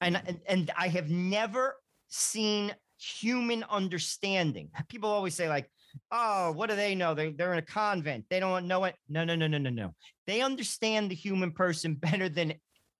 and 0.00 0.22
and 0.46 0.70
I 0.76 0.88
have 0.88 1.10
never 1.10 1.76
seen 2.08 2.74
human 3.06 3.64
understanding. 3.70 4.70
People 4.88 5.10
always 5.10 5.34
say, 5.34 5.48
like, 5.48 5.70
oh, 6.10 6.52
what 6.52 6.68
do 6.68 6.76
they 6.76 6.94
know? 6.94 7.14
They, 7.14 7.32
they're 7.32 7.52
in 7.52 7.58
a 7.58 7.62
convent. 7.62 8.24
They 8.28 8.40
don't 8.40 8.66
know 8.66 8.84
it. 8.84 8.94
No, 9.08 9.24
no, 9.24 9.34
no, 9.34 9.46
no, 9.46 9.58
no, 9.58 9.70
no. 9.70 9.94
They 10.26 10.40
understand 10.40 11.10
the 11.10 11.14
human 11.14 11.52
person 11.52 11.94
better 12.00 12.28
than 12.28 12.54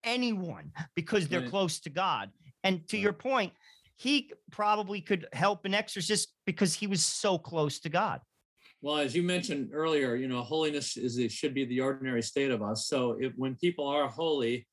anyone 0.05 0.73
because 0.95 1.29
they're 1.29 1.49
close 1.49 1.81
to 1.81 1.91
God. 1.91 2.31
And 2.63 2.87
to 2.89 2.97
your 2.97 3.13
point, 3.13 3.53
he 3.97 4.33
probably 4.51 5.01
could 5.01 5.27
help 5.33 5.65
an 5.65 5.75
exorcist 5.75 6.33
because 6.45 6.75
he 6.75 6.87
was 6.87 7.05
so 7.05 7.39
close 7.39 7.81
to 7.81 7.89
God. 7.89 8.21
Well, 8.83 8.99
as 8.99 9.17
you 9.17 9.23
mentioned 9.23 9.71
earlier, 9.73 10.17
you 10.17 10.29
know, 10.29 10.43
holiness 10.43 10.97
is 10.97 11.19
it 11.19 11.33
should 11.33 11.55
be 11.55 11.65
the 11.65 11.81
ordinary 11.81 12.23
state 12.23 12.51
of 12.51 12.63
us. 12.63 12.87
So 12.87 13.17
if 13.19 13.33
when 13.37 13.57
people 13.57 13.87
are 13.89 14.07
holy, 14.07 14.67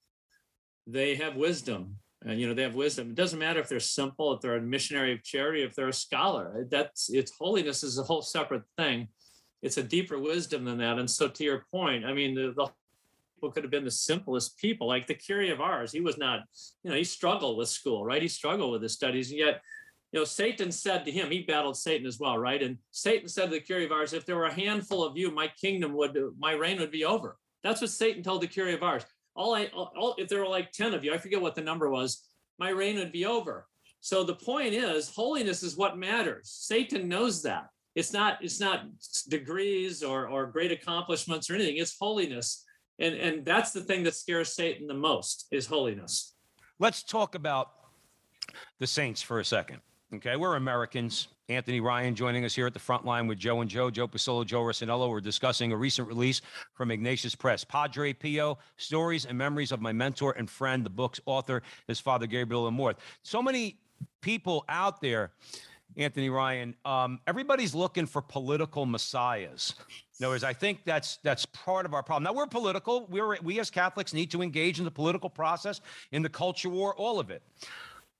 they 0.86 1.15
have 1.15 1.36
wisdom. 1.36 1.97
And 2.26 2.39
you 2.39 2.47
know, 2.47 2.53
they 2.53 2.63
have 2.63 2.76
wisdom. 2.76 3.09
It 3.09 3.15
doesn't 3.15 3.39
matter 3.39 3.59
if 3.59 3.67
they're 3.67 3.80
simple, 3.80 4.34
if 4.34 4.41
they're 4.41 4.55
a 4.55 4.61
missionary 4.61 5.13
of 5.13 5.24
charity, 5.24 5.61
if 5.61 5.76
they're 5.76 5.89
a 5.89 5.93
scholar. 5.93 6.65
That's 6.69 7.09
it's 7.09 7.34
holiness 7.38 7.84
is 7.84 7.97
a 7.97 8.03
whole 8.03 8.21
separate 8.21 8.63
thing. 8.78 9.09
It's 9.61 9.78
a 9.78 9.84
deeper 9.84 10.19
wisdom 10.19 10.65
than 10.65 10.78
that. 10.80 10.99
And 10.99 11.09
so 11.09 11.28
to 11.28 11.43
your 11.43 11.65
point, 11.71 12.05
I 12.05 12.13
mean, 12.13 12.36
the, 12.36 12.53
the 12.55 12.69
people 13.36 13.51
could 13.51 13.63
have 13.63 13.71
been 13.71 13.86
the 13.86 13.91
simplest 13.91 14.57
people, 14.57 14.88
like 14.88 15.07
the 15.07 15.15
Curé 15.15 15.51
of 15.51 15.61
Ars. 15.61 15.91
He 15.91 16.01
was 16.01 16.17
not, 16.17 16.41
you 16.84 16.91
know, 16.91 16.97
he 16.97 17.03
struggled 17.03 17.57
with 17.57 17.69
school, 17.69 18.05
right? 18.05 18.21
He 18.21 18.28
struggled 18.28 18.71
with 18.71 18.82
his 18.82 18.93
studies, 18.93 19.30
and 19.30 19.39
yet 19.39 19.61
you 20.13 20.19
know, 20.19 20.26
Satan 20.26 20.71
said 20.71 21.05
to 21.05 21.11
him, 21.11 21.32
he 21.32 21.41
battled 21.41 21.76
Satan 21.76 22.05
as 22.05 22.19
well, 22.19 22.38
right? 22.38 22.61
And 22.61 22.78
Satan 22.91 23.28
said 23.28 23.45
to 23.45 23.51
the 23.51 23.59
Curé 23.59 23.86
of 23.86 23.91
Ars, 23.91 24.13
if 24.13 24.28
there 24.28 24.36
were 24.36 24.45
a 24.45 24.53
handful 24.53 25.03
of 25.03 25.17
you, 25.17 25.32
my 25.32 25.47
kingdom 25.59 25.93
would, 25.95 26.15
my 26.38 26.51
reign 26.51 26.80
would 26.80 26.91
be 26.91 27.03
over. 27.03 27.36
That's 27.63 27.82
what 27.82 27.89
Satan 27.89 28.21
told 28.21 28.41
the 28.41 28.47
Curé 28.47 28.76
of 28.76 28.84
Ars. 28.84 29.03
All 29.36 29.55
I, 29.55 29.65
all, 29.73 30.15
if 30.17 30.27
there 30.27 30.39
were 30.39 30.47
like 30.47 30.71
10 30.71 30.93
of 30.93 31.03
you, 31.03 31.13
I 31.13 31.17
forget 31.17 31.41
what 31.41 31.55
the 31.55 31.61
number 31.61 31.89
was, 31.89 32.27
my 32.59 32.69
reign 32.69 32.97
would 32.97 33.11
be 33.11 33.25
over. 33.25 33.67
So 33.99 34.23
the 34.23 34.36
point 34.36 34.73
is, 34.73 35.09
holiness 35.09 35.63
is 35.63 35.77
what 35.77 35.97
matters. 35.97 36.49
Satan 36.51 37.07
knows 37.07 37.41
that. 37.43 37.67
It's 37.95 38.11
not, 38.11 38.39
it's 38.41 38.59
not 38.59 38.86
degrees 39.29 40.03
or, 40.03 40.27
or 40.27 40.47
great 40.47 40.71
accomplishments 40.71 41.49
or 41.49 41.55
anything. 41.55 41.77
It's 41.77 41.95
holiness. 41.99 42.65
And, 42.99 43.15
and 43.15 43.45
that's 43.45 43.71
the 43.71 43.81
thing 43.81 44.03
that 44.03 44.15
scares 44.15 44.53
Satan 44.53 44.88
the 44.88 44.93
most 44.93 45.47
is 45.51 45.65
holiness. 45.65 46.36
Let's 46.79 47.03
talk 47.03 47.36
about 47.36 47.71
the 48.79 48.88
Saints 48.88 49.21
for 49.21 49.39
a 49.39 49.45
second. 49.45 49.79
Okay, 50.15 50.36
we're 50.36 50.55
Americans. 50.55 51.27
Anthony 51.50 51.82
Ryan 51.82 52.16
joining 52.16 52.46
us 52.46 52.56
here 52.56 52.68
at 52.68 52.74
the 52.74 52.80
front 52.80 53.04
line 53.04 53.28
with 53.28 53.38
Joe 53.38 53.60
and 53.60 53.70
Joe, 53.70 53.89
Joe 53.89 54.08
Pasillo, 54.08 54.46
Joe 54.46 54.62
Rossinello. 54.62 55.10
We're 55.10 55.20
discussing 55.20 55.74
a 55.74 55.78
recent 55.78 56.08
release 56.08 56.41
from 56.74 56.89
Ignatius 56.89 57.36
Press, 57.36 57.66
Padre 57.66 58.14
Pio, 58.14 58.58
Stories 58.78 59.26
and 59.26 59.38
Memories 59.38 59.74
of 59.74 59.82
My 59.82 59.91
Mentor 59.91 60.34
and 60.38 60.50
Friend. 60.50 60.86
The 60.86 60.89
book's 60.89 61.20
author 61.26 61.62
is 61.89 62.00
Father 62.00 62.28
Gabriel 62.28 62.72
Amorth. 62.72 62.96
So 63.24 63.41
many 63.41 63.78
people 64.22 64.64
out 64.70 65.02
there, 65.02 65.34
Anthony 65.98 66.30
Ryan, 66.30 66.76
um, 66.86 67.20
everybody's 67.28 67.76
looking 67.76 68.06
for 68.06 68.22
political 68.22 68.86
messiahs. 68.86 69.74
In 70.20 70.26
other 70.26 70.36
words, 70.36 70.46
I 70.46 70.54
think 70.54 70.86
that's 70.86 71.18
that's 71.24 71.46
part 71.48 71.86
of 71.86 71.94
our 71.94 72.04
problem. 72.04 72.24
Now 72.24 72.34
we're 72.34 72.48
political. 72.48 73.06
We're 73.08 73.38
we 73.41 73.60
as 73.60 73.70
Catholics 73.70 74.14
need 74.14 74.32
to 74.32 74.41
engage 74.41 74.80
in 74.80 74.86
the 74.86 74.91
political 74.91 75.30
process, 75.30 75.82
in 76.14 76.22
the 76.22 76.30
culture 76.30 76.70
war, 76.70 76.96
all 76.96 77.20
of 77.20 77.30
it. 77.32 77.44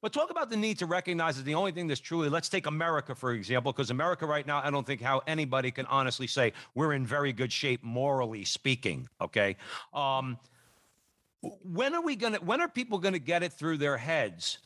But 0.04 0.12
talk 0.12 0.32
about 0.32 0.50
the 0.50 0.58
need 0.58 0.80
to 0.80 0.86
recognize 0.86 1.38
that 1.38 1.44
the 1.44 1.56
only 1.56 1.72
thing 1.72 1.88
that's 1.88 2.02
truly, 2.02 2.28
let's 2.28 2.50
take 2.50 2.66
America, 2.66 3.16
for 3.16 3.32
example, 3.32 3.72
because 3.72 3.90
America 3.90 4.26
right 4.26 4.46
now, 4.46 4.62
I 4.62 4.70
don't 4.70 4.86
think 4.86 5.00
how 5.00 5.22
anybody 5.28 5.72
can 5.72 5.86
honestly 5.86 6.28
say 6.28 6.52
we're 6.76 6.92
in 6.92 7.06
very 7.06 7.32
good 7.32 7.54
shape, 7.54 7.82
morally 7.86 8.44
speaking. 8.44 9.08
Okay. 9.22 9.56
Um, 9.94 10.38
when 11.42 11.96
are 11.96 12.02
we 12.02 12.18
going 12.18 12.34
to, 12.34 12.40
when 12.40 12.60
are 12.60 12.68
people 12.68 13.00
going 13.00 13.14
to 13.14 13.20
get 13.20 13.44
it 13.44 13.54
through 13.54 13.78
their 13.78 13.96
heads 13.96 14.58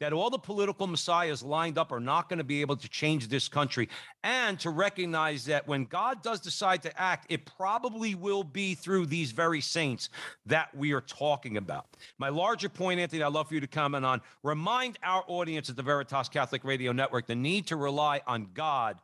that 0.00 0.12
all 0.12 0.30
the 0.30 0.38
political 0.38 0.86
messiahs 0.86 1.42
lined 1.42 1.78
up 1.78 1.92
are 1.92 2.00
not 2.00 2.28
going 2.28 2.38
to 2.38 2.44
be 2.44 2.60
able 2.60 2.76
to 2.76 2.88
change 2.88 3.28
this 3.28 3.48
country 3.48 3.88
and 4.22 4.58
to 4.60 4.70
recognize 4.70 5.44
that 5.44 5.66
when 5.66 5.84
God 5.84 6.22
does 6.22 6.40
decide 6.40 6.82
to 6.82 7.00
act, 7.00 7.26
it 7.30 7.44
probably 7.44 8.14
will 8.14 8.44
be 8.44 8.74
through 8.74 9.06
these 9.06 9.32
very 9.32 9.60
saints 9.60 10.08
that 10.46 10.74
we 10.74 10.92
are 10.92 11.00
talking 11.00 11.56
about. 11.56 11.86
My 12.18 12.28
larger 12.28 12.68
point, 12.68 13.00
Anthony, 13.00 13.22
I'd 13.22 13.32
love 13.32 13.48
for 13.48 13.54
you 13.54 13.60
to 13.60 13.66
comment 13.66 14.04
on 14.04 14.20
remind 14.42 14.98
our 15.02 15.24
audience 15.26 15.70
at 15.70 15.76
the 15.76 15.82
Veritas 15.82 16.28
Catholic 16.28 16.64
Radio 16.64 16.92
Network 16.92 17.26
the 17.26 17.34
need 17.34 17.66
to 17.68 17.76
rely 17.76 18.20
on 18.26 18.48
God 18.54 18.98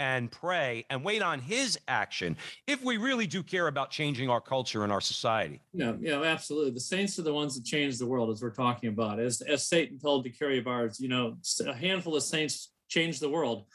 and 0.00 0.30
pray 0.30 0.86
and 0.88 1.04
wait 1.04 1.20
on 1.20 1.38
his 1.38 1.78
action 1.86 2.34
if 2.66 2.82
we 2.82 2.96
really 2.96 3.26
do 3.26 3.42
care 3.42 3.66
about 3.66 3.90
changing 3.90 4.30
our 4.30 4.40
culture 4.40 4.82
and 4.82 4.90
our 4.90 5.00
society. 5.00 5.60
Yeah, 5.74 5.92
yeah, 6.00 6.22
absolutely. 6.22 6.70
The 6.70 6.80
saints 6.80 7.18
are 7.18 7.22
the 7.22 7.34
ones 7.34 7.54
that 7.54 7.66
change 7.66 7.98
the 7.98 8.06
world, 8.06 8.30
as 8.30 8.42
we're 8.42 8.50
talking 8.50 8.88
about. 8.88 9.20
As 9.20 9.42
as 9.42 9.68
Satan 9.68 9.98
told 9.98 10.24
the 10.24 10.64
ours, 10.66 10.98
you 10.98 11.08
know, 11.08 11.36
a 11.66 11.74
handful 11.74 12.16
of 12.16 12.22
saints 12.22 12.72
change 12.88 13.20
the 13.20 13.28
world. 13.28 13.66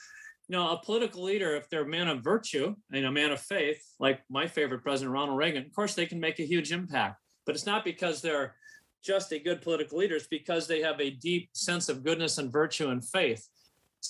You 0.48 0.58
know, 0.58 0.72
a 0.72 0.78
political 0.78 1.24
leader, 1.24 1.56
if 1.56 1.70
they're 1.70 1.84
a 1.84 1.88
man 1.88 2.08
of 2.08 2.24
virtue 2.24 2.76
and 2.92 3.06
a 3.06 3.12
man 3.12 3.32
of 3.32 3.40
faith, 3.40 3.84
like 4.00 4.22
my 4.28 4.48
favorite 4.48 4.82
president 4.82 5.14
Ronald 5.14 5.38
Reagan, 5.38 5.64
of 5.64 5.74
course 5.74 5.94
they 5.94 6.08
can 6.08 6.20
make 6.20 6.40
a 6.40 6.44
huge 6.44 6.72
impact. 6.72 7.22
But 7.46 7.54
it's 7.54 7.68
not 7.68 7.86
because 7.86 8.22
they're 8.22 8.56
just 9.04 9.32
a 9.32 9.38
good 9.38 9.62
political 9.62 10.00
leader; 10.00 10.16
it's 10.16 10.26
because 10.26 10.68
they 10.68 10.82
have 10.82 11.00
a 11.00 11.12
deep 11.12 11.50
sense 11.54 11.88
of 11.88 12.04
goodness 12.04 12.40
and 12.40 12.52
virtue 12.52 12.90
and 12.90 13.08
faith. 13.08 13.48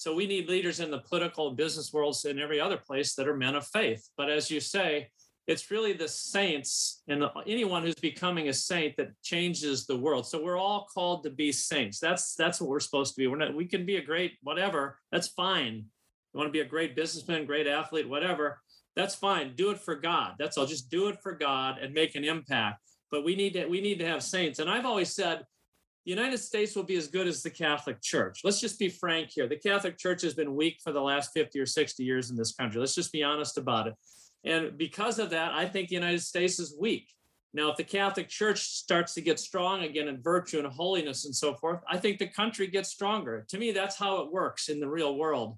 So 0.02 0.14
we 0.14 0.28
need 0.28 0.50
leaders 0.50 0.80
in 0.80 0.92
the 0.92 1.00
political 1.00 1.48
and 1.48 1.58
business 1.58 1.92
worlds 1.94 2.26
and 2.26 2.40
every 2.40 2.60
other 2.60 2.78
place 2.78 3.16
that 3.16 3.28
are 3.28 3.36
men 3.36 3.56
of 3.56 3.68
faith. 3.68 4.10
But 4.18 4.30
as 4.30 4.50
you 4.50 4.60
say, 4.60 5.10
it's 5.48 5.70
really 5.70 5.94
the 5.94 6.08
saints 6.08 7.04
and 7.08 7.24
anyone 7.46 7.84
who's 7.84 7.96
becoming 7.96 8.50
a 8.50 8.54
saint 8.54 8.98
that 8.98 9.10
changes 9.22 9.86
the 9.86 9.98
world. 9.98 10.26
So 10.26 10.44
we're 10.44 10.58
all 10.58 10.88
called 10.92 11.24
to 11.24 11.30
be 11.30 11.52
saints. 11.52 12.00
That's 12.00 12.36
that's 12.36 12.60
what 12.60 12.70
we're 12.70 12.80
supposed 12.80 13.14
to 13.16 13.22
be. 13.22 13.28
We're 13.28 13.38
not. 13.38 13.56
We 13.56 13.66
can 13.66 13.86
be 13.86 13.98
a 13.98 14.04
great 14.04 14.34
whatever. 14.42 14.98
That's 15.12 15.28
fine. 15.28 15.86
You 16.34 16.38
want 16.38 16.48
to 16.48 16.52
be 16.52 16.62
a 16.62 16.66
great 16.66 16.96
businessman, 16.96 17.46
great 17.46 17.68
athlete, 17.68 18.10
whatever. 18.10 18.60
That's 18.96 19.14
fine. 19.14 19.54
Do 19.56 19.70
it 19.70 19.80
for 19.80 19.96
God. 19.96 20.34
That's 20.40 20.58
all. 20.58 20.66
Just 20.66 20.90
do 20.90 21.10
it 21.10 21.22
for 21.22 21.34
God 21.34 21.78
and 21.80 21.94
make 21.94 22.16
an 22.16 22.24
impact. 22.24 22.82
But 23.12 23.24
we 23.24 23.36
need 23.36 23.54
to 23.54 23.68
we 23.68 23.82
need 23.82 24.00
to 24.00 24.08
have 24.08 24.24
saints. 24.24 24.60
And 24.60 24.70
I've 24.70 24.86
always 24.86 25.14
said 25.14 25.44
the 26.06 26.12
United 26.12 26.38
States 26.38 26.76
will 26.76 26.84
be 26.84 26.98
as 26.98 27.08
good 27.08 27.28
as 27.28 27.42
the 27.42 27.50
Catholic 27.50 28.00
Church. 28.00 28.42
Let's 28.44 28.62
just 28.62 28.78
be 28.78 28.90
frank 28.90 29.32
here. 29.32 29.48
The 29.48 29.58
Catholic 29.58 29.98
Church 29.98 30.22
has 30.22 30.36
been 30.36 30.56
weak 30.56 30.78
for 30.84 30.92
the 30.92 31.02
last 31.02 31.32
50 31.34 31.60
or 31.60 31.66
60 31.66 32.04
years 32.04 32.30
in 32.30 32.36
this 32.36 32.54
country. 32.54 32.80
Let's 32.80 32.94
just 32.94 33.12
be 33.12 33.24
honest 33.24 33.58
about 33.58 33.88
it. 33.88 33.96
And 34.44 34.78
because 34.78 35.18
of 35.18 35.32
that, 35.32 35.52
I 35.54 35.66
think 35.66 35.90
the 35.90 35.96
United 35.96 36.22
States 36.22 36.60
is 36.60 36.76
weak. 36.80 37.10
Now, 37.56 37.72
if 37.72 37.78
the 37.78 37.84
Catholic 37.84 38.30
Church 38.30 38.60
starts 38.60 39.16
to 39.16 39.22
get 39.22 39.40
strong 39.40 39.84
again 39.84 40.08
in 40.08 40.22
virtue 40.22 40.60
and 40.60 40.68
holiness 40.68 41.26
and 41.26 41.36
so 41.36 41.56
forth, 41.56 41.80
I 41.90 41.98
think 41.98 42.20
the 42.20 42.28
country 42.28 42.68
gets 42.68 42.90
stronger. 42.90 43.44
To 43.50 43.58
me, 43.58 43.72
that's 43.72 43.98
how 43.98 44.18
it 44.18 44.32
works 44.32 44.70
in 44.70 44.80
the 44.80 44.90
real 44.90 45.18
world. 45.18 45.58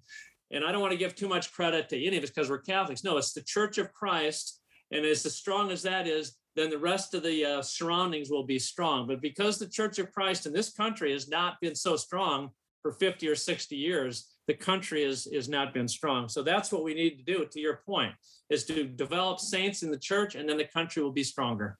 And 0.51 0.63
I 0.63 0.71
don't 0.71 0.79
want 0.79 0.93
to 0.93 0.97
give 0.97 1.15
too 1.15 1.27
much 1.27 1.51
credit 1.51 1.89
to 1.89 2.01
any 2.01 2.15
of 2.15 2.23
us 2.23 2.29
because 2.29 2.49
we're 2.49 2.59
Catholics. 2.59 3.03
No, 3.03 3.17
it's 3.17 3.33
the 3.33 3.41
Church 3.41 3.79
of 3.79 3.91
Christ. 3.91 4.61
And 4.91 5.05
as 5.05 5.23
strong 5.35 5.71
as 5.71 5.81
that 5.83 6.07
is, 6.07 6.37
then 6.57 6.71
the 6.71 6.77
rest 6.77 7.13
of 7.13 7.21
the 7.21 7.45
uh, 7.45 7.61
surroundings 7.61 8.29
will 8.31 8.43
be 8.43 8.57
strong. 8.57 9.07
But 9.07 9.21
because 9.21 9.59
the 9.59 9.67
Church 9.67 9.99
of 9.99 10.11
Christ 10.11 10.47
in 10.47 10.53
this 10.53 10.71
country 10.71 11.11
has 11.11 11.29
not 11.29 11.61
been 11.61 11.75
so 11.75 11.95
strong 11.95 12.49
for 12.81 12.91
50 12.91 13.27
or 13.27 13.35
60 13.35 13.75
years, 13.75 14.33
the 14.47 14.55
country 14.55 15.03
is, 15.03 15.27
is 15.27 15.47
not 15.47 15.73
been 15.73 15.87
strong. 15.87 16.27
So 16.27 16.41
that's 16.41 16.71
what 16.71 16.83
we 16.83 16.95
need 16.95 17.17
to 17.17 17.23
do, 17.23 17.45
to 17.45 17.59
your 17.59 17.81
point, 17.85 18.13
is 18.49 18.63
to 18.65 18.85
develop 18.85 19.39
saints 19.39 19.83
in 19.83 19.91
the 19.91 19.99
church, 19.99 20.35
and 20.35 20.49
then 20.49 20.57
the 20.57 20.65
country 20.65 21.03
will 21.03 21.11
be 21.11 21.23
stronger. 21.23 21.77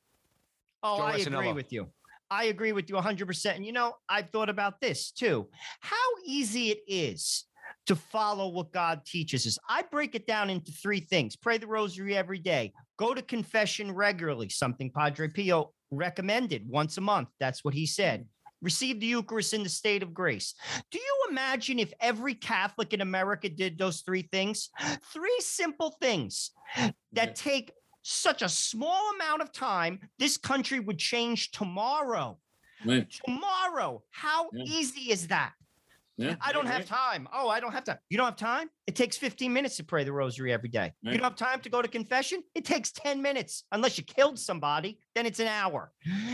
Oh, 0.84 0.98
Joe 0.98 1.04
I 1.04 1.18
agree 1.18 1.54
with 1.54 1.74
you. 1.74 1.88
I 2.30 2.46
agree 2.46 2.74
with 2.74 2.90
you 2.90 2.96
100%. 2.96 3.56
And 3.56 3.66
you 3.66 3.72
know, 3.72 3.94
I've 4.08 4.30
thought 4.30 4.50
about 4.50 4.80
this 4.80 5.12
too. 5.12 5.48
How 5.80 5.96
easy 6.26 6.70
it 6.70 6.82
is 6.88 7.46
to 7.88 7.96
follow 7.96 8.50
what 8.50 8.72
God 8.72 9.06
teaches 9.06 9.48
us. 9.48 9.58
I 9.70 9.84
break 9.84 10.14
it 10.14 10.28
down 10.28 10.50
into 10.50 10.72
three 10.72 11.00
things 11.00 11.36
pray 11.36 11.58
the 11.58 11.68
rosary 11.68 12.16
every 12.16 12.40
day, 12.40 12.74
go 12.98 13.14
to 13.14 13.22
confession 13.22 13.92
regularly, 13.92 14.50
something 14.50 14.92
Padre 14.92 15.28
Pio 15.30 15.74
recommended 15.92 16.68
once 16.68 16.98
a 16.98 17.02
month. 17.02 17.30
That's 17.40 17.64
what 17.64 17.74
he 17.74 17.86
said. 17.86 18.26
Receive 18.62 19.00
the 19.00 19.06
Eucharist 19.06 19.54
in 19.54 19.62
the 19.62 19.70
state 19.70 20.02
of 20.02 20.14
grace. 20.14 20.56
Do 20.90 20.98
you 20.98 21.28
imagine 21.30 21.78
if 21.78 21.94
every 22.02 22.34
Catholic 22.34 22.92
in 22.92 23.02
America 23.02 23.50
did 23.50 23.78
those 23.78 24.02
three 24.02 24.24
things? 24.32 24.70
Three 25.14 25.40
simple 25.40 25.96
things 26.02 26.52
that 27.14 27.36
take 27.36 27.72
such 28.02 28.42
a 28.42 28.50
small 28.50 29.14
amount 29.16 29.44
of 29.44 29.52
time, 29.52 30.00
this 30.18 30.38
country 30.38 30.80
would 30.80 30.98
change 30.98 31.52
tomorrow. 31.52 32.40
Right. 32.84 33.08
Tomorrow. 33.26 34.04
How 34.10 34.50
Yeah. 34.54 34.64
easy 34.66 35.12
is 35.12 35.28
that? 35.28 35.54
Yeah, 36.18 36.36
I 36.42 36.52
don't 36.52 36.66
have 36.66 36.86
time. 36.86 37.28
Oh, 37.32 37.48
I 37.48 37.60
don't 37.60 37.72
have 37.74 37.84
time. 37.84 37.98
You 38.10 38.18
don't 38.18 38.26
have 38.26 38.36
time? 38.38 38.70
It 38.88 38.96
takes 38.96 39.18
15 39.18 39.54
minutes 39.54 39.78
to 39.78 39.84
pray 39.84 40.04
the 40.04 40.12
rosary 40.12 40.52
every 40.52 40.70
day. 40.70 40.94
You 41.04 41.12
don't 41.12 41.24
have 41.24 41.36
time 41.36 41.62
to 41.62 41.70
go 41.70 41.82
to 41.82 41.88
confession? 41.88 42.42
It 42.56 42.66
takes 42.66 42.92
10 42.92 43.22
minutes. 43.22 43.64
Unless 43.72 43.98
you 44.00 44.04
killed 44.04 44.40
somebody, 44.40 45.00
then 45.14 45.26
it's 45.28 45.40
an 45.40 45.48
hour. 45.48 45.92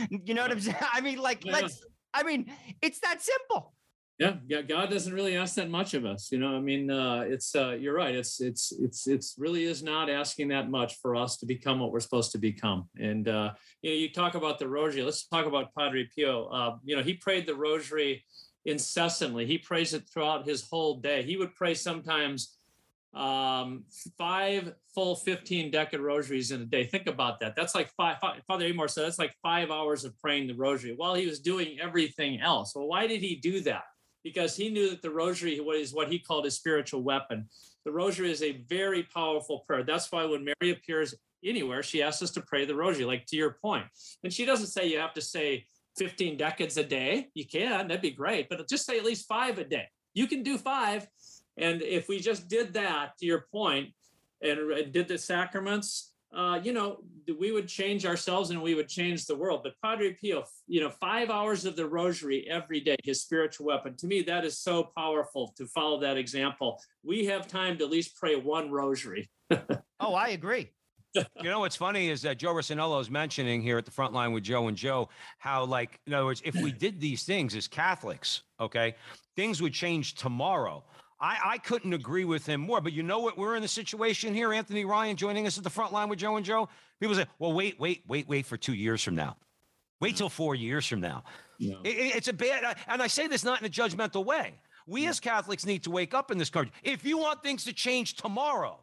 You 0.10 0.34
know 0.34 0.44
what 0.44 0.52
I'm 0.52 0.60
saying? 0.62 0.78
I 0.94 1.02
mean, 1.02 1.18
like, 1.20 1.44
Yeah. 1.46 1.54
let's, 1.54 1.82
I 2.14 2.24
mean, 2.24 2.50
it's 2.82 3.00
that 3.02 3.22
simple. 3.22 3.74
yeah 4.20 4.36
yeah 4.48 4.62
god 4.62 4.92
doesn't 4.92 5.16
really 5.20 5.36
ask 5.36 5.56
that 5.56 5.70
much 5.72 5.96
of 5.96 6.06
us 6.06 6.32
you 6.32 6.38
know 6.38 6.52
i 6.56 6.60
mean 6.70 6.84
uh 6.92 7.22
it's 7.34 7.50
uh 7.56 7.72
you're 7.82 7.96
right 8.04 8.14
it's 8.22 8.40
it's 8.50 8.66
it's 8.86 9.08
it's 9.08 9.30
really 9.40 9.64
is 9.64 9.82
not 9.82 10.06
asking 10.22 10.48
that 10.50 10.70
much 10.70 10.92
for 11.02 11.16
us 11.24 11.32
to 11.40 11.46
become 11.48 11.80
what 11.80 11.92
we're 11.92 12.00
supposed 12.08 12.32
to 12.32 12.38
become 12.38 12.80
and 13.10 13.28
uh 13.28 13.50
you 13.82 13.90
know 13.90 13.96
you 14.04 14.10
talk 14.22 14.36
about 14.36 14.60
the 14.60 14.68
rosary 14.78 15.02
let's 15.02 15.26
talk 15.28 15.48
about 15.48 15.66
padre 15.78 16.08
pio 16.14 16.46
uh 16.60 16.76
you 16.88 16.96
know 16.96 17.02
he 17.10 17.14
prayed 17.26 17.46
the 17.48 17.56
rosary 17.68 18.24
incessantly. 18.66 19.46
He 19.46 19.58
prays 19.58 19.94
it 19.94 20.08
throughout 20.10 20.48
his 20.48 20.68
whole 20.68 20.96
day. 20.96 21.24
He 21.24 21.38
would 21.38 21.56
pray 21.56 21.74
sometimes 21.74 22.58
um, 23.14 23.84
five 24.18 24.74
full 24.96 25.16
15 25.16 25.72
decade 25.72 26.00
rosaries 26.00 26.52
in 26.52 26.62
a 26.62 26.66
day. 26.66 26.86
Think 26.86 27.08
about 27.08 27.40
that. 27.40 27.56
That's 27.56 27.76
like 27.76 27.92
five, 27.92 28.18
five, 28.20 28.42
Father 28.48 28.66
Amorth 28.66 28.92
said 28.92 29.06
that's 29.06 29.20
like 29.20 29.36
five 29.44 29.70
hours 29.70 30.04
of 30.04 30.18
praying 30.20 30.48
the 30.48 30.56
rosary 30.56 30.94
while 30.96 31.14
he 31.14 31.28
was 31.28 31.40
doing 31.40 31.78
everything 31.82 32.42
else. 32.42 32.74
Well, 32.76 32.88
why 32.88 33.08
did 33.08 33.22
he 33.22 33.36
do 33.36 33.62
that? 33.62 33.84
Because 34.24 34.56
he 34.56 34.70
knew 34.70 34.90
that 34.90 35.02
the 35.02 35.12
rosary 35.12 35.60
was 35.60 35.94
what 35.94 36.12
he 36.12 36.18
called 36.18 36.46
a 36.46 36.52
spiritual 36.52 37.04
weapon. 37.04 37.48
The 37.86 37.92
rosary 37.92 38.32
is 38.32 38.42
a 38.42 38.64
very 38.70 39.04
powerful 39.04 39.60
prayer. 39.68 39.84
That's 39.84 40.12
why 40.12 40.26
when 40.26 40.46
Mary 40.46 40.72
appears 40.72 41.14
anywhere, 41.44 41.84
she 41.84 42.02
asks 42.02 42.22
us 42.22 42.32
to 42.32 42.42
pray 42.42 42.66
the 42.66 42.76
rosary, 42.76 43.06
like 43.06 43.26
to 43.28 43.36
your 43.36 43.58
point. 43.62 43.86
And 44.24 44.32
she 44.32 44.46
doesn't 44.46 44.68
say 44.68 44.88
you 44.88 45.00
have 45.00 45.14
to 45.14 45.22
say 45.22 45.66
15 45.98 46.38
decades 46.38 46.78
a 46.78 46.84
day. 46.84 47.30
You 47.34 47.46
can, 47.46 47.88
that'd 47.88 48.02
be 48.02 48.12
great, 48.12 48.50
but 48.50 48.68
just 48.68 48.86
say 48.86 48.98
at 48.98 49.06
least 49.06 49.28
five 49.28 49.58
a 49.60 49.64
day. 49.64 49.88
You 50.14 50.28
can 50.28 50.44
do 50.44 50.58
five. 50.58 51.08
And 51.58 51.82
if 51.82 52.08
we 52.08 52.20
just 52.20 52.48
did 52.48 52.74
that, 52.74 53.18
to 53.20 53.26
your 53.26 53.46
point, 53.52 53.90
and 54.42 54.92
did 54.92 55.08
the 55.08 55.18
sacraments, 55.18 56.14
uh, 56.36 56.60
you 56.64 56.74
know, 56.74 56.98
we 57.40 57.52
would 57.52 57.68
change 57.68 58.06
ourselves 58.06 58.50
and 58.50 58.62
we 58.62 58.74
would 58.74 58.90
change 58.90 59.26
the 59.26 59.36
world. 59.36 59.62
But 59.64 59.74
Padre 59.84 60.14
Pio, 60.14 60.44
you 60.68 60.82
know, 60.82 60.90
five 60.90 61.30
hours 61.30 61.66
of 61.66 61.76
the 61.76 61.86
rosary 61.86 62.48
every 62.50 62.80
day, 62.80 62.96
his 63.04 63.22
spiritual 63.22 63.68
weapon. 63.68 63.96
To 63.98 64.08
me, 64.08 64.24
that 64.24 64.44
is 64.44 64.60
so 64.60 64.92
powerful 64.98 65.54
to 65.58 65.68
follow 65.68 66.00
that 66.00 66.18
example. 66.18 66.82
We 67.04 67.26
have 67.26 67.48
time 67.48 67.78
to 67.78 67.86
at 67.86 67.92
least 67.92 68.18
pray 68.18 68.36
one 68.36 68.72
rosary. 68.72 69.30
oh, 70.00 70.16
I 70.16 70.30
agree. 70.30 70.72
You 71.14 71.50
know 71.50 71.60
what's 71.60 71.76
funny 71.76 72.10
is 72.10 72.22
that 72.24 72.38
Joe 72.38 72.54
Rossinello 72.54 73.00
is 73.02 73.10
mentioning 73.10 73.62
here 73.62 73.78
at 73.78 73.86
the 73.86 73.92
front 73.92 74.14
line 74.14 74.32
with 74.34 74.44
Joe 74.44 74.68
and 74.68 74.78
Joe 74.78 75.10
how, 75.38 75.66
like, 75.66 76.00
in 76.08 76.14
other 76.14 76.26
words, 76.26 76.42
if 76.46 76.56
we 76.56 76.72
did 76.72 77.00
these 77.00 77.24
things 77.24 77.56
as 77.56 77.68
Catholics, 77.68 78.44
okay, 78.60 78.96
things 79.36 79.62
would 79.62 79.74
change 79.74 80.16
tomorrow. 80.16 80.84
I, 81.20 81.38
I 81.46 81.58
couldn't 81.60 81.94
agree 81.94 82.26
with 82.26 82.46
him 82.46 82.62
more. 82.62 82.82
But 82.82 82.92
you 82.94 83.04
know 83.04 83.20
what? 83.20 83.38
We're 83.38 83.56
in 83.56 83.62
the 83.62 83.68
situation 83.68 84.34
here. 84.34 84.52
Anthony 84.52 84.84
Ryan 84.84 85.16
joining 85.16 85.48
us 85.48 85.58
at 85.58 85.64
the 85.64 85.70
front 85.70 85.94
line 85.94 86.10
with 86.10 86.20
Joe 86.20 86.36
and 86.36 86.46
Joe. 86.46 86.68
People 87.00 87.16
say, 87.16 87.26
well, 87.40 87.54
wait, 87.54 87.80
wait, 87.80 88.04
wait, 88.08 88.28
wait 88.28 88.46
for 88.46 88.58
two 88.58 88.74
years 88.74 89.02
from 89.02 89.16
now. 89.16 89.38
Wait 90.02 90.18
till 90.18 90.28
four 90.28 90.54
years 90.54 90.86
from 90.86 91.00
now. 91.00 91.24
It, 91.86 92.18
it's 92.18 92.28
a 92.28 92.34
bad, 92.34 92.76
and 92.90 93.02
I 93.02 93.08
say 93.08 93.28
this 93.28 93.46
not 93.46 93.62
in 93.62 93.66
a 93.66 93.70
judgmental 93.70 94.26
way. 94.26 94.56
We 94.86 95.08
as 95.08 95.22
Catholics 95.22 95.66
need 95.66 95.84
to 95.84 95.92
wake 95.92 96.14
up 96.14 96.30
in 96.30 96.38
this 96.38 96.50
country. 96.50 96.74
If 96.84 97.06
you 97.06 97.18
want 97.18 97.42
things 97.42 97.64
to 97.66 97.74
change 97.74 98.16
tomorrow, 98.16 98.80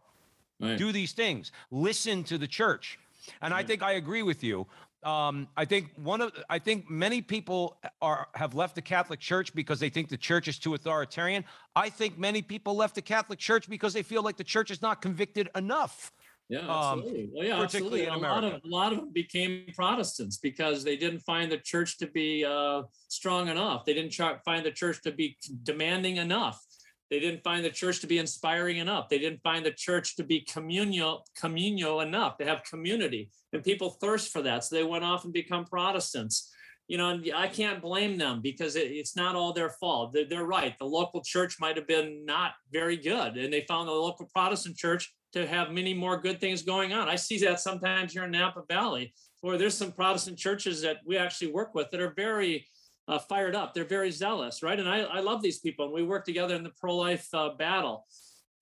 right. 0.61 0.79
do 0.79 0.93
these 0.93 1.13
things. 1.13 1.53
Listen 1.71 2.25
to 2.25 2.39
the 2.39 2.47
church. 2.47 2.99
And 3.43 3.53
I 3.55 3.63
think 3.63 3.83
I 3.83 3.93
agree 3.93 4.23
with 4.23 4.43
you 4.43 4.67
um, 5.03 5.49
I 5.57 5.65
think 5.65 5.91
one 5.97 6.21
of 6.21 6.33
I 6.51 6.59
think 6.59 6.91
many 6.91 7.23
people 7.23 7.79
are 8.03 8.29
have 8.35 8.55
left 8.55 8.75
the 8.75 8.83
Catholic 8.83 9.19
Church 9.19 9.55
because 9.55 9.81
they 9.81 9.89
think 9.89 10.09
the 10.09 10.17
church 10.17 10.47
is 10.47 10.59
too 10.59 10.75
authoritarian. 10.75 11.45
I 11.75 11.89
think 11.89 12.19
many 12.19 12.43
people 12.43 12.77
left 12.77 12.95
the 12.95 13.03
Catholic 13.03 13.39
Church 13.39 13.69
because 13.69 13.95
they 13.95 14.03
feel 14.03 14.23
like 14.23 14.37
the 14.37 14.45
church 14.45 14.71
is 14.71 14.83
not 14.83 15.01
convicted 15.01 15.49
enough. 15.57 16.13
Yeah, 16.51 16.69
absolutely. 16.69 17.23
Um, 17.23 17.31
well, 17.33 17.45
yeah, 17.47 17.63
absolutely. 17.63 18.07
a 18.07 18.17
lot 18.17 18.45
of 18.45 18.53
a 18.53 18.61
lot 18.65 18.93
of 18.93 18.99
them 18.99 19.13
became 19.13 19.67
Protestants 19.75 20.37
because 20.37 20.85
they 20.85 20.97
didn't 20.97 21.21
find 21.21 21.51
the 21.51 21.59
church 21.59 21.97
to 21.99 22.07
be 22.07 22.45
uh, 22.45 22.83
strong 23.09 23.49
enough. 23.49 23.87
They 23.87 23.95
didn't 23.95 24.13
find 24.45 24.67
the 24.67 24.73
church 24.73 25.01
to 25.03 25.13
be 25.13 25.39
demanding 25.63 26.17
enough. 26.17 26.61
They 27.11 27.19
didn't 27.19 27.43
find 27.43 27.65
the 27.65 27.71
church 27.71 28.01
to 28.01 28.07
be 28.07 28.19
inspiring 28.19 28.79
enough. 28.79 29.09
They 29.09 29.19
didn't 29.19 29.43
find 29.43 29.67
the 29.67 29.73
church 29.73 30.17
to 30.17 30.25
be 30.25 30.43
communal, 30.43 31.27
communal 31.37 32.01
enough, 32.01 32.39
to 32.39 32.45
have 32.45 32.63
community. 32.63 33.31
And 33.53 33.65
people 33.65 33.91
thirst 33.91 34.33
for 34.33 34.43
that. 34.43 34.65
So 34.65 34.77
they 34.77 34.85
went 34.85 35.05
off 35.05 35.25
and 35.25 35.33
become 35.33 35.65
Protestants. 35.65 36.53
You 36.87 36.99
know, 36.99 37.11
and 37.11 37.33
I 37.35 37.47
can't 37.47 37.83
blame 37.83 38.19
them 38.19 38.41
because 38.43 38.75
it, 38.75 38.91
it's 38.91 39.15
not 39.15 39.37
all 39.37 39.53
their 39.53 39.71
fault. 39.71 40.13
They're, 40.13 40.25
they're 40.29 40.45
right. 40.45 40.77
The 40.79 40.87
local 40.87 41.23
church 41.23 41.57
might 41.61 41.77
have 41.77 41.87
been 41.87 42.25
not 42.25 42.53
very 42.73 42.97
good. 42.97 43.37
And 43.37 43.53
they 43.53 43.65
found 43.69 43.89
the 43.89 43.93
local 43.93 44.29
Protestant 44.35 44.77
church 44.77 45.13
to 45.33 45.47
have 45.47 45.71
many 45.71 45.95
more 45.95 46.21
good 46.21 46.41
things 46.41 46.63
going 46.63 46.93
on. 46.93 47.09
I 47.09 47.17
see 47.17 47.39
that 47.41 47.61
sometimes 47.61 48.13
here 48.13 48.25
in 48.25 48.33
Napa 48.33 48.63
Valley, 48.69 49.15
where 49.41 49.57
there's 49.57 49.77
some 49.77 49.93
Protestant 49.93 50.39
churches 50.39 50.83
that 50.83 50.99
we 51.07 51.17
actually 51.17 51.53
work 51.53 51.75
with 51.75 51.91
that 51.91 52.01
are 52.01 52.13
very 52.17 52.67
uh, 53.11 53.19
fired 53.19 53.57
up. 53.57 53.75
They're 53.75 53.85
very 53.85 54.11
zealous, 54.11 54.63
right? 54.63 54.79
And 54.79 54.89
I, 54.89 55.01
I 55.01 55.21
love 55.21 55.43
these 55.43 55.59
people, 55.59 55.85
and 55.87 55.95
we 55.95 56.05
work 56.05 56.25
together 56.25 56.55
in 56.55 56.63
the 56.63 56.73
pro-life 56.81 57.29
uh, 57.35 57.51
battle. 57.59 58.07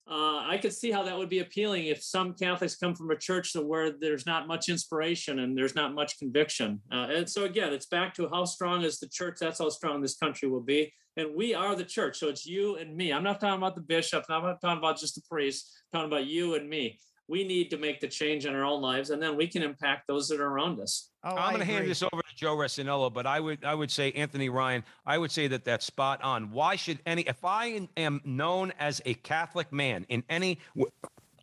Uh, 0.09 0.39
I 0.39 0.57
could 0.59 0.73
see 0.73 0.89
how 0.89 1.03
that 1.03 1.15
would 1.15 1.29
be 1.29 1.39
appealing 1.39 1.85
if 1.85 2.01
some 2.01 2.33
Catholics 2.33 2.75
come 2.75 2.95
from 2.95 3.11
a 3.11 3.15
church 3.15 3.55
where 3.55 3.91
there's 3.91 4.25
not 4.25 4.47
much 4.47 4.67
inspiration 4.67 5.37
and 5.37 5.55
there's 5.55 5.75
not 5.75 5.93
much 5.93 6.17
conviction. 6.17 6.81
Uh, 6.91 7.07
and 7.11 7.29
so 7.29 7.43
again, 7.43 7.71
it's 7.71 7.85
back 7.85 8.15
to 8.15 8.27
how 8.27 8.43
strong 8.43 8.81
is 8.81 8.97
the 8.97 9.07
church. 9.07 9.37
That's 9.39 9.59
how 9.59 9.69
strong 9.69 10.01
this 10.01 10.17
country 10.17 10.49
will 10.49 10.63
be. 10.63 10.91
And 11.15 11.35
we 11.35 11.53
are 11.53 11.75
the 11.75 11.85
church. 11.85 12.17
So 12.17 12.27
it's 12.27 12.43
you 12.43 12.77
and 12.77 12.97
me. 12.97 13.13
I'm 13.13 13.21
not 13.21 13.39
talking 13.39 13.59
about 13.59 13.75
the 13.75 13.81
bishop. 13.81 14.25
I'm 14.29 14.41
not 14.41 14.61
talking 14.61 14.79
about 14.79 14.97
just 14.97 15.13
the 15.13 15.21
priest. 15.29 15.69
I'm 15.93 15.99
talking 15.99 16.11
about 16.11 16.25
you 16.25 16.55
and 16.55 16.67
me 16.67 16.97
we 17.29 17.43
need 17.43 17.69
to 17.69 17.77
make 17.77 18.01
the 18.01 18.07
change 18.07 18.45
in 18.45 18.55
our 18.55 18.65
own 18.65 18.81
lives 18.81 19.11
and 19.11 19.21
then 19.21 19.37
we 19.37 19.47
can 19.47 19.61
impact 19.61 20.07
those 20.07 20.27
that 20.27 20.41
are 20.41 20.47
around 20.47 20.81
us 20.81 21.08
oh, 21.23 21.35
i'm 21.35 21.53
going 21.53 21.65
to 21.65 21.71
hand 21.71 21.87
this 21.87 22.03
over 22.03 22.21
to 22.21 22.35
joe 22.35 22.55
Rossinello, 22.55 23.13
but 23.13 23.25
i 23.25 23.39
would 23.39 23.63
i 23.63 23.73
would 23.73 23.91
say 23.91 24.11
anthony 24.13 24.49
ryan 24.49 24.83
i 25.05 25.17
would 25.17 25.31
say 25.31 25.47
that 25.47 25.63
that's 25.63 25.85
spot 25.85 26.21
on 26.23 26.51
why 26.51 26.75
should 26.75 26.99
any 27.05 27.23
if 27.23 27.43
i 27.43 27.87
am 27.97 28.21
known 28.23 28.73
as 28.79 29.01
a 29.05 29.13
catholic 29.15 29.71
man 29.71 30.05
in 30.09 30.23
any 30.29 30.59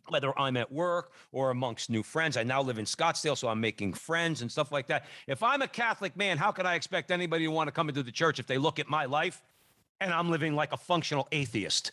whether 0.09 0.37
I'm 0.39 0.57
at 0.57 0.71
work 0.71 1.11
or 1.31 1.51
amongst 1.51 1.89
new 1.89 2.03
friends. 2.03 2.37
I 2.37 2.43
now 2.43 2.61
live 2.61 2.79
in 2.79 2.85
Scottsdale, 2.85 3.37
so 3.37 3.47
I'm 3.47 3.59
making 3.59 3.93
friends 3.93 4.41
and 4.41 4.51
stuff 4.51 4.71
like 4.71 4.87
that. 4.87 5.05
If 5.27 5.43
I'm 5.43 5.61
a 5.61 5.67
Catholic 5.67 6.15
man, 6.15 6.37
how 6.37 6.51
could 6.51 6.65
I 6.65 6.75
expect 6.75 7.11
anybody 7.11 7.45
to 7.45 7.51
want 7.51 7.67
to 7.67 7.71
come 7.71 7.89
into 7.89 8.03
the 8.03 8.11
church 8.11 8.39
if 8.39 8.47
they 8.47 8.57
look 8.57 8.79
at 8.79 8.89
my 8.89 9.05
life 9.05 9.41
and 9.99 10.13
I'm 10.13 10.29
living 10.29 10.55
like 10.55 10.71
a 10.71 10.77
functional 10.77 11.27
atheist? 11.31 11.91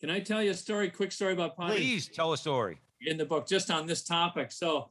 Can 0.00 0.10
I 0.10 0.20
tell 0.20 0.42
you 0.42 0.50
a 0.50 0.54
story, 0.54 0.90
quick 0.90 1.12
story 1.12 1.32
about 1.32 1.56
Pontiac? 1.56 1.78
Please 1.78 2.08
tell 2.08 2.32
a 2.32 2.36
story 2.36 2.78
in 3.00 3.16
the 3.16 3.24
book 3.24 3.46
just 3.46 3.70
on 3.70 3.86
this 3.86 4.02
topic. 4.02 4.50
So 4.50 4.90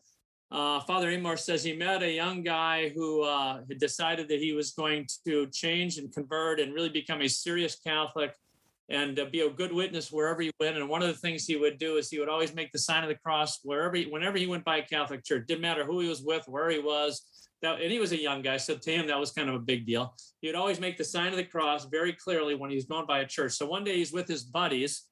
uh, 0.51 0.81
Father 0.81 1.09
Amorth 1.11 1.39
says 1.39 1.63
he 1.63 1.73
met 1.73 2.03
a 2.03 2.11
young 2.11 2.43
guy 2.43 2.89
who 2.89 3.23
uh, 3.23 3.61
had 3.69 3.79
decided 3.79 4.27
that 4.27 4.39
he 4.39 4.51
was 4.51 4.71
going 4.71 5.07
to 5.25 5.47
change 5.47 5.97
and 5.97 6.13
convert 6.13 6.59
and 6.59 6.73
really 6.73 6.89
become 6.89 7.21
a 7.21 7.29
serious 7.29 7.77
Catholic 7.79 8.35
and 8.89 9.17
uh, 9.17 9.25
be 9.31 9.39
a 9.39 9.49
good 9.49 9.71
witness 9.71 10.11
wherever 10.11 10.41
he 10.41 10.51
went. 10.59 10.75
And 10.75 10.89
one 10.89 11.01
of 11.01 11.07
the 11.07 11.13
things 11.13 11.45
he 11.45 11.55
would 11.55 11.77
do 11.77 11.95
is 11.95 12.09
he 12.09 12.19
would 12.19 12.27
always 12.27 12.53
make 12.53 12.73
the 12.73 12.79
sign 12.79 13.03
of 13.03 13.07
the 13.07 13.15
cross 13.15 13.59
wherever, 13.63 13.95
he, 13.95 14.05
whenever 14.05 14.37
he 14.37 14.45
went 14.45 14.65
by 14.65 14.77
a 14.77 14.85
Catholic 14.85 15.23
church. 15.23 15.47
Didn't 15.47 15.61
matter 15.61 15.85
who 15.85 16.01
he 16.01 16.09
was 16.09 16.21
with, 16.21 16.43
where 16.47 16.69
he 16.69 16.79
was. 16.79 17.23
That, 17.61 17.79
and 17.79 17.91
he 17.91 17.99
was 17.99 18.11
a 18.11 18.21
young 18.21 18.41
guy, 18.41 18.57
so 18.57 18.75
to 18.75 18.91
him 18.91 19.07
that 19.07 19.19
was 19.19 19.31
kind 19.31 19.47
of 19.47 19.55
a 19.55 19.59
big 19.59 19.85
deal. 19.85 20.15
He 20.41 20.47
would 20.47 20.55
always 20.55 20.81
make 20.81 20.97
the 20.97 21.05
sign 21.05 21.27
of 21.27 21.37
the 21.37 21.45
cross 21.45 21.85
very 21.85 22.11
clearly 22.11 22.55
when 22.55 22.71
he 22.71 22.75
was 22.75 22.85
going 22.85 23.05
by 23.05 23.19
a 23.19 23.25
church. 23.25 23.53
So 23.53 23.67
one 23.67 23.85
day 23.85 23.97
he's 23.97 24.11
with 24.11 24.27
his 24.27 24.43
buddies, 24.43 25.03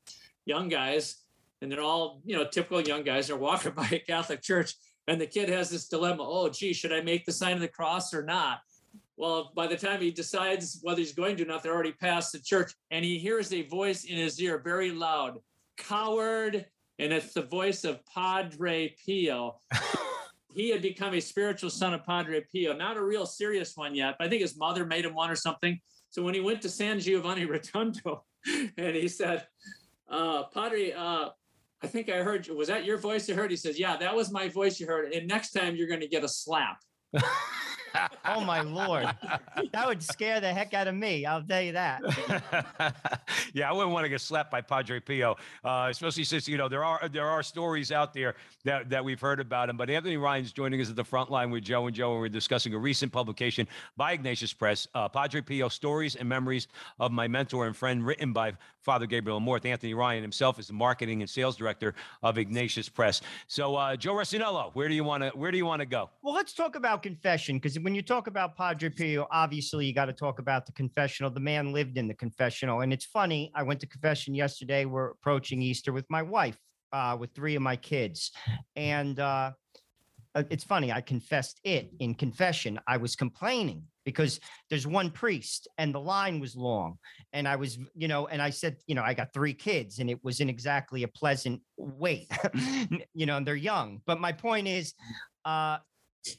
young 0.46 0.68
guys, 0.68 1.24
and 1.62 1.72
they're 1.72 1.82
all 1.82 2.22
you 2.26 2.36
know 2.36 2.46
typical 2.46 2.82
young 2.82 3.04
guys 3.04 3.28
they're 3.28 3.36
walking 3.36 3.72
by 3.76 3.88
a 3.92 4.00
catholic 4.00 4.42
church 4.42 4.76
and 5.10 5.20
the 5.20 5.26
kid 5.26 5.50
has 5.50 5.70
this 5.70 5.88
dilemma 5.88 6.24
oh 6.24 6.50
gee 6.50 6.72
should 6.72 6.94
i 6.94 7.02
make 7.02 7.26
the 7.26 7.32
sign 7.32 7.54
of 7.54 7.62
the 7.62 7.68
cross 7.68 8.14
or 8.14 8.24
not? 8.24 8.60
Well 9.18 9.52
by 9.56 9.68
the 9.68 9.76
time 9.76 10.00
he 10.00 10.12
decides 10.12 10.80
whether 10.82 11.00
he's 11.00 11.14
going 11.14 11.36
to 11.38 11.44
or 11.44 11.48
not 11.48 11.64
they're 11.64 11.74
already 11.74 11.92
past 11.92 12.32
the 12.32 12.40
church 12.40 12.74
and 12.92 13.04
he 13.04 13.18
hears 13.18 13.52
a 13.52 13.64
voice 13.64 14.06
in 14.06 14.18
his 14.18 14.40
ear 14.40 14.60
very 14.60 14.92
loud 14.92 15.40
coward! 15.78 16.66
And 17.00 17.14
it's 17.14 17.34
the 17.34 17.44
voice 17.44 17.84
of 17.84 18.06
padre 18.06 18.96
pio. 19.06 19.58
He 20.52 20.72
had 20.72 20.82
become 20.82 21.14
a 21.14 21.20
spiritual 21.20 21.70
son 21.70 21.94
of 21.94 22.06
padre 22.06 22.44
pio 22.52 22.74
not 22.74 22.98
a 22.98 23.04
real 23.04 23.26
serious 23.26 23.76
one 23.76 23.96
yet 23.96 24.16
but 24.18 24.28
i 24.28 24.30
think 24.30 24.42
his 24.42 24.58
mother 24.58 24.86
made 24.86 25.06
him 25.06 25.14
one 25.14 25.30
or 25.30 25.36
something. 25.36 25.80
So 26.12 26.24
when 26.24 26.34
he 26.34 26.40
went 26.40 26.62
to 26.64 26.70
san 26.70 27.00
giovanni 27.00 27.46
rotondo 27.46 28.24
and 28.78 28.96
he 28.96 29.08
said 29.08 29.48
uh, 30.10 30.44
padre 30.54 30.92
uh, 30.92 31.30
I 31.82 31.88
think 31.88 32.10
I 32.10 32.18
heard 32.18 32.46
you. 32.48 32.58
Was 32.58 32.68
that 32.68 32.86
your 32.86 32.98
voice 32.98 33.30
you 33.30 33.36
heard? 33.36 33.52
He 33.52 33.58
says, 33.58 33.80
Yeah, 33.80 33.96
that 33.98 34.16
was 34.16 34.32
my 34.32 34.50
voice 34.50 34.80
you 34.80 34.88
heard. 34.88 35.14
And 35.14 35.28
next 35.28 35.52
time 35.52 35.76
you're 35.76 35.88
going 35.88 36.02
to 36.02 36.08
get 36.08 36.24
a 36.24 36.28
slap. 36.28 36.82
oh 38.26 38.42
my 38.42 38.62
lord, 38.62 39.08
that 39.72 39.88
would 39.88 40.02
scare 40.02 40.40
the 40.40 40.54
heck 40.54 40.74
out 40.74 40.88
of 40.88 40.96
me. 40.96 41.26
I'll 41.26 41.44
tell 41.44 41.62
you 41.62 41.74
that. 41.74 42.02
yeah, 43.54 43.70
I 43.70 43.74
wouldn't 43.74 43.92
want 43.92 44.06
to 44.06 44.10
get 44.10 44.22
slapped 44.22 44.52
by 44.52 44.62
Padre 44.62 45.00
Pio, 45.00 45.36
uh, 45.64 45.88
especially 45.90 46.24
since 46.24 46.48
you 46.48 46.58
know 46.58 46.68
there 46.68 46.84
are 46.84 47.08
there 47.10 47.28
are 47.28 47.44
stories 47.44 47.92
out 47.92 48.14
there 48.14 48.36
that, 48.64 48.90
that 48.90 49.04
we've 49.04 49.20
heard 49.20 49.40
about 49.40 49.70
him. 49.70 49.78
But 49.78 49.90
Anthony 49.90 50.18
Ryan's 50.18 50.52
joining 50.52 50.82
us 50.82 50.90
at 50.90 50.96
the 50.96 51.04
front 51.04 51.32
line 51.32 51.52
with 51.52 51.64
Joe 51.64 51.88
and 51.88 51.96
Joe, 51.96 52.12
and 52.12 52.22
we're 52.22 52.30
discussing 52.30 52.74
a 52.74 52.78
recent 52.78 53.12
publication 53.12 53.68
by 53.98 54.14
Ignatius 54.14 54.54
Press, 54.54 54.88
uh, 54.96 55.08
Padre 55.08 55.42
Pio: 55.42 55.70
Stories 55.70 56.16
and 56.16 56.28
Memories 56.28 56.68
of 57.00 57.12
My 57.12 57.28
Mentor 57.28 57.68
and 57.68 57.76
Friend, 57.76 58.06
written 58.06 58.34
by 58.34 58.54
Father 58.82 59.06
Gabriel 59.06 59.40
Amorth. 59.40 59.66
Anthony 59.66 59.94
Ryan 59.94 60.22
himself 60.22 60.60
is 60.60 60.68
the 60.68 60.74
marketing 60.74 61.22
and 61.22 61.30
sales 61.30 61.56
director 61.56 61.94
of 62.24 62.38
Ignatius 62.38 62.90
Press. 62.90 63.22
So, 63.48 63.76
uh, 63.76 63.96
Joe 63.96 64.14
Rossinello, 64.14 64.72
where 64.74 64.88
do 64.88 64.94
you 64.94 65.04
want 65.04 65.24
to 65.24 65.30
where 65.30 65.52
do 65.52 65.58
you 65.58 65.66
want 65.66 65.82
to 65.82 65.86
go? 65.86 66.10
Well, 66.22 66.34
let's 66.34 66.54
talk 66.54 66.76
about 66.76 67.04
confession 67.04 67.58
because 67.58 67.79
when 67.84 67.96
you 67.96 68.02
talk 68.02 68.28
about 68.28 68.56
Padre 68.56 68.90
Pio, 68.90 69.28
obviously 69.32 69.86
you 69.86 69.94
got 69.94 70.06
to 70.06 70.14
talk 70.14 70.40
about 70.40 70.66
the 70.66 70.72
confessional. 70.72 71.32
The 71.32 71.40
man 71.40 71.74
lived 71.74 71.98
in 71.98 72.08
the 72.08 72.14
confessional, 72.14 72.82
and 72.82 72.94
it's 72.94 73.06
funny. 73.06 73.52
I 73.56 73.64
went 73.64 73.80
to 73.82 73.88
confession 73.88 74.36
yesterday. 74.36 74.86
We're 74.86 75.12
approaching 75.12 75.62
Easter 75.62 75.92
with 75.92 76.06
my 76.10 76.22
wife, 76.22 76.58
uh, 76.94 77.18
with 77.20 77.34
three 77.34 77.56
of 77.56 77.62
my 77.62 77.76
kids, 77.76 78.32
and 78.76 79.20
uh, 79.20 79.52
uh, 80.36 80.44
it's 80.50 80.64
funny. 80.64 80.92
I 80.92 81.02
confessed 81.02 81.60
it 81.64 81.92
in 82.00 82.14
confession. 82.14 82.80
I 82.88 82.98
was 82.98 83.16
complaining 83.16 83.84
because 84.06 84.40
there's 84.70 84.86
one 84.86 85.10
priest 85.10 85.68
and 85.78 85.94
the 85.94 86.00
line 86.00 86.40
was 86.40 86.56
long. 86.56 86.98
And 87.34 87.48
I 87.48 87.56
was, 87.56 87.78
you 87.96 88.08
know, 88.08 88.28
and 88.28 88.42
I 88.42 88.50
said, 88.50 88.78
you 88.88 88.96
know, 88.96 89.04
I 89.04 89.14
got 89.14 89.34
three 89.34 89.54
kids 89.54 90.00
and 90.00 90.10
it 90.10 90.24
wasn't 90.24 90.50
exactly 90.50 91.04
a 91.04 91.08
pleasant 91.08 91.62
wait, 91.78 92.28
you 93.14 93.26
know, 93.26 93.38
and 93.38 93.46
they're 93.46 93.56
young. 93.56 94.02
But 94.06 94.20
my 94.20 94.32
point 94.32 94.68
is, 94.68 94.94
uh, 95.46 95.78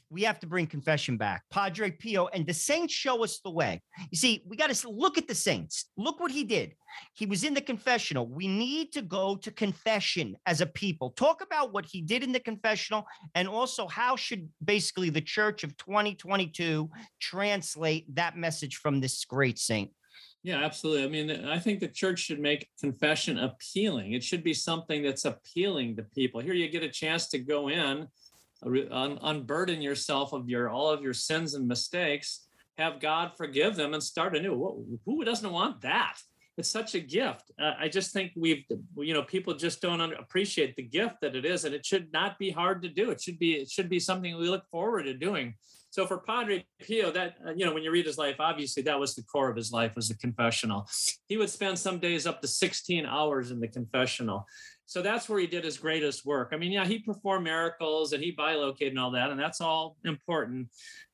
we 0.09 0.23
have 0.23 0.39
to 0.39 0.47
bring 0.47 0.67
confession 0.67 1.17
back. 1.17 1.43
Padre 1.51 1.91
Pio 1.91 2.27
and 2.27 2.45
the 2.45 2.53
saints 2.53 2.93
show 2.93 3.23
us 3.23 3.39
the 3.43 3.49
way. 3.49 3.81
You 4.11 4.17
see, 4.17 4.43
we 4.47 4.55
got 4.55 4.71
to 4.71 4.89
look 4.89 5.17
at 5.17 5.27
the 5.27 5.35
saints. 5.35 5.89
Look 5.97 6.19
what 6.19 6.31
he 6.31 6.43
did. 6.43 6.73
He 7.13 7.25
was 7.25 7.43
in 7.43 7.53
the 7.53 7.61
confessional. 7.61 8.27
We 8.27 8.47
need 8.47 8.91
to 8.93 9.01
go 9.01 9.35
to 9.37 9.51
confession 9.51 10.35
as 10.45 10.61
a 10.61 10.65
people. 10.65 11.11
Talk 11.11 11.41
about 11.41 11.73
what 11.73 11.85
he 11.85 12.01
did 12.01 12.23
in 12.23 12.31
the 12.31 12.39
confessional 12.39 13.05
and 13.35 13.47
also 13.47 13.87
how 13.87 14.15
should 14.15 14.49
basically 14.63 15.09
the 15.09 15.21
church 15.21 15.63
of 15.63 15.75
2022 15.77 16.89
translate 17.19 18.13
that 18.15 18.37
message 18.37 18.77
from 18.77 18.99
this 18.99 19.23
great 19.25 19.57
saint. 19.57 19.91
Yeah, 20.43 20.63
absolutely. 20.63 21.03
I 21.03 21.07
mean, 21.07 21.45
I 21.45 21.59
think 21.59 21.79
the 21.79 21.87
church 21.87 22.19
should 22.19 22.39
make 22.39 22.67
confession 22.79 23.37
appealing. 23.37 24.13
It 24.13 24.23
should 24.23 24.43
be 24.43 24.55
something 24.55 25.03
that's 25.03 25.25
appealing 25.25 25.95
to 25.97 26.03
people. 26.03 26.41
Here 26.41 26.55
you 26.55 26.67
get 26.67 26.81
a 26.81 26.89
chance 26.89 27.27
to 27.29 27.39
go 27.39 27.69
in 27.69 28.07
un- 28.63 29.19
unburden 29.21 29.81
yourself 29.81 30.33
of 30.33 30.49
your 30.49 30.69
all 30.69 30.89
of 30.89 31.01
your 31.01 31.13
sins 31.13 31.53
and 31.53 31.67
mistakes 31.67 32.47
have 32.77 32.99
god 32.99 33.31
forgive 33.35 33.75
them 33.75 33.93
and 33.93 34.03
start 34.03 34.35
anew. 34.35 34.99
Who 35.05 35.23
doesn't 35.25 35.51
want 35.51 35.81
that? 35.81 36.17
It's 36.57 36.69
such 36.69 36.95
a 36.95 36.99
gift. 36.99 37.51
Uh, 37.59 37.73
i 37.79 37.87
just 37.87 38.11
think 38.11 38.31
we've 38.35 38.63
you 38.97 39.13
know 39.13 39.23
people 39.23 39.53
just 39.53 39.81
don't 39.81 40.01
appreciate 40.01 40.75
the 40.75 40.83
gift 40.83 41.15
that 41.21 41.35
it 41.35 41.45
is 41.45 41.65
and 41.65 41.73
it 41.73 41.85
should 41.85 42.11
not 42.13 42.37
be 42.37 42.51
hard 42.51 42.81
to 42.83 42.89
do. 42.89 43.11
It 43.11 43.21
should 43.21 43.39
be 43.39 43.53
it 43.53 43.69
should 43.69 43.89
be 43.89 43.99
something 43.99 44.37
we 44.37 44.49
look 44.49 44.67
forward 44.69 45.03
to 45.03 45.13
doing 45.13 45.55
so 45.91 46.07
for 46.07 46.17
padre 46.17 46.65
pio 46.85 47.11
that 47.11 47.35
uh, 47.47 47.51
you 47.55 47.65
know 47.65 47.73
when 47.73 47.83
you 47.83 47.91
read 47.91 48.05
his 48.05 48.17
life 48.17 48.37
obviously 48.39 48.81
that 48.81 48.99
was 48.99 49.13
the 49.13 49.23
core 49.23 49.49
of 49.49 49.55
his 49.55 49.71
life 49.71 49.95
was 49.95 50.07
the 50.07 50.15
confessional 50.15 50.87
he 51.27 51.37
would 51.37 51.49
spend 51.49 51.77
some 51.77 51.99
days 51.99 52.25
up 52.25 52.41
to 52.41 52.47
16 52.47 53.05
hours 53.05 53.51
in 53.51 53.59
the 53.59 53.67
confessional 53.67 54.47
so 54.91 55.01
that's 55.01 55.29
where 55.29 55.39
he 55.39 55.47
did 55.47 55.63
his 55.63 55.77
greatest 55.77 56.25
work. 56.25 56.49
I 56.51 56.57
mean, 56.57 56.73
yeah, 56.73 56.83
he 56.83 56.99
performed 56.99 57.45
miracles 57.45 58.11
and 58.11 58.21
he 58.21 58.31
bilocated 58.31 58.91
and 58.91 58.99
all 58.99 59.11
that, 59.11 59.29
and 59.29 59.39
that's 59.39 59.61
all 59.61 59.95
important. 60.03 60.67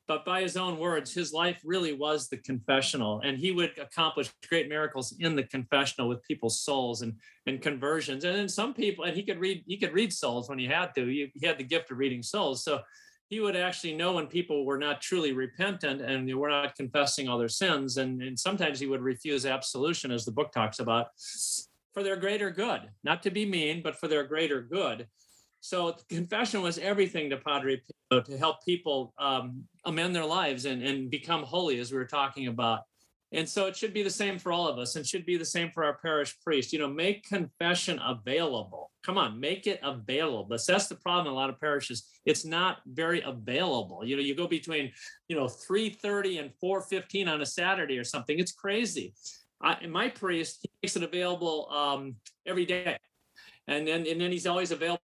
But 0.07 0.25
by 0.25 0.41
his 0.41 0.57
own 0.57 0.79
words, 0.79 1.13
his 1.13 1.31
life 1.31 1.61
really 1.63 1.93
was 1.93 2.27
the 2.27 2.37
confessional, 2.37 3.21
and 3.23 3.37
he 3.37 3.51
would 3.51 3.77
accomplish 3.77 4.33
great 4.49 4.67
miracles 4.67 5.15
in 5.19 5.35
the 5.35 5.43
confessional 5.43 6.09
with 6.09 6.23
people's 6.23 6.61
souls 6.61 7.03
and, 7.03 7.13
and 7.45 7.61
conversions. 7.61 8.23
And 8.23 8.35
then 8.35 8.49
some 8.49 8.73
people, 8.73 9.03
and 9.03 9.15
he 9.15 9.21
could 9.21 9.37
read, 9.37 9.63
he 9.67 9.77
could 9.77 9.93
read 9.93 10.11
souls 10.11 10.49
when 10.49 10.57
he 10.57 10.65
had 10.65 10.95
to. 10.95 11.05
He, 11.05 11.31
he 11.35 11.45
had 11.45 11.59
the 11.59 11.63
gift 11.63 11.91
of 11.91 11.99
reading 11.99 12.23
souls. 12.23 12.63
So 12.63 12.79
he 13.29 13.39
would 13.39 13.55
actually 13.55 13.93
know 13.93 14.13
when 14.13 14.27
people 14.27 14.65
were 14.65 14.77
not 14.77 15.01
truly 15.01 15.33
repentant 15.33 16.01
and 16.01 16.27
they 16.27 16.33
were 16.33 16.49
not 16.49 16.75
confessing 16.75 17.27
all 17.27 17.37
their 17.37 17.49
sins. 17.49 17.97
And, 17.97 18.21
and 18.21 18.39
sometimes 18.39 18.79
he 18.79 18.87
would 18.87 19.01
refuse 19.01 19.45
absolution, 19.45 20.11
as 20.11 20.23
the 20.23 20.31
book 20.31 20.51
talks 20.51 20.79
about 20.79 21.07
for 21.93 22.03
their 22.03 22.15
greater 22.15 22.51
good, 22.51 22.81
not 23.03 23.23
to 23.23 23.31
be 23.31 23.45
mean, 23.45 23.81
but 23.83 23.95
for 23.95 24.07
their 24.07 24.23
greater 24.23 24.61
good. 24.61 25.07
So 25.59 25.97
confession 26.07 26.61
was 26.61 26.77
everything 26.77 27.29
to 27.31 27.37
Padre 27.37 27.81
Pio 28.09 28.21
to 28.21 28.37
help 28.37 28.63
people 28.63 29.13
um, 29.17 29.63
amend 29.83 30.15
their 30.15 30.25
lives 30.25 30.65
and, 30.65 30.81
and 30.81 31.09
become 31.09 31.43
holy, 31.43 31.79
as 31.79 31.91
we 31.91 31.97
were 31.97 32.05
talking 32.05 32.47
about. 32.47 32.81
And 33.33 33.47
so 33.47 33.65
it 33.65 33.75
should 33.75 33.93
be 33.93 34.03
the 34.03 34.09
same 34.09 34.39
for 34.39 34.53
all 34.53 34.69
of 34.69 34.79
us 34.79 34.95
and 34.95 35.05
should 35.05 35.25
be 35.25 35.35
the 35.35 35.43
same 35.43 35.69
for 35.71 35.83
our 35.83 35.97
parish 35.97 36.39
priest. 36.39 36.71
You 36.71 36.79
know, 36.79 36.87
make 36.87 37.27
confession 37.27 37.99
available. 37.99 38.91
Come 39.03 39.17
on, 39.17 39.39
make 39.39 39.67
it 39.67 39.81
available. 39.83 40.45
But 40.45 40.65
that's 40.65 40.87
the 40.87 40.95
problem 40.95 41.27
in 41.27 41.33
a 41.33 41.35
lot 41.35 41.49
of 41.49 41.59
parishes. 41.59 42.07
It's 42.25 42.45
not 42.45 42.77
very 42.85 43.21
available. 43.21 44.05
You 44.05 44.15
know, 44.15 44.21
you 44.21 44.33
go 44.33 44.47
between, 44.47 44.93
you 45.27 45.35
know, 45.35 45.47
3:30 45.47 46.39
and 46.39 46.51
4:15 46.63 47.27
on 47.27 47.41
a 47.41 47.45
Saturday 47.45 47.97
or 47.97 48.05
something. 48.05 48.39
It's 48.39 48.53
crazy. 48.53 49.13
I, 49.61 49.85
my 49.87 50.07
priest 50.07 50.59
he 50.61 50.69
makes 50.81 50.95
it 50.95 51.03
available 51.03 51.69
um, 51.71 52.15
every 52.45 52.65
day, 52.65 52.97
and 53.67 53.85
then 53.87 54.07
and 54.07 54.21
then 54.21 54.31
he's 54.31 54.47
always 54.47 54.71
available. 54.71 55.01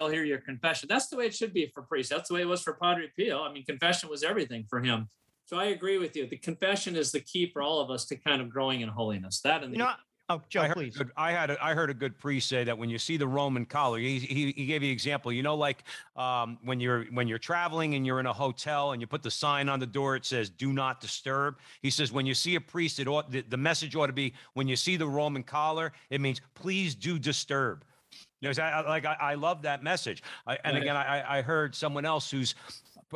I'll 0.00 0.08
hear 0.08 0.24
your 0.24 0.38
confession. 0.38 0.88
That's 0.88 1.08
the 1.08 1.16
way 1.16 1.26
it 1.26 1.34
should 1.34 1.52
be 1.52 1.70
for 1.74 1.82
priests. 1.82 2.10
That's 2.10 2.28
the 2.28 2.34
way 2.34 2.42
it 2.42 2.48
was 2.48 2.62
for 2.62 2.74
Padre 2.74 3.08
Pio. 3.16 3.42
I 3.42 3.52
mean, 3.52 3.64
confession 3.64 4.08
was 4.08 4.22
everything 4.22 4.66
for 4.68 4.80
him. 4.80 5.08
So 5.46 5.58
I 5.58 5.66
agree 5.66 5.98
with 5.98 6.16
you. 6.16 6.26
The 6.26 6.36
confession 6.36 6.96
is 6.96 7.12
the 7.12 7.20
key 7.20 7.50
for 7.52 7.62
all 7.62 7.80
of 7.80 7.90
us 7.90 8.04
to 8.06 8.16
kind 8.16 8.42
of 8.42 8.50
growing 8.50 8.80
in 8.80 8.88
holiness. 8.88 9.40
That 9.40 9.62
and 9.62 9.72
you 9.72 9.78
know, 9.78 9.92
Oh, 10.28 10.42
Joe, 10.48 10.62
I 10.62 10.66
heard 10.66 10.74
please. 10.74 10.96
Good, 10.96 11.12
I 11.16 11.30
had 11.30 11.50
a, 11.50 11.64
I 11.64 11.74
heard 11.74 11.88
a 11.88 11.94
good 11.94 12.18
priest 12.18 12.48
say 12.48 12.64
that 12.64 12.76
when 12.76 12.90
you 12.90 12.98
see 12.98 13.16
the 13.16 13.28
Roman 13.28 13.64
collar, 13.64 13.98
he, 14.00 14.18
he, 14.18 14.52
he 14.56 14.66
gave 14.66 14.82
you 14.82 14.88
an 14.88 14.92
example. 14.92 15.30
You 15.30 15.44
know, 15.44 15.54
like 15.54 15.84
um, 16.16 16.58
when 16.64 16.80
you're 16.80 17.04
when 17.12 17.28
you're 17.28 17.38
traveling 17.38 17.94
and 17.94 18.04
you're 18.04 18.18
in 18.18 18.26
a 18.26 18.32
hotel 18.32 18.90
and 18.90 19.00
you 19.00 19.06
put 19.06 19.22
the 19.22 19.30
sign 19.30 19.68
on 19.68 19.78
the 19.78 19.86
door, 19.86 20.16
it 20.16 20.24
says 20.24 20.50
"Do 20.50 20.72
not 20.72 21.00
disturb." 21.00 21.58
He 21.80 21.90
says 21.90 22.10
when 22.10 22.26
you 22.26 22.34
see 22.34 22.56
a 22.56 22.60
priest, 22.60 22.98
it 22.98 23.06
ought 23.06 23.30
the, 23.30 23.42
the 23.42 23.56
message 23.56 23.94
ought 23.94 24.08
to 24.08 24.12
be 24.12 24.34
when 24.54 24.66
you 24.66 24.74
see 24.74 24.96
the 24.96 25.06
Roman 25.06 25.44
collar, 25.44 25.92
it 26.10 26.20
means 26.20 26.40
please 26.54 26.96
do 26.96 27.20
disturb. 27.20 27.84
You 28.40 28.50
know, 28.50 28.62
I, 28.62 28.80
like 28.80 29.04
I, 29.04 29.16
I 29.20 29.34
love 29.34 29.62
that 29.62 29.84
message. 29.84 30.24
I, 30.44 30.58
and 30.64 30.76
again, 30.76 30.96
I, 30.96 31.38
I 31.38 31.42
heard 31.42 31.72
someone 31.74 32.04
else 32.04 32.28
who's 32.30 32.56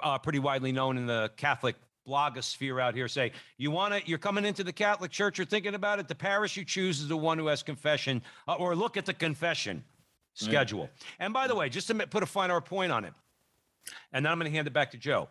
uh, 0.03 0.19
pretty 0.19 0.39
widely 0.39 0.71
known 0.71 0.97
in 0.97 1.07
the 1.07 1.33
Catholic 1.37 1.75
blogosphere 2.11 2.83
out 2.83 2.95
here 2.95 3.09
say 3.09 3.33
you 3.57 3.71
want 3.71 3.95
to 3.95 4.09
you're 4.09 4.19
coming 4.19 4.45
into 4.45 4.65
the 4.65 4.73
catholic 4.73 5.11
church 5.11 5.39
you're 5.39 5.47
thinking 5.47 5.75
about 5.75 5.99
it? 6.01 6.09
The 6.09 6.15
parish 6.15 6.57
you 6.57 6.65
choose 6.65 7.01
is 7.01 7.09
the 7.09 7.17
one 7.17 7.39
who 7.39 7.47
has 7.47 7.63
confession 7.63 8.23
uh, 8.49 8.55
or 8.55 8.75
look 8.75 8.97
at 8.97 9.07
the 9.07 9.15
confession 9.15 9.85
schedule. 10.35 10.83
Right. 10.83 10.91
and 11.21 11.33
by 11.33 11.47
the 11.47 11.55
way 11.55 11.69
just 11.69 11.87
to 11.89 11.95
put 11.95 12.23
a 12.23 12.27
finer 12.27 12.61
point 12.61 12.93
on 12.93 13.05
it 13.05 13.13
and 14.13 14.25
then 14.25 14.33
i'm 14.33 14.39
going 14.39 14.51
to 14.51 14.57
hand 14.57 14.67
it 14.67 14.73
back 14.73 14.91
to 14.93 14.97
joe. 14.99 15.29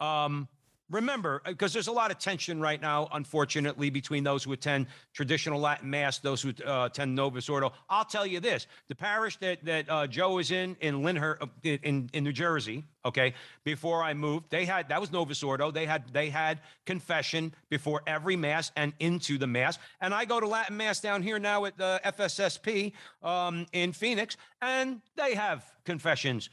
Um, 0.00 0.48
remember, 0.92 1.42
because 1.44 1.72
uh, 1.72 1.74
there's 1.74 1.88
a 1.88 1.92
lot 1.92 2.10
of 2.10 2.18
tension 2.18 2.60
right 2.60 2.80
now, 2.80 3.08
unfortunately, 3.12 3.90
between 3.90 4.22
those 4.22 4.44
who 4.44 4.52
attend 4.52 4.86
traditional 5.12 5.58
Latin 5.58 5.90
Mass, 5.90 6.18
those 6.18 6.42
who 6.42 6.52
uh, 6.64 6.86
attend 6.86 7.14
Novus 7.14 7.48
Ordo. 7.48 7.72
I'll 7.88 8.04
tell 8.04 8.26
you 8.26 8.38
this: 8.38 8.66
the 8.88 8.94
parish 8.94 9.36
that 9.38 9.64
that 9.64 9.88
uh, 9.88 10.06
Joe 10.06 10.38
is 10.38 10.50
in 10.50 10.76
in 10.80 11.02
Lyndhurst, 11.02 11.42
uh, 11.42 11.46
in 11.64 12.10
in 12.12 12.24
New 12.24 12.32
Jersey. 12.32 12.84
Okay, 13.04 13.34
before 13.64 14.04
I 14.04 14.14
moved, 14.14 14.50
they 14.50 14.64
had 14.64 14.88
that 14.90 15.00
was 15.00 15.10
Novus 15.10 15.42
Ordo. 15.42 15.70
They 15.70 15.86
had 15.86 16.12
they 16.12 16.30
had 16.30 16.60
confession 16.86 17.54
before 17.70 18.02
every 18.06 18.36
Mass 18.36 18.70
and 18.76 18.92
into 19.00 19.38
the 19.38 19.46
Mass. 19.46 19.78
And 20.00 20.14
I 20.14 20.24
go 20.24 20.38
to 20.38 20.46
Latin 20.46 20.76
Mass 20.76 21.00
down 21.00 21.22
here 21.22 21.38
now 21.38 21.64
at 21.64 21.76
the 21.76 22.00
FSSP 22.04 22.92
um, 23.22 23.66
in 23.72 23.92
Phoenix, 23.92 24.36
and 24.60 25.00
they 25.16 25.34
have 25.34 25.64
confessions 25.84 26.50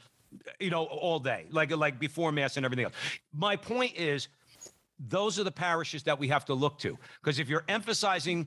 you 0.58 0.70
know, 0.70 0.84
all 0.84 1.18
day, 1.18 1.46
like 1.50 1.74
like 1.74 1.98
before 1.98 2.32
mass 2.32 2.56
and 2.56 2.64
everything 2.64 2.84
else. 2.84 2.94
My 3.32 3.56
point 3.56 3.96
is 3.96 4.28
those 5.08 5.38
are 5.38 5.44
the 5.44 5.50
parishes 5.50 6.02
that 6.02 6.18
we 6.18 6.28
have 6.28 6.44
to 6.44 6.54
look 6.54 6.78
to 6.78 6.98
because 7.22 7.38
if 7.38 7.48
you're 7.48 7.64
emphasizing 7.68 8.46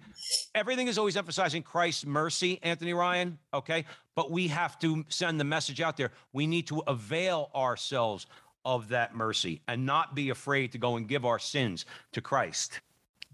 everything 0.53 0.87
is 0.87 0.99
always 0.99 1.17
emphasizing 1.17 1.63
christ's 1.63 2.05
mercy 2.05 2.59
anthony 2.61 2.93
ryan 2.93 3.39
okay? 3.53 3.85
But 4.15 4.29
we 4.29 4.47
have 4.49 4.77
to 4.79 5.03
send 5.09 5.39
the 5.39 5.43
message 5.43 5.81
out 5.81 5.97
there. 5.97 6.11
We 6.33 6.45
need 6.45 6.67
to 6.67 6.83
avail 6.85 7.49
ourselves 7.55 8.27
of 8.63 8.89
that 8.89 9.15
mercy 9.15 9.61
and 9.67 9.87
not 9.87 10.13
be 10.13 10.29
afraid 10.29 10.71
to 10.73 10.77
go 10.77 10.95
and 10.95 11.07
give 11.07 11.25
our 11.25 11.39
sins 11.39 11.85
to 12.11 12.21
christ 12.21 12.79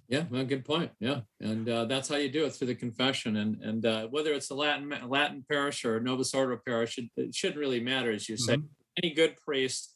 yeah, 0.09 0.23
well, 0.31 0.43
good 0.43 0.65
point. 0.65 0.91
Yeah, 0.99 1.21
and 1.39 1.69
uh, 1.69 1.85
that's 1.85 2.09
how 2.09 2.15
you 2.15 2.29
do 2.29 2.45
it 2.45 2.49
through 2.53 2.67
the 2.67 2.75
confession, 2.75 3.37
and 3.37 3.61
and 3.61 3.85
uh, 3.85 4.07
whether 4.07 4.33
it's 4.33 4.49
a 4.49 4.55
Latin 4.55 4.91
Latin 5.07 5.45
parish 5.49 5.85
or 5.85 5.97
a 5.97 6.01
Novus 6.01 6.33
Ordo 6.33 6.59
parish, 6.65 6.97
it, 6.97 7.05
it 7.15 7.35
shouldn't 7.35 7.59
really 7.59 7.79
matter, 7.79 8.11
as 8.11 8.27
you 8.27 8.35
say. 8.35 8.55
Mm-hmm. 8.55 8.65
Any 9.03 9.13
good 9.13 9.37
priest 9.37 9.95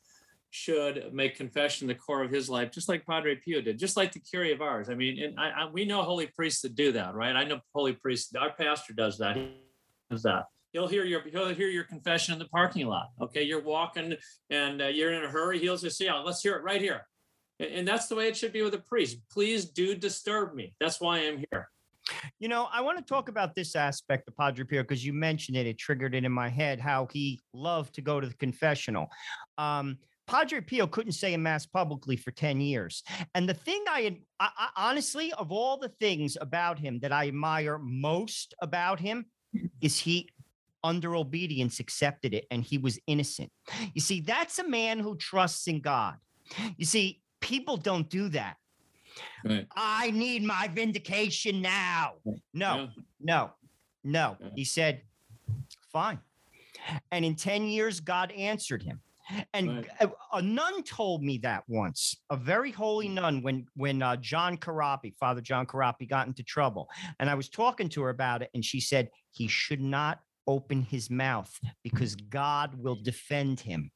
should 0.52 1.10
make 1.12 1.36
confession 1.36 1.88
the 1.88 1.96
core 1.96 2.24
of 2.24 2.30
his 2.30 2.48
life, 2.48 2.70
just 2.70 2.88
like 2.88 3.08
Padre 3.08 3.40
Pio 3.44 3.60
did, 3.60 3.80
just 3.80 3.98
like 3.98 4.12
the 4.12 4.20
Curé 4.20 4.54
of 4.54 4.62
Ars. 4.62 4.88
I 4.88 4.94
mean, 4.94 5.22
and 5.22 5.40
I, 5.40 5.50
I, 5.50 5.70
we 5.72 5.84
know 5.84 6.04
holy 6.04 6.28
priests 6.28 6.62
that 6.62 6.76
do 6.76 6.92
that, 6.92 7.16
right? 7.16 7.36
I 7.36 7.44
know 7.44 7.60
holy 7.74 7.94
priests. 7.94 8.36
Our 8.36 8.54
pastor 8.54 8.94
does 8.94 9.18
that. 9.18 9.36
He 9.36 9.52
does 10.12 10.22
that. 10.24 10.46
He'll 10.74 10.88
hear 10.88 11.06
your 11.06 11.22
he'll 11.28 11.56
hear 11.56 11.70
your 11.70 11.86
confession 11.86 12.34
in 12.34 12.40
the 12.40 12.48
parking 12.50 12.86
lot. 12.86 13.08
Okay, 13.20 13.42
you're 13.42 13.64
walking 13.64 14.16
and 14.52 14.80
uh, 14.80 14.88
you're 14.88 15.12
in 15.12 15.24
a 15.24 15.28
hurry. 15.28 15.58
He'll 15.58 15.78
just 15.78 15.98
say, 15.98 16.06
"Yeah, 16.06 16.20
let's 16.20 16.42
hear 16.42 16.56
it 16.56 16.64
right 16.64 16.82
here." 16.82 17.02
And 17.72 17.88
that's 17.88 18.08
the 18.08 18.16
way 18.16 18.28
it 18.28 18.38
should 18.38 18.54
be 18.54 18.62
with 18.62 18.74
a 18.74 18.80
priest. 18.80 19.18
Please 19.32 19.66
do 19.66 19.96
disturb 19.96 20.54
me. 20.54 20.74
That's 20.80 21.00
why 21.00 21.20
I'm 21.20 21.44
here. 21.52 21.70
You 22.40 22.50
know, 22.50 22.68
I 22.72 22.82
want 22.82 22.98
to 22.98 23.04
talk 23.04 23.30
about 23.30 23.56
this 23.56 23.76
aspect 23.76 24.28
of 24.28 24.36
Padre 24.36 24.66
Pio 24.66 24.82
because 24.82 25.06
you 25.06 25.14
mentioned 25.14 25.56
it. 25.56 25.66
It 25.66 25.78
triggered 25.78 26.16
it 26.16 26.26
in 26.26 26.32
my 26.32 26.50
head 26.50 26.80
how 26.80 27.08
he 27.12 27.40
loved 27.54 27.96
to 27.96 28.02
go 28.02 28.20
to 28.20 28.28
the 28.28 28.34
confessional. 28.36 29.08
Um, 29.58 29.98
Padre 30.28 30.62
Pio 30.62 30.88
couldn't 30.88 31.14
say 31.14 31.34
a 31.34 31.38
mass 31.38 31.66
publicly 31.66 32.18
for 32.18 32.32
10 32.32 32.60
years. 32.60 33.04
And 33.36 33.48
the 33.48 33.54
thing 33.54 33.84
I, 33.88 34.18
I, 34.40 34.50
I, 34.58 34.70
honestly, 34.90 35.32
of 35.34 35.52
all 35.52 35.78
the 35.78 35.90
things 36.00 36.38
about 36.40 36.80
him 36.80 37.00
that 37.00 37.12
I 37.12 37.28
admire 37.28 37.78
most 37.78 38.54
about 38.62 39.00
him, 39.00 39.26
is 39.82 40.00
he 40.00 40.30
under 40.84 41.16
obedience 41.16 41.80
accepted 41.80 42.34
it 42.34 42.46
and 42.52 42.64
he 42.64 42.78
was 42.78 43.00
innocent. 43.08 43.52
You 43.94 44.02
see, 44.02 44.22
that's 44.22 44.60
a 44.60 44.68
man 44.68 45.00
who 45.00 45.16
trusts 45.16 45.68
in 45.68 45.80
God. 45.80 46.16
You 46.78 46.86
see, 46.86 47.22
people 47.44 47.78
don't 47.78 48.10
do 48.10 48.30
that. 48.30 48.56
Right. 49.46 49.68
I 49.76 50.10
need 50.12 50.44
my 50.44 50.68
vindication 50.74 51.62
now. 51.62 52.14
No, 52.54 52.76
yeah. 52.76 52.88
no, 53.20 53.52
no. 54.04 54.38
Yeah. 54.40 54.50
He 54.56 54.64
said, 54.64 55.02
fine. 55.92 56.20
And 57.12 57.24
in 57.24 57.36
10 57.36 57.66
years, 57.66 58.00
God 58.00 58.32
answered 58.32 58.82
him. 58.82 59.02
And 59.54 59.78
Right. 59.78 59.88
a, 60.02 60.38
a 60.38 60.42
nun 60.42 60.84
told 60.84 61.22
me 61.24 61.38
that 61.40 61.64
once, 61.68 62.16
a 62.30 62.36
very 62.38 62.72
holy 62.72 63.08
Mm. 63.08 63.14
nun, 63.14 63.42
when 63.42 63.66
when 63.76 64.02
uh, 64.02 64.16
John 64.18 64.58
Corapi, 64.58 65.16
Father 65.18 65.40
John 65.42 65.66
Corapi, 65.66 66.10
got 66.10 66.28
into 66.28 66.44
trouble, 66.44 66.90
and 67.20 67.30
I 67.30 67.36
was 67.36 67.48
talking 67.48 67.88
to 67.90 68.02
her 68.04 68.10
about 68.10 68.42
it, 68.42 68.50
and 68.54 68.66
she 68.66 68.82
said 68.82 69.10
he 69.32 69.48
should 69.48 69.80
not 69.80 70.20
open 70.46 70.82
his 70.82 71.10
mouth 71.10 71.58
because 71.84 72.16
God 72.16 72.76
will 72.76 72.96
defend 73.02 73.62
him. 73.62 73.92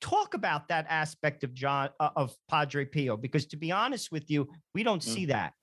Talk 0.00 0.34
about 0.34 0.68
that 0.68 0.86
aspect 0.88 1.42
of 1.42 1.54
John 1.54 1.88
uh, 1.98 2.10
of 2.16 2.34
Padre 2.48 2.84
Pio, 2.84 3.16
because 3.16 3.46
to 3.46 3.56
be 3.56 3.72
honest 3.72 4.12
with 4.12 4.30
you, 4.30 4.48
we 4.74 4.82
don't 4.82 5.00
Mm. 5.02 5.14
see 5.14 5.24
that. 5.26 5.54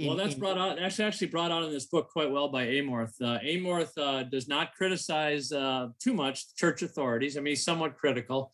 well, 0.00 0.16
that's 0.16 0.34
in- 0.34 0.40
brought 0.40 0.56
out 0.56 0.78
actually 0.78 1.04
actually 1.04 1.26
brought 1.26 1.50
out 1.50 1.64
in 1.64 1.70
this 1.70 1.86
book 1.86 2.08
quite 2.10 2.30
well 2.30 2.48
by 2.48 2.64
Amorth. 2.66 3.12
Uh, 3.20 3.38
Amorth 3.44 3.92
uh, 3.98 4.22
does 4.24 4.48
not 4.48 4.72
criticize 4.74 5.52
uh, 5.52 5.88
too 6.02 6.14
much 6.14 6.54
church 6.56 6.82
authorities. 6.82 7.36
I 7.36 7.40
mean, 7.40 7.52
he's 7.52 7.64
somewhat 7.64 7.96
critical, 7.98 8.52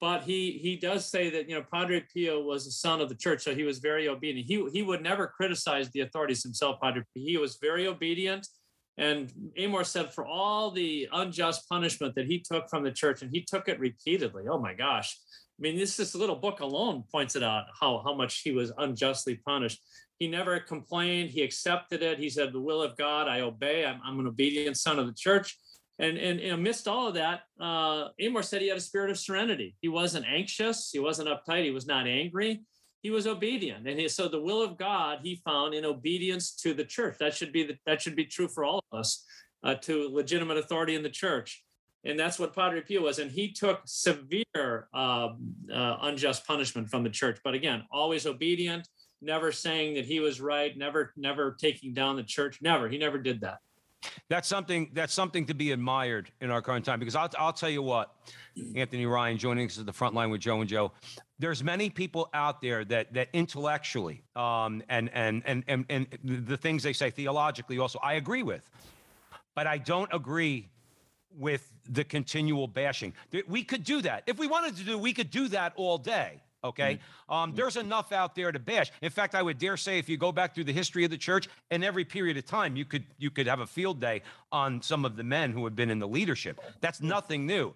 but 0.00 0.22
he 0.24 0.58
he 0.58 0.76
does 0.76 1.08
say 1.10 1.30
that 1.30 1.48
you 1.48 1.54
know 1.54 1.64
Padre 1.72 2.04
Pio 2.12 2.42
was 2.42 2.66
a 2.66 2.72
son 2.72 3.00
of 3.00 3.08
the 3.08 3.14
church, 3.14 3.42
so 3.44 3.54
he 3.54 3.62
was 3.62 3.78
very 3.78 4.08
obedient. 4.08 4.46
He 4.48 4.68
he 4.72 4.82
would 4.82 5.02
never 5.02 5.28
criticize 5.28 5.88
the 5.90 6.00
authorities 6.00 6.42
himself. 6.42 6.78
Padre 6.82 7.02
Pio. 7.14 7.24
he 7.24 7.36
was 7.38 7.56
very 7.62 7.86
obedient. 7.86 8.46
And 8.98 9.30
Amorth 9.58 9.86
said, 9.86 10.14
for 10.14 10.26
all 10.26 10.70
the 10.70 11.08
unjust 11.12 11.68
punishment 11.68 12.14
that 12.14 12.26
he 12.26 12.40
took 12.40 12.68
from 12.70 12.82
the 12.82 12.90
church, 12.90 13.22
and 13.22 13.30
he 13.30 13.42
took 13.42 13.68
it 13.68 13.78
repeatedly. 13.78 14.44
Oh 14.50 14.58
my 14.58 14.72
gosh. 14.72 15.18
I 15.58 15.62
mean, 15.62 15.76
this, 15.76 15.96
this 15.96 16.14
little 16.14 16.36
book 16.36 16.60
alone 16.60 17.04
points 17.10 17.36
it 17.36 17.42
out 17.42 17.64
how, 17.78 18.02
how 18.04 18.14
much 18.14 18.40
he 18.42 18.52
was 18.52 18.72
unjustly 18.78 19.36
punished. 19.36 19.80
He 20.18 20.28
never 20.28 20.60
complained. 20.60 21.30
He 21.30 21.42
accepted 21.42 22.02
it. 22.02 22.18
He 22.18 22.30
said, 22.30 22.52
The 22.52 22.60
will 22.60 22.82
of 22.82 22.96
God, 22.96 23.28
I 23.28 23.40
obey. 23.40 23.84
I'm, 23.84 24.00
I'm 24.04 24.20
an 24.20 24.26
obedient 24.26 24.76
son 24.76 24.98
of 24.98 25.06
the 25.06 25.14
church. 25.14 25.58
And, 25.98 26.18
and, 26.18 26.40
and 26.40 26.52
amidst 26.52 26.88
all 26.88 27.08
of 27.08 27.14
that, 27.14 27.42
uh, 27.60 28.08
Amorth 28.20 28.44
said 28.44 28.60
he 28.60 28.68
had 28.68 28.76
a 28.76 28.82
spirit 28.82 29.10
of 29.10 29.18
serenity. 29.18 29.74
He 29.80 29.88
wasn't 29.88 30.26
anxious. 30.26 30.90
He 30.92 30.98
wasn't 30.98 31.28
uptight. 31.28 31.64
He 31.64 31.70
was 31.70 31.86
not 31.86 32.06
angry. 32.06 32.62
He 33.06 33.10
was 33.10 33.28
obedient. 33.28 33.86
And 33.86 34.00
he, 34.00 34.08
so 34.08 34.26
the 34.26 34.40
will 34.40 34.60
of 34.60 34.76
God 34.76 35.20
he 35.22 35.40
found 35.44 35.74
in 35.74 35.84
obedience 35.84 36.50
to 36.56 36.74
the 36.74 36.84
church. 36.84 37.18
That 37.20 37.32
should 37.36 37.52
be 37.52 37.62
the, 37.62 37.76
that 37.86 38.02
should 38.02 38.16
be 38.16 38.24
true 38.24 38.48
for 38.48 38.64
all 38.64 38.80
of 38.90 38.98
us, 38.98 39.24
uh, 39.62 39.76
to 39.82 40.08
legitimate 40.12 40.56
authority 40.56 40.96
in 40.96 41.04
the 41.04 41.08
church. 41.08 41.62
And 42.04 42.18
that's 42.18 42.40
what 42.40 42.52
Padre 42.52 42.80
Pio 42.80 43.02
was. 43.02 43.20
And 43.20 43.30
he 43.30 43.52
took 43.52 43.80
severe 43.84 44.88
um, 44.92 45.54
uh, 45.72 45.98
unjust 46.02 46.48
punishment 46.48 46.90
from 46.90 47.04
the 47.04 47.10
church. 47.10 47.38
But 47.44 47.54
again, 47.54 47.84
always 47.92 48.26
obedient, 48.26 48.88
never 49.22 49.52
saying 49.52 49.94
that 49.94 50.04
he 50.04 50.18
was 50.18 50.40
right, 50.40 50.76
never, 50.76 51.12
never 51.16 51.56
taking 51.60 51.94
down 51.94 52.16
the 52.16 52.24
church. 52.24 52.58
Never. 52.60 52.88
He 52.88 52.98
never 52.98 53.18
did 53.18 53.42
that. 53.42 53.58
That's 54.28 54.48
something 54.48 54.90
that's 54.92 55.12
something 55.12 55.46
to 55.46 55.54
be 55.54 55.72
admired 55.72 56.30
in 56.40 56.50
our 56.50 56.62
current 56.62 56.84
time 56.84 56.98
because 56.98 57.14
I'll, 57.14 57.30
I'll 57.38 57.52
tell 57.52 57.70
you 57.70 57.82
what, 57.82 58.14
Anthony 58.74 59.06
Ryan 59.06 59.38
joining 59.38 59.66
us 59.66 59.78
at 59.78 59.86
the 59.86 59.92
front 59.92 60.14
line 60.14 60.30
with 60.30 60.40
Joe 60.40 60.60
and 60.60 60.68
Joe. 60.68 60.92
There's 61.38 61.62
many 61.62 61.90
people 61.90 62.28
out 62.32 62.60
there 62.60 62.84
that 62.86 63.12
that 63.14 63.28
intellectually 63.32 64.22
um, 64.34 64.82
and, 64.88 65.10
and 65.12 65.42
and 65.46 65.64
and 65.68 65.84
and 65.88 66.06
the 66.22 66.56
things 66.56 66.82
they 66.82 66.92
say 66.92 67.10
theologically 67.10 67.78
also 67.78 67.98
I 68.02 68.14
agree 68.14 68.42
with, 68.42 68.68
but 69.54 69.66
I 69.66 69.78
don't 69.78 70.12
agree 70.12 70.70
with 71.30 71.70
the 71.88 72.04
continual 72.04 72.66
bashing. 72.66 73.12
We 73.46 73.62
could 73.62 73.84
do 73.84 74.00
that 74.02 74.22
if 74.26 74.38
we 74.38 74.46
wanted 74.46 74.76
to 74.76 74.84
do. 74.84 74.98
We 74.98 75.12
could 75.12 75.30
do 75.30 75.48
that 75.48 75.72
all 75.76 75.98
day. 75.98 76.42
Okay, 76.64 76.98
um, 77.28 77.52
there's 77.54 77.76
enough 77.76 78.12
out 78.12 78.34
there 78.34 78.50
to 78.50 78.58
bash. 78.58 78.90
In 79.00 79.10
fact, 79.10 79.34
I 79.34 79.42
would 79.42 79.58
dare 79.58 79.76
say, 79.76 79.98
if 79.98 80.08
you 80.08 80.16
go 80.16 80.32
back 80.32 80.54
through 80.54 80.64
the 80.64 80.72
history 80.72 81.04
of 81.04 81.10
the 81.10 81.18
church, 81.18 81.48
in 81.70 81.84
every 81.84 82.04
period 82.04 82.36
of 82.36 82.46
time, 82.46 82.76
you 82.76 82.84
could 82.84 83.04
you 83.18 83.30
could 83.30 83.46
have 83.46 83.60
a 83.60 83.66
field 83.66 84.00
day 84.00 84.22
on 84.50 84.82
some 84.82 85.04
of 85.04 85.16
the 85.16 85.22
men 85.22 85.52
who 85.52 85.64
have 85.64 85.76
been 85.76 85.90
in 85.90 85.98
the 85.98 86.08
leadership. 86.08 86.60
That's 86.80 87.00
nothing 87.00 87.46
new, 87.46 87.74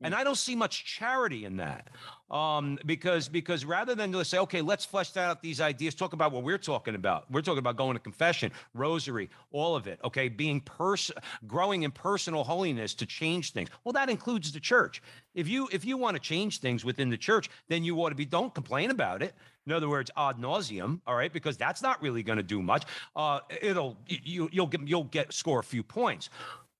and 0.00 0.14
I 0.14 0.24
don't 0.24 0.38
see 0.38 0.56
much 0.56 0.84
charity 0.84 1.44
in 1.44 1.56
that, 1.58 1.88
um, 2.30 2.78
because 2.86 3.28
because 3.28 3.64
rather 3.64 3.94
than 3.94 4.12
just 4.12 4.30
say, 4.30 4.38
okay, 4.38 4.60
let's 4.60 4.84
flesh 4.84 5.16
out 5.16 5.42
these 5.42 5.60
ideas, 5.60 5.94
talk 5.94 6.12
about 6.12 6.32
what 6.32 6.42
we're 6.42 6.58
talking 6.58 6.94
about. 6.94 7.30
We're 7.30 7.42
talking 7.42 7.58
about 7.58 7.76
going 7.76 7.94
to 7.94 8.00
confession, 8.00 8.52
rosary, 8.74 9.30
all 9.50 9.76
of 9.76 9.86
it. 9.86 9.98
Okay, 10.04 10.28
being 10.28 10.60
pers- 10.60 11.10
growing 11.46 11.82
in 11.82 11.90
personal 11.90 12.44
holiness 12.44 12.94
to 12.94 13.06
change 13.06 13.52
things. 13.52 13.68
Well, 13.84 13.92
that 13.92 14.08
includes 14.08 14.52
the 14.52 14.60
church. 14.60 15.02
If 15.34 15.48
you 15.48 15.68
if 15.72 15.84
you 15.84 15.96
want 15.96 16.16
to 16.16 16.20
change 16.20 16.60
things 16.60 16.84
within 16.84 17.10
the 17.10 17.18
church, 17.18 17.50
then 17.68 17.84
you 17.84 17.96
ought 18.02 18.10
to 18.10 18.14
be. 18.14 18.24
Don't 18.24 18.54
complain 18.54 18.90
about 18.90 19.22
it. 19.22 19.34
In 19.66 19.72
other 19.72 19.88
words, 19.88 20.10
ad 20.16 20.36
nauseum. 20.36 21.00
All 21.06 21.14
right, 21.14 21.32
because 21.32 21.56
that's 21.56 21.82
not 21.82 22.00
really 22.02 22.22
going 22.22 22.38
to 22.38 22.42
do 22.42 22.62
much. 22.62 22.84
Uh, 23.14 23.40
it'll 23.60 23.96
you 24.06 24.48
you'll 24.52 24.66
get 24.66 24.86
you'll 24.86 25.04
get 25.04 25.32
score 25.32 25.60
a 25.60 25.64
few 25.64 25.82
points. 25.82 26.30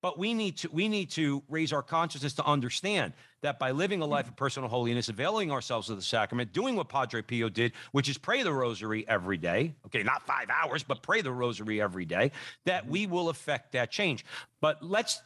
But 0.02 0.18
we 0.18 0.34
need 0.34 0.56
to 0.58 0.70
we 0.70 0.88
need 0.88 1.10
to 1.12 1.42
raise 1.48 1.72
our 1.72 1.82
consciousness 1.82 2.34
to 2.34 2.44
understand 2.44 3.12
that 3.42 3.58
by 3.58 3.70
living 3.70 4.02
a 4.02 4.06
life 4.06 4.28
of 4.28 4.36
personal 4.36 4.68
holiness, 4.68 5.08
availing 5.08 5.50
ourselves 5.50 5.90
of 5.90 5.96
the 5.96 6.02
sacrament, 6.02 6.52
doing 6.52 6.76
what 6.76 6.88
Padre 6.88 7.22
Pio 7.22 7.48
did, 7.48 7.72
which 7.92 8.08
is 8.08 8.18
pray 8.18 8.42
the 8.42 8.52
rosary 8.52 9.06
every 9.08 9.36
day. 9.36 9.74
Okay, 9.86 10.02
not 10.02 10.26
five 10.26 10.48
hours, 10.50 10.82
but 10.82 11.02
pray 11.02 11.20
the 11.20 11.32
rosary 11.32 11.80
every 11.80 12.04
day. 12.04 12.32
That 12.64 12.86
we 12.86 13.06
will 13.06 13.28
affect 13.28 13.72
that 13.72 13.90
change. 13.90 14.24
But 14.60 14.82
let's 14.82 15.20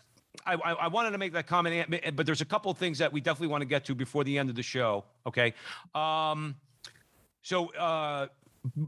I, 0.46 0.54
I, 0.54 0.88
wanted 0.88 1.12
to 1.12 1.18
make 1.18 1.32
that 1.34 1.46
comment, 1.46 2.16
but 2.16 2.26
there's 2.26 2.40
a 2.40 2.44
couple 2.44 2.72
things 2.74 2.98
that 2.98 3.12
we 3.12 3.20
definitely 3.20 3.48
want 3.48 3.62
to 3.62 3.66
get 3.66 3.84
to 3.86 3.94
before 3.94 4.24
the 4.24 4.36
end 4.36 4.50
of 4.50 4.56
the 4.56 4.62
show. 4.62 5.04
Okay. 5.26 5.54
Um, 5.94 6.56
so 7.42 7.72
uh, 7.74 8.26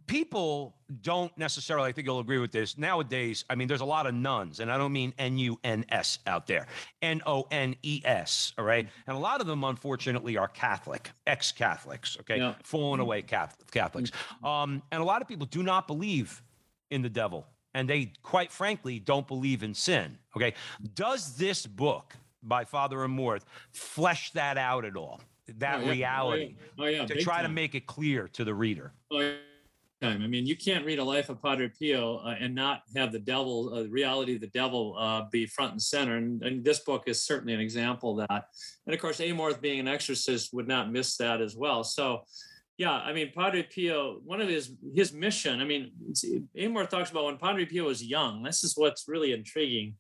people 0.07 0.77
don't 1.03 1.37
necessarily, 1.37 1.89
I 1.89 1.93
think 1.93 2.07
you'll 2.07 2.21
agree 2.21 2.39
with 2.39 2.53
this. 2.53 2.79
Nowadays, 2.79 3.45
I 3.51 3.55
mean, 3.55 3.69
there's 3.69 3.81
a 3.81 3.87
lot 3.87 4.07
of 4.07 4.15
nuns, 4.15 4.61
and 4.61 4.71
I 4.71 4.79
don't 4.79 4.93
mean 4.93 5.13
N 5.19 5.39
U 5.39 5.59
N 5.65 5.85
S 5.91 6.19
out 6.27 6.47
there, 6.47 6.67
N 7.03 7.23
O 7.27 7.47
N 7.51 7.77
E 7.83 8.03
S. 8.05 8.53
All 8.59 8.65
right. 8.65 8.87
Mm-hmm. 8.87 9.11
And 9.11 9.17
a 9.17 9.21
lot 9.21 9.41
of 9.41 9.47
them, 9.47 9.65
unfortunately, 9.65 10.37
are 10.37 10.49
Catholic, 10.49 11.11
ex 11.27 11.53
Catholics, 11.53 12.17
okay, 12.21 12.39
Yeah. 12.39 12.55
fallen 12.63 12.99
mm-hmm. 12.99 13.03
away 13.03 13.23
Catholic, 13.23 13.71
Catholics. 13.71 14.11
Mm-hmm. 14.11 14.47
Um, 14.47 14.83
and 14.93 15.03
a 15.03 15.05
lot 15.05 15.23
of 15.23 15.29
people 15.29 15.47
do 15.47 15.63
not 15.63 15.87
believe 15.87 16.43
in 16.91 17.03
the 17.03 17.11
devil 17.11 17.47
and 17.77 17.87
they 17.87 18.11
quite 18.23 18.51
frankly 18.51 18.99
don't 18.99 19.29
believe 19.29 19.63
in 19.63 19.75
sin. 19.75 20.17
Okay. 20.35 20.55
Does 20.95 21.37
this 21.37 21.67
book 21.67 22.17
by 22.43 22.65
Father 22.65 22.97
Amorth 22.99 23.43
flesh 23.71 24.31
that 24.33 24.57
out 24.57 24.87
at 24.87 24.97
all? 24.97 25.21
That 25.59 25.81
Oh, 25.81 25.83
yeah. 25.83 25.91
reality 25.91 26.57
Oh, 26.79 26.87
yeah. 26.87 26.99
Oh, 26.99 27.01
yeah. 27.03 27.07
to 27.07 27.15
big 27.15 27.23
try 27.23 27.43
to 27.43 27.51
make 27.51 27.75
it 27.75 27.87
clear 27.87 28.29
to 28.29 28.45
the 28.45 28.55
reader. 28.55 28.93
Oh, 29.11 29.37
Oh, 30.07 30.09
yeah. 30.09 30.15
time. 30.15 30.23
I 30.23 30.27
mean, 30.27 30.47
you 30.47 30.57
can't 30.57 30.85
read 30.85 30.99
a 30.99 31.05
life 31.05 31.29
of 31.29 31.43
Padre 31.43 31.69
Pio 31.69 32.19
uh, 32.19 32.35
and 32.41 32.55
not 32.55 32.83
have 32.97 33.13
the 33.13 33.19
devil, 33.19 33.73
uh, 33.75 33.83
the 33.83 33.89
reality 33.89 34.35
of 34.35 34.41
the 34.41 34.47
devil, 34.49 34.97
uh, 34.99 35.25
be 35.31 35.47
front 35.47 35.73
and 35.73 35.83
center. 35.83 36.17
And, 36.17 36.43
and 36.43 36.65
this 36.65 36.81
book 36.81 37.05
is 37.07 37.23
certainly 37.23 37.55
an 37.55 37.61
example 37.61 38.21
of 38.21 38.29
that. 38.29 38.47
And 38.87 38.95
of 38.95 39.01
course, 39.01 39.19
Amorth 39.19 39.61
being 39.61 39.81
an 39.81 39.89
exorcist 39.89 40.53
would 40.53 40.69
not 40.69 40.93
miss 40.93 41.17
that 41.17 41.41
as 41.41 41.57
well. 41.57 41.85
So, 41.85 42.23
yeah, 42.79 42.93
I 42.93 43.13
mean, 43.13 43.33
Padre 43.35 43.63
Pio, 43.63 44.21
one 44.25 44.41
of 44.41 44.49
his 44.49 44.73
his 44.95 45.13
mission. 45.13 45.61
I 45.61 45.65
mean, 45.65 45.93
Amorth 46.57 46.91
talks 46.91 47.11
about 47.11 47.25
when 47.25 47.39
Padre 47.39 47.65
Pio 47.65 47.85
was 47.85 48.05
young. 48.05 48.43
This 48.43 48.65
is 48.65 48.75
what's 48.77 49.09
really 49.09 49.33
intriguing. 49.33 49.95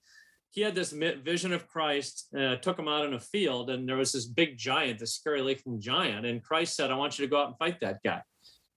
He 0.51 0.63
had 0.63 0.75
this 0.75 0.93
vision 0.93 1.53
of 1.53 1.69
Christ, 1.69 2.29
uh, 2.39 2.57
took 2.57 2.79
him 2.79 2.89
out 2.89 3.05
in 3.05 3.15
a 3.15 3.21
field, 3.21 3.69
and 3.69 3.87
there 3.87 3.97
was 3.97 4.13
this 4.13 4.27
big 4.27 4.57
giant, 4.57 4.99
this 4.99 5.15
scary 5.15 5.43
looking 5.43 5.81
giant. 5.81 6.25
And 6.25 6.43
Christ 6.43 6.77
said, 6.77 6.91
I 6.91 6.97
want 6.97 7.19
you 7.19 7.27
to 7.27 7.31
go 7.31 7.41
out 7.41 7.49
and 7.49 7.59
fight 7.59 7.81
that 7.81 7.99
guy. 8.03 8.23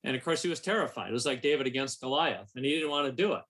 And 0.04 0.16
of 0.16 0.24
course, 0.24 0.42
he 0.42 0.50
was 0.50 0.60
terrified. 0.60 1.10
It 1.10 1.14
was 1.14 1.26
like 1.26 1.42
David 1.42 1.68
against 1.68 2.02
Goliath, 2.02 2.52
and 2.56 2.66
he 2.66 2.74
didn't 2.74 2.90
want 2.90 3.06
to 3.08 3.12
do 3.12 3.34
it. 3.34 3.42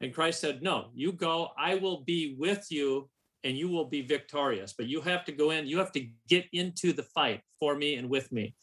And 0.00 0.14
Christ 0.14 0.40
said, 0.40 0.62
No, 0.62 0.90
you 0.94 1.12
go, 1.12 1.50
I 1.58 1.74
will 1.74 2.02
be 2.02 2.36
with 2.38 2.66
you, 2.70 3.08
and 3.44 3.56
you 3.56 3.68
will 3.68 3.86
be 3.86 4.02
victorious. 4.02 4.72
But 4.72 4.86
you 4.86 5.00
have 5.00 5.24
to 5.24 5.32
go 5.32 5.50
in, 5.50 5.66
you 5.66 5.78
have 5.78 5.92
to 5.92 6.06
get 6.28 6.46
into 6.52 6.92
the 6.92 7.02
fight 7.02 7.42
for 7.58 7.74
me 7.74 7.96
and 7.96 8.08
with 8.08 8.30
me. 8.32 8.54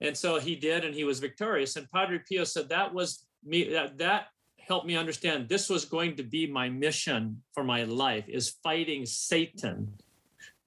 And 0.00 0.16
so 0.16 0.38
he 0.38 0.54
did, 0.54 0.84
and 0.84 0.94
he 0.94 1.04
was 1.04 1.20
victorious. 1.20 1.76
And 1.76 1.90
Padre 1.90 2.20
Pio 2.28 2.44
said, 2.44 2.68
That 2.68 2.92
was 2.92 3.26
me, 3.44 3.70
that, 3.70 3.98
that 3.98 4.26
helped 4.66 4.86
me 4.86 4.96
understand 4.96 5.48
this 5.48 5.68
was 5.68 5.84
going 5.84 6.16
to 6.16 6.22
be 6.22 6.46
my 6.46 6.68
mission 6.68 7.42
for 7.52 7.64
my 7.64 7.84
life 7.84 8.24
is 8.28 8.56
fighting 8.62 9.04
Satan. 9.06 9.92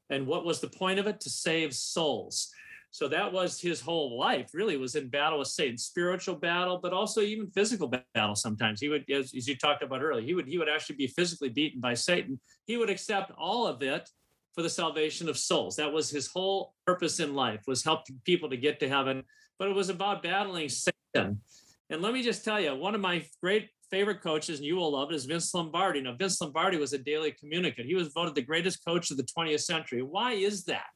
And 0.10 0.26
what 0.26 0.46
was 0.46 0.62
the 0.62 0.70
point 0.70 1.00
of 1.00 1.08
it? 1.08 1.20
To 1.22 1.30
save 1.30 1.74
souls. 1.74 2.52
So 2.92 3.08
that 3.10 3.32
was 3.32 3.60
his 3.60 3.82
whole 3.82 4.18
life, 4.18 4.50
really, 4.54 4.78
was 4.78 4.96
in 4.96 5.10
battle 5.10 5.40
with 5.40 5.50
Satan, 5.50 5.78
spiritual 5.78 6.36
battle, 6.36 6.80
but 6.82 6.94
also 6.94 7.22
even 7.22 7.52
physical 7.52 7.88
battle 7.88 8.36
sometimes. 8.36 8.82
He 8.82 8.90
would, 8.90 9.10
as, 9.12 9.34
as 9.36 9.48
you 9.48 9.56
talked 9.56 9.84
about 9.84 10.02
earlier, 10.02 10.26
he 10.26 10.34
would 10.34 10.48
he 10.48 10.58
would 10.58 10.70
actually 10.70 10.96
be 10.96 11.08
physically 11.08 11.50
beaten 11.50 11.80
by 11.80 11.94
Satan. 11.94 12.40
He 12.66 12.78
would 12.78 12.90
accept 12.90 13.32
all 13.38 13.68
of 13.68 13.84
it 13.84 14.10
for 14.56 14.64
the 14.64 14.70
salvation 14.70 15.30
of 15.30 15.38
souls. 15.38 15.76
That 15.76 15.94
was 15.94 16.10
his 16.10 16.28
whole 16.28 16.74
purpose 16.86 17.20
in 17.20 17.36
life, 17.36 17.62
was 17.68 17.84
helping 17.84 18.20
people 18.26 18.50
to 18.50 18.58
get 18.58 18.80
to 18.80 18.90
heaven. 18.90 19.24
But 19.60 19.70
it 19.70 19.76
was 19.76 19.90
about 19.90 20.24
battling 20.24 20.70
Satan. 20.70 21.42
And 21.90 22.02
let 22.02 22.14
me 22.14 22.24
just 22.24 22.44
tell 22.44 22.60
you, 22.60 22.76
one 22.76 22.96
of 22.96 23.02
my 23.02 23.24
great 23.42 23.70
favorite 23.92 24.22
coaches, 24.22 24.58
and 24.60 24.66
you 24.66 24.76
will 24.76 24.92
love 24.92 25.12
it, 25.12 25.16
is 25.16 25.26
Vince 25.26 25.54
Lombardi. 25.54 26.02
Now, 26.02 26.16
Vince 26.16 26.42
Lombardi 26.42 26.78
was 26.78 26.94
a 26.94 26.98
daily 26.98 27.32
communicant. 27.32 27.88
He 27.88 27.96
was 27.96 28.10
voted 28.10 28.36
the 28.36 28.42
greatest 28.42 28.84
coach 28.86 29.12
of 29.12 29.18
the 29.18 29.24
20th 29.24 29.62
century. 29.62 30.02
Why 30.02 30.34
is 30.34 30.64
that? 30.66 30.88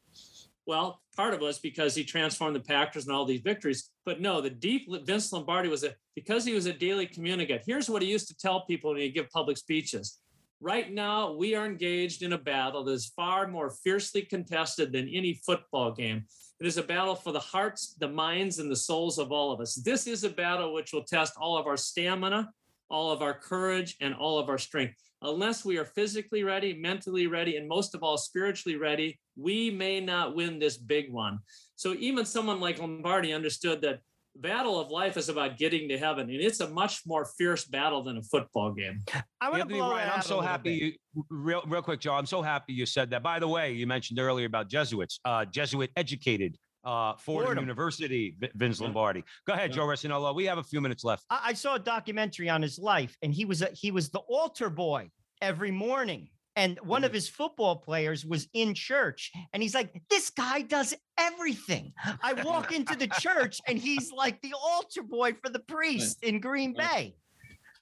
Well, 0.68 1.02
part 1.16 1.34
of 1.34 1.42
it 1.42 1.46
was 1.46 1.60
because 1.60 1.96
he 1.96 2.04
transformed 2.04 2.56
the 2.56 2.62
Packers 2.62 3.08
and 3.08 3.16
all 3.16 3.26
these 3.26 3.42
victories. 3.42 3.90
But 4.06 4.22
no, 4.22 4.42
the 4.42 4.50
deep 4.50 4.88
Vince 5.06 5.32
Lombardi 5.34 5.70
was 5.70 5.84
a 5.84 5.96
because 6.16 6.46
he 6.46 6.54
was 6.54 6.66
a 6.66 6.74
daily 6.74 7.08
communicant. 7.08 7.64
Here's 7.66 7.90
what 7.90 8.02
he 8.02 8.10
used 8.10 8.28
to 8.28 8.38
tell 8.38 8.66
people 8.66 8.92
when 8.92 9.02
he 9.02 9.10
give 9.10 9.30
public 9.30 9.58
speeches. 9.58 10.20
Right 10.60 10.94
now, 10.94 11.34
we 11.34 11.56
are 11.56 11.66
engaged 11.66 12.22
in 12.22 12.34
a 12.34 12.38
battle 12.38 12.84
that 12.84 12.92
is 12.92 13.12
far 13.16 13.48
more 13.48 13.72
fiercely 13.84 14.22
contested 14.22 14.92
than 14.92 15.08
any 15.08 15.34
football 15.34 15.92
game. 15.92 16.26
It 16.60 16.68
is 16.68 16.78
a 16.78 16.84
battle 16.84 17.16
for 17.16 17.32
the 17.32 17.40
hearts, 17.40 17.96
the 18.00 18.08
minds, 18.08 18.60
and 18.60 18.70
the 18.70 18.76
souls 18.76 19.18
of 19.18 19.32
all 19.32 19.52
of 19.52 19.60
us. 19.60 19.74
This 19.74 20.06
is 20.06 20.24
a 20.24 20.30
battle 20.30 20.76
which 20.76 20.94
will 20.94 21.04
test 21.04 21.34
all 21.36 21.58
of 21.58 21.66
our 21.66 21.78
stamina, 21.78 22.52
all 22.88 23.12
of 23.12 23.24
our 23.24 23.34
courage, 23.34 23.96
and 24.00 24.14
all 24.14 24.38
of 24.38 24.50
our 24.50 24.60
strength. 24.60 25.02
Unless 25.24 25.64
we 25.64 25.78
are 25.78 25.86
physically 25.86 26.44
ready, 26.44 26.74
mentally 26.74 27.28
ready, 27.28 27.58
and 27.58 27.68
most 27.68 27.94
of 27.94 28.02
all, 28.02 28.18
spiritually 28.18 28.78
ready, 28.78 29.20
we 29.36 29.70
may 29.70 30.00
not 30.00 30.36
win 30.36 30.58
this 30.58 30.78
big 30.78 31.12
one. 31.12 31.40
So 31.76 31.94
even 32.00 32.26
someone 32.26 32.60
like 32.60 32.80
Lombardi 32.80 33.32
understood 33.32 33.82
that 33.82 34.00
battle 34.36 34.80
of 34.80 34.90
life 34.90 35.18
is 35.18 35.30
about 35.30 35.58
getting 35.58 35.90
to 35.90 35.98
heaven, 35.98 36.30
and 36.30 36.42
it's 36.42 36.60
a 36.60 36.70
much 36.70 37.02
more 37.06 37.26
fierce 37.38 37.66
battle 37.66 38.04
than 38.04 38.18
a 38.18 38.24
football 38.24 38.72
game. 38.74 39.00
I 39.42 39.50
want 39.50 39.56
to 39.56 39.62
Anthony 39.62 39.80
blow 39.80 39.92
Ryan, 39.92 40.12
I'm 40.16 40.22
so 40.22 40.42
happy 40.42 40.98
you 41.14 41.24
real 41.30 41.62
real 41.68 41.82
quick, 41.82 42.00
Joe. 42.00 42.14
I'm 42.14 42.26
so 42.26 42.42
happy 42.42 42.74
you 42.74 42.86
said 42.86 43.12
that. 43.12 43.22
By 43.22 43.40
the 43.40 43.48
way, 43.48 43.74
you 43.74 43.86
mentioned 43.86 44.20
earlier 44.20 44.48
about 44.48 44.70
Jesuits, 44.70 45.20
uh, 45.26 45.46
Jesuit 45.46 45.92
educated 45.96 46.58
uh, 46.84 47.16
Fordham, 47.16 47.46
Fordham. 47.48 47.64
University, 47.64 48.36
Vince 48.56 48.80
Yeah. 48.80 48.86
Lombardi. 48.86 49.24
Go 49.46 49.54
ahead, 49.54 49.70
Yeah. 49.72 49.76
Joe 49.78 49.86
Resinello. 49.86 50.34
We 50.36 50.46
have 50.46 50.58
a 50.58 50.64
few 50.64 50.82
minutes 50.82 51.04
left. 51.04 51.26
I, 51.30 51.40
I 51.48 51.54
saw 51.54 51.76
a 51.76 51.80
documentary 51.80 52.50
on 52.50 52.62
his 52.62 52.80
life, 52.80 53.16
and 53.22 53.34
he 53.34 53.46
was 53.46 53.62
a, 53.62 53.70
he 53.74 53.92
was 53.92 54.10
the 54.10 54.20
altar 54.20 54.70
boy 54.70 55.10
every 55.42 55.72
morning. 55.72 56.30
And 56.58 56.78
one 56.82 57.06
of 57.06 57.14
his 57.14 57.30
football 57.30 57.78
players 57.78 58.26
was 58.26 58.50
in 58.54 58.74
church, 58.74 59.32
and 59.54 59.64
he's 59.64 59.74
like, 59.74 60.02
"This 60.10 60.30
guy 60.30 60.62
does 60.62 60.94
everything." 61.18 61.94
I 62.22 62.34
walk 62.44 62.74
into 62.74 62.96
the 62.98 63.08
church, 63.08 63.62
and 63.68 63.78
he's 63.80 64.12
like 64.12 64.42
the 64.42 64.54
altar 64.62 65.02
boy 65.02 65.32
for 65.42 65.50
the 65.50 65.60
priest 65.60 66.24
in 66.24 66.42
Green 66.42 66.76
Right. 66.78 66.90
Bay. 66.92 67.16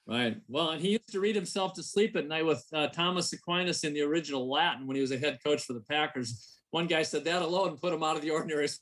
Right. 0.06 0.36
Well, 0.48 0.70
and 0.70 0.80
he 0.80 0.90
used 0.90 1.10
to 1.12 1.20
read 1.20 1.34
himself 1.34 1.72
to 1.74 1.82
sleep 1.82 2.14
at 2.16 2.28
night 2.28 2.44
with 2.46 2.64
uh, 2.72 2.88
Thomas 2.88 3.32
Aquinas 3.32 3.82
in 3.84 3.92
the 3.92 4.02
original 4.02 4.48
Latin 4.48 4.86
when 4.86 4.94
he 4.96 5.00
was 5.02 5.10
a 5.12 5.18
head 5.18 5.38
coach 5.44 5.62
for 5.64 5.72
the 5.72 5.82
Packers. 5.82 6.58
One 6.70 6.86
guy 6.86 7.02
said 7.02 7.24
that 7.24 7.42
alone 7.42 7.76
put 7.76 7.92
him 7.92 8.02
out 8.04 8.14
of 8.16 8.22
the 8.22 8.30
ordinary 8.30 8.64
as 8.64 8.78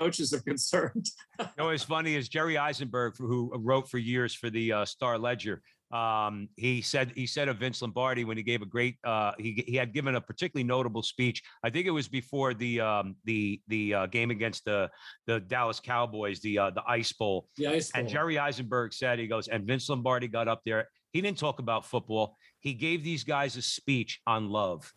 coaches 0.00 0.32
are 0.32 0.40
concerned. 0.46 1.06
You 1.38 1.46
know, 1.58 1.66
what's 1.66 1.82
funny 1.82 2.16
is 2.16 2.28
Jerry 2.28 2.54
Izenberg, 2.54 3.16
who 3.18 3.52
wrote 3.56 3.88
for 3.88 3.98
years 3.98 4.34
for 4.34 4.50
the 4.50 4.72
uh, 4.72 4.84
Star 4.84 5.18
Ledger. 5.18 5.62
Um, 5.92 6.48
he 6.56 6.82
said 6.82 7.12
he 7.16 7.26
said 7.26 7.48
of 7.48 7.58
Vince 7.58 7.82
Lombardi 7.82 8.24
when 8.24 8.36
he 8.36 8.44
gave 8.44 8.62
a 8.62 8.66
great 8.66 8.96
uh, 9.02 9.32
he 9.38 9.64
he 9.66 9.74
had 9.74 9.92
given 9.92 10.14
a 10.14 10.20
particularly 10.20 10.62
notable 10.62 11.02
speech. 11.02 11.42
I 11.64 11.70
think 11.70 11.86
it 11.86 11.90
was 11.90 12.06
before 12.06 12.54
the 12.54 12.80
um, 12.80 13.16
the 13.24 13.60
the 13.66 13.94
uh, 13.94 14.06
game 14.06 14.30
against 14.30 14.64
the 14.64 14.88
the 15.26 15.40
Dallas 15.40 15.80
Cowboys, 15.80 16.40
the 16.40 16.58
uh, 16.58 16.70
the 16.70 16.82
Ice 16.86 17.12
Bowl. 17.12 17.48
The 17.56 17.66
ice 17.66 17.90
Bowl. 17.90 18.00
And. 18.00 18.08
Jerry 18.08 18.36
Izenberg 18.36 18.94
said, 18.94 19.18
he 19.18 19.26
goes, 19.26 19.48
and 19.48 19.66
Vince 19.66 19.88
Lombardi 19.88 20.28
got 20.28 20.46
up 20.46 20.62
there. 20.64 20.88
He 21.12 21.20
didn't 21.20 21.38
talk 21.38 21.58
about 21.58 21.84
football. 21.84 22.36
He 22.60 22.72
gave 22.72 23.02
these 23.02 23.24
guys 23.24 23.56
a 23.56 23.62
speech 23.62 24.20
on 24.28 24.48
love. 24.48 24.92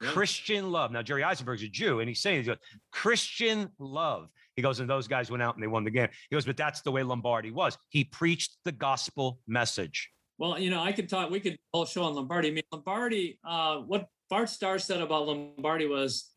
Christian 0.00 0.70
love. 0.70 0.90
Now, 0.92 1.02
Jerry 1.02 1.22
Izenberg's 1.22 1.62
a 1.62 1.68
Jew, 1.68 2.00
and 2.00 2.08
he's 2.08 2.20
saying, 2.20 2.40
he 2.40 2.46
goes, 2.46 2.56
Christian 2.90 3.68
love. 3.78 4.28
He 4.56 4.62
goes, 4.62 4.80
and 4.80 4.88
those 4.90 5.06
guys 5.06 5.30
went 5.30 5.42
out 5.42 5.54
and 5.54 5.62
they 5.62 5.68
won 5.68 5.84
the 5.84 5.90
game. 5.90 6.08
He 6.28 6.36
goes, 6.36 6.44
but 6.44 6.56
that's 6.56 6.82
the 6.82 6.90
way 6.90 7.02
Lombardi 7.02 7.50
was. 7.50 7.78
He 7.88 8.04
preached 8.04 8.56
the 8.64 8.72
gospel 8.72 9.38
message. 9.46 10.10
Well, 10.38 10.58
you 10.58 10.70
know, 10.70 10.82
I 10.82 10.92
could 10.92 11.08
talk, 11.08 11.30
we 11.30 11.40
could 11.40 11.58
all 11.72 11.84
show 11.84 12.02
on 12.02 12.14
Lombardi. 12.14 12.48
I 12.48 12.52
mean, 12.52 12.64
Lombardi, 12.72 13.38
uh, 13.44 13.76
what 13.78 14.08
Bart 14.28 14.48
Starr 14.48 14.78
said 14.78 15.00
about 15.00 15.26
Lombardi 15.26 15.86
was 15.86 16.30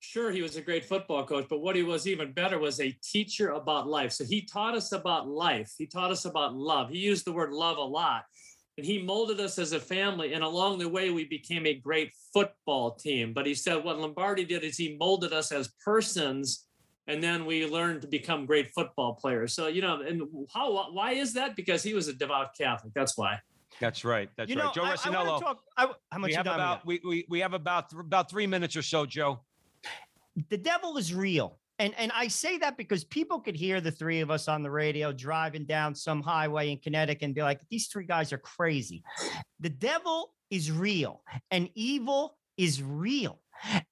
sure 0.00 0.30
he 0.30 0.42
was 0.42 0.56
a 0.56 0.60
great 0.60 0.84
football 0.84 1.24
coach, 1.24 1.46
but 1.48 1.60
what 1.60 1.74
he 1.74 1.82
was 1.82 2.06
even 2.06 2.32
better 2.32 2.58
was 2.58 2.80
a 2.80 2.96
teacher 3.02 3.50
about 3.50 3.88
life. 3.88 4.12
So 4.12 4.24
he 4.24 4.42
taught 4.42 4.76
us 4.76 4.92
about 4.92 5.28
life, 5.28 5.72
he 5.76 5.86
taught 5.86 6.10
us 6.10 6.24
about 6.24 6.54
love. 6.54 6.90
He 6.90 6.98
used 6.98 7.24
the 7.24 7.32
word 7.32 7.52
love 7.52 7.78
a 7.78 7.82
lot. 7.82 8.24
And 8.78 8.86
he 8.86 9.02
molded 9.02 9.40
us 9.40 9.58
as 9.58 9.72
a 9.72 9.80
family. 9.80 10.32
And 10.32 10.42
along 10.42 10.78
the 10.78 10.88
way, 10.88 11.10
we 11.10 11.24
became 11.24 11.66
a 11.66 11.74
great 11.74 12.12
football 12.32 12.94
team. 12.94 13.34
But 13.34 13.44
he 13.44 13.54
said 13.54 13.84
what 13.84 13.98
Lombardi 13.98 14.44
did 14.44 14.62
is 14.62 14.76
he 14.76 14.96
molded 14.98 15.32
us 15.32 15.52
as 15.52 15.68
persons 15.84 16.68
and 17.08 17.22
then 17.22 17.46
we 17.46 17.66
learned 17.66 18.02
to 18.02 18.06
become 18.06 18.46
great 18.46 18.70
football 18.70 19.14
players. 19.14 19.54
So 19.54 19.66
you 19.66 19.82
know, 19.82 20.02
and 20.02 20.22
how 20.52 20.92
why 20.92 21.12
is 21.12 21.32
that? 21.32 21.56
Because 21.56 21.82
he 21.82 21.94
was 21.94 22.06
a 22.06 22.12
devout 22.12 22.56
Catholic. 22.56 22.92
That's 22.94 23.16
why. 23.16 23.40
That's 23.80 24.04
right. 24.04 24.28
That's 24.36 24.50
you 24.50 24.56
right. 24.56 24.66
know, 24.66 24.72
Joe 24.72 24.84
I, 24.84 24.92
I 24.92 24.96
Resinello. 24.96 25.26
want 25.26 25.42
talk. 25.42 25.62
I, 25.76 25.86
how 26.12 26.18
much 26.18 26.28
we 26.28 26.34
have 26.34 26.46
about 26.46 26.86
we, 26.86 27.00
we 27.04 27.26
we 27.28 27.40
have 27.40 27.54
about 27.54 27.90
th- 27.90 28.00
about 28.00 28.30
three 28.30 28.46
minutes 28.46 28.76
or 28.76 28.82
so, 28.82 29.06
Joe. 29.06 29.40
the 30.50 30.58
devil 30.58 30.98
is 30.98 31.14
real. 31.14 31.58
And 31.78 31.94
and 31.96 32.10
I 32.14 32.28
say 32.28 32.58
that 32.58 32.76
because 32.76 33.04
people 33.04 33.40
could 33.40 33.56
hear 33.56 33.80
the 33.80 33.90
three 33.90 34.20
of 34.20 34.30
us 34.30 34.48
on 34.48 34.62
the 34.62 34.70
radio 34.70 35.12
driving 35.12 35.64
down 35.64 35.94
some 35.94 36.22
highway 36.22 36.70
in 36.70 36.78
Connecticut 36.78 37.24
and 37.24 37.34
be 37.34 37.42
like, 37.42 37.60
these 37.70 37.86
three 37.86 38.04
guys 38.04 38.32
are 38.32 38.38
crazy. 38.38 39.02
The 39.60 39.70
devil 39.70 40.34
is 40.50 40.72
real 40.72 41.22
and 41.50 41.68
evil 41.74 42.36
is 42.56 42.82
real. 42.82 43.40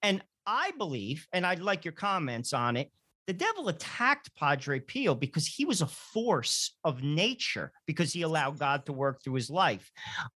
And 0.02 0.22
I 0.46 0.72
believe, 0.78 1.26
and 1.32 1.46
I'd 1.46 1.60
like 1.60 1.84
your 1.84 1.92
comments 1.92 2.52
on 2.52 2.76
it. 2.76 2.90
The 3.26 3.32
devil 3.32 3.68
attacked 3.68 4.32
Padre 4.36 4.78
Pio 4.78 5.14
because 5.14 5.46
he 5.46 5.64
was 5.64 5.82
a 5.82 5.86
force 5.86 6.76
of 6.84 7.02
nature, 7.02 7.72
because 7.84 8.12
he 8.12 8.22
allowed 8.22 8.58
God 8.58 8.86
to 8.86 8.92
work 8.92 9.22
through 9.22 9.34
his 9.34 9.50
life. 9.50 9.90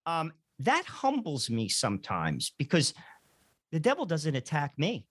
Um, 0.06 0.32
that 0.58 0.84
humbles 0.86 1.48
me 1.48 1.68
sometimes 1.68 2.52
because 2.58 2.92
the 3.70 3.78
devil 3.78 4.04
doesn't 4.06 4.34
attack 4.34 4.72
me. 4.76 5.06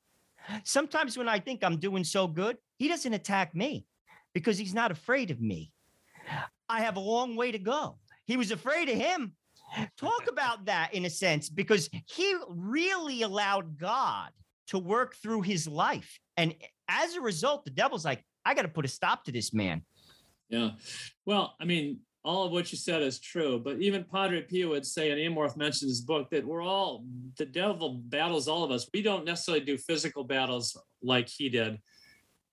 Sometimes 0.63 1.17
when 1.17 1.27
I 1.27 1.39
think 1.39 1.63
I'm 1.63 1.77
doing 1.77 2.03
so 2.03 2.27
good, 2.27 2.57
he 2.77 2.87
doesn't 2.87 3.13
attack 3.13 3.55
me 3.55 3.85
because 4.33 4.57
he's 4.57 4.73
not 4.73 4.91
afraid 4.91 5.31
of 5.31 5.41
me. 5.41 5.71
I 6.67 6.81
have 6.81 6.97
a 6.97 7.01
long 7.01 7.35
way 7.35 7.51
to 7.51 7.59
go. 7.59 7.97
He 8.25 8.37
was 8.37 8.51
afraid 8.51 8.89
of 8.89 8.95
him. 8.95 9.33
Talk 9.97 10.27
about 10.29 10.65
that 10.65 10.93
in 10.93 11.05
a 11.05 11.09
sense 11.09 11.49
because 11.49 11.89
he 12.05 12.35
really 12.47 13.23
allowed 13.23 13.77
God 13.77 14.29
to 14.67 14.77
work 14.77 15.15
through 15.15 15.41
his 15.41 15.67
life. 15.67 16.19
And 16.37 16.53
as 16.87 17.15
a 17.15 17.21
result, 17.21 17.65
the 17.65 17.71
devil's 17.71 18.05
like, 18.05 18.23
I 18.45 18.53
got 18.53 18.63
to 18.63 18.67
put 18.67 18.85
a 18.85 18.89
stop 18.89 19.25
to 19.25 19.31
this 19.31 19.53
man. 19.53 19.83
Yeah. 20.49 20.71
Well, 21.25 21.55
I 21.59 21.65
mean, 21.65 21.99
all 22.25 22.43
of 22.43 22.51
what 22.51 22.71
you 22.71 22.77
said 22.77 23.01
is 23.01 23.19
true, 23.19 23.59
but 23.63 23.79
even 23.79 24.03
Padre 24.03 24.41
Pio 24.41 24.69
would 24.69 24.85
say, 24.85 25.11
and 25.11 25.19
Amorth 25.19 25.55
mentioned 25.55 25.89
his 25.89 26.01
book, 26.01 26.29
that 26.31 26.45
we're 26.45 26.61
all, 26.61 27.05
the 27.37 27.45
devil 27.45 28.01
battles 28.05 28.47
all 28.47 28.63
of 28.63 28.71
us. 28.71 28.89
We 28.93 29.01
don't 29.01 29.25
necessarily 29.25 29.63
do 29.63 29.77
physical 29.77 30.25
battles 30.25 30.77
like 31.01 31.29
he 31.29 31.47
did, 31.47 31.79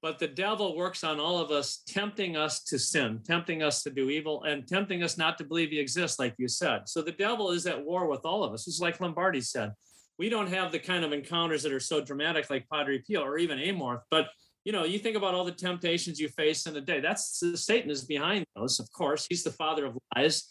but 0.03 0.21
the 0.21 0.29
devil 0.29 0.77
works 0.77 1.03
on 1.03 1.19
all 1.19 1.39
of 1.39 1.51
us, 1.51 1.83
tempting 1.89 2.37
us 2.37 2.62
to 2.64 2.79
sin, 2.79 3.21
tempting 3.25 3.62
us 3.64 3.83
to 3.83 3.91
do 3.91 4.09
evil, 4.09 4.45
and 4.45 4.69
tempting 4.69 5.03
us 5.03 5.19
not 5.19 5.37
to 5.39 5.45
believe 5.45 5.71
he 5.71 5.81
exists, 5.81 6.21
like 6.21 6.35
you 6.39 6.47
said. 6.47 6.89
So 6.89 7.03
the 7.03 7.11
devil 7.11 7.51
is 7.51 7.67
at 7.67 7.85
war 7.85 8.07
with 8.09 8.25
all 8.25 8.45
of 8.45 8.53
us. 8.53 8.69
It's 8.69 8.81
like 8.81 9.01
Lombardi 9.01 9.41
said. 9.41 9.73
We 10.17 10.29
don't 10.29 10.47
have 10.47 10.71
the 10.71 10.79
kind 10.79 11.05
of 11.05 11.12
encounters 11.12 11.62
that 11.64 11.73
are 11.73 11.81
so 11.81 12.01
dramatic 12.01 12.49
like 12.51 12.69
Padre 12.73 13.03
Pio 13.07 13.23
or 13.23 13.37
even 13.37 13.59
Amorth, 13.59 14.03
but 14.11 14.29
you 14.67 14.73
know, 14.73 14.83
you 14.83 14.99
think 14.99 15.17
about 15.17 15.33
all 15.33 15.45
the 15.45 15.53
temptations 15.53 16.19
you 16.19 16.29
face 16.29 16.67
in 16.67 16.77
a 16.77 16.81
day. 16.81 16.99
That's 16.99 17.41
Satan 17.55 17.89
is 17.89 18.05
behind 18.05 18.45
those, 18.57 18.81
of 18.81 18.91
course. 18.91 19.25
He's 19.29 19.45
the 19.45 19.53
father 19.53 19.87
of 19.87 19.97
lies. 20.17 20.49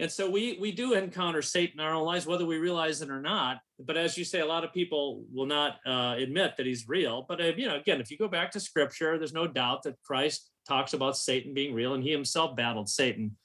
And 0.00 0.10
so 0.10 0.28
we 0.28 0.58
we 0.60 0.72
do 0.72 0.94
encounter 0.94 1.42
Satan 1.42 1.78
in 1.78 1.86
our 1.86 1.94
own 1.94 2.04
lives, 2.04 2.26
whether 2.26 2.44
we 2.44 2.56
realize 2.56 3.02
it 3.02 3.08
or 3.08 3.20
not. 3.20 3.58
But 3.78 3.96
as 3.96 4.18
you 4.18 4.24
say, 4.24 4.40
a 4.40 4.46
lot 4.46 4.64
of 4.64 4.72
people 4.72 5.24
will 5.32 5.46
not 5.46 5.76
uh, 5.86 6.16
admit 6.18 6.56
that 6.56 6.66
he's 6.66 6.88
real. 6.88 7.24
But 7.28 7.40
uh, 7.40 7.52
you 7.56 7.68
know, 7.68 7.76
again, 7.76 8.00
if 8.00 8.10
you 8.10 8.18
go 8.18 8.26
back 8.26 8.50
to 8.50 8.58
Scripture, 8.58 9.16
there's 9.16 9.32
no 9.32 9.46
doubt 9.46 9.84
that 9.84 9.94
Christ 10.02 10.50
talks 10.66 10.92
about 10.92 11.16
Satan 11.16 11.54
being 11.54 11.72
real, 11.72 11.94
and 11.94 12.02
he 12.02 12.10
himself 12.10 12.56
battled 12.56 12.88
Satan. 12.88 13.36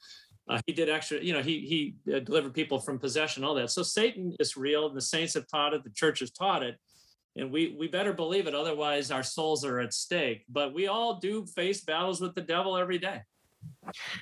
Uh, 0.49 0.59
he 0.65 0.73
did 0.73 0.89
actually, 0.89 1.27
you 1.27 1.33
know, 1.33 1.43
he 1.43 1.59
he 2.07 2.11
uh, 2.11 2.21
delivered 2.21 2.55
people 2.55 2.79
from 2.79 2.97
possession, 2.97 3.43
all 3.43 3.53
that. 3.53 3.69
So 3.69 3.83
Satan 3.83 4.33
is 4.39 4.57
real, 4.57 4.87
and 4.87 4.97
the 4.97 5.01
saints 5.01 5.35
have 5.35 5.47
taught 5.47 5.75
it. 5.75 5.83
The 5.83 5.91
church 5.91 6.21
has 6.21 6.31
taught 6.31 6.63
it 6.63 6.77
and 7.37 7.51
we 7.51 7.75
we 7.79 7.87
better 7.87 8.13
believe 8.13 8.47
it 8.47 8.55
otherwise 8.55 9.11
our 9.11 9.23
souls 9.23 9.63
are 9.63 9.79
at 9.79 9.93
stake 9.93 10.43
but 10.49 10.73
we 10.73 10.87
all 10.87 11.19
do 11.19 11.45
face 11.45 11.81
battles 11.81 12.19
with 12.19 12.35
the 12.35 12.41
devil 12.41 12.77
every 12.77 12.97
day 12.97 13.21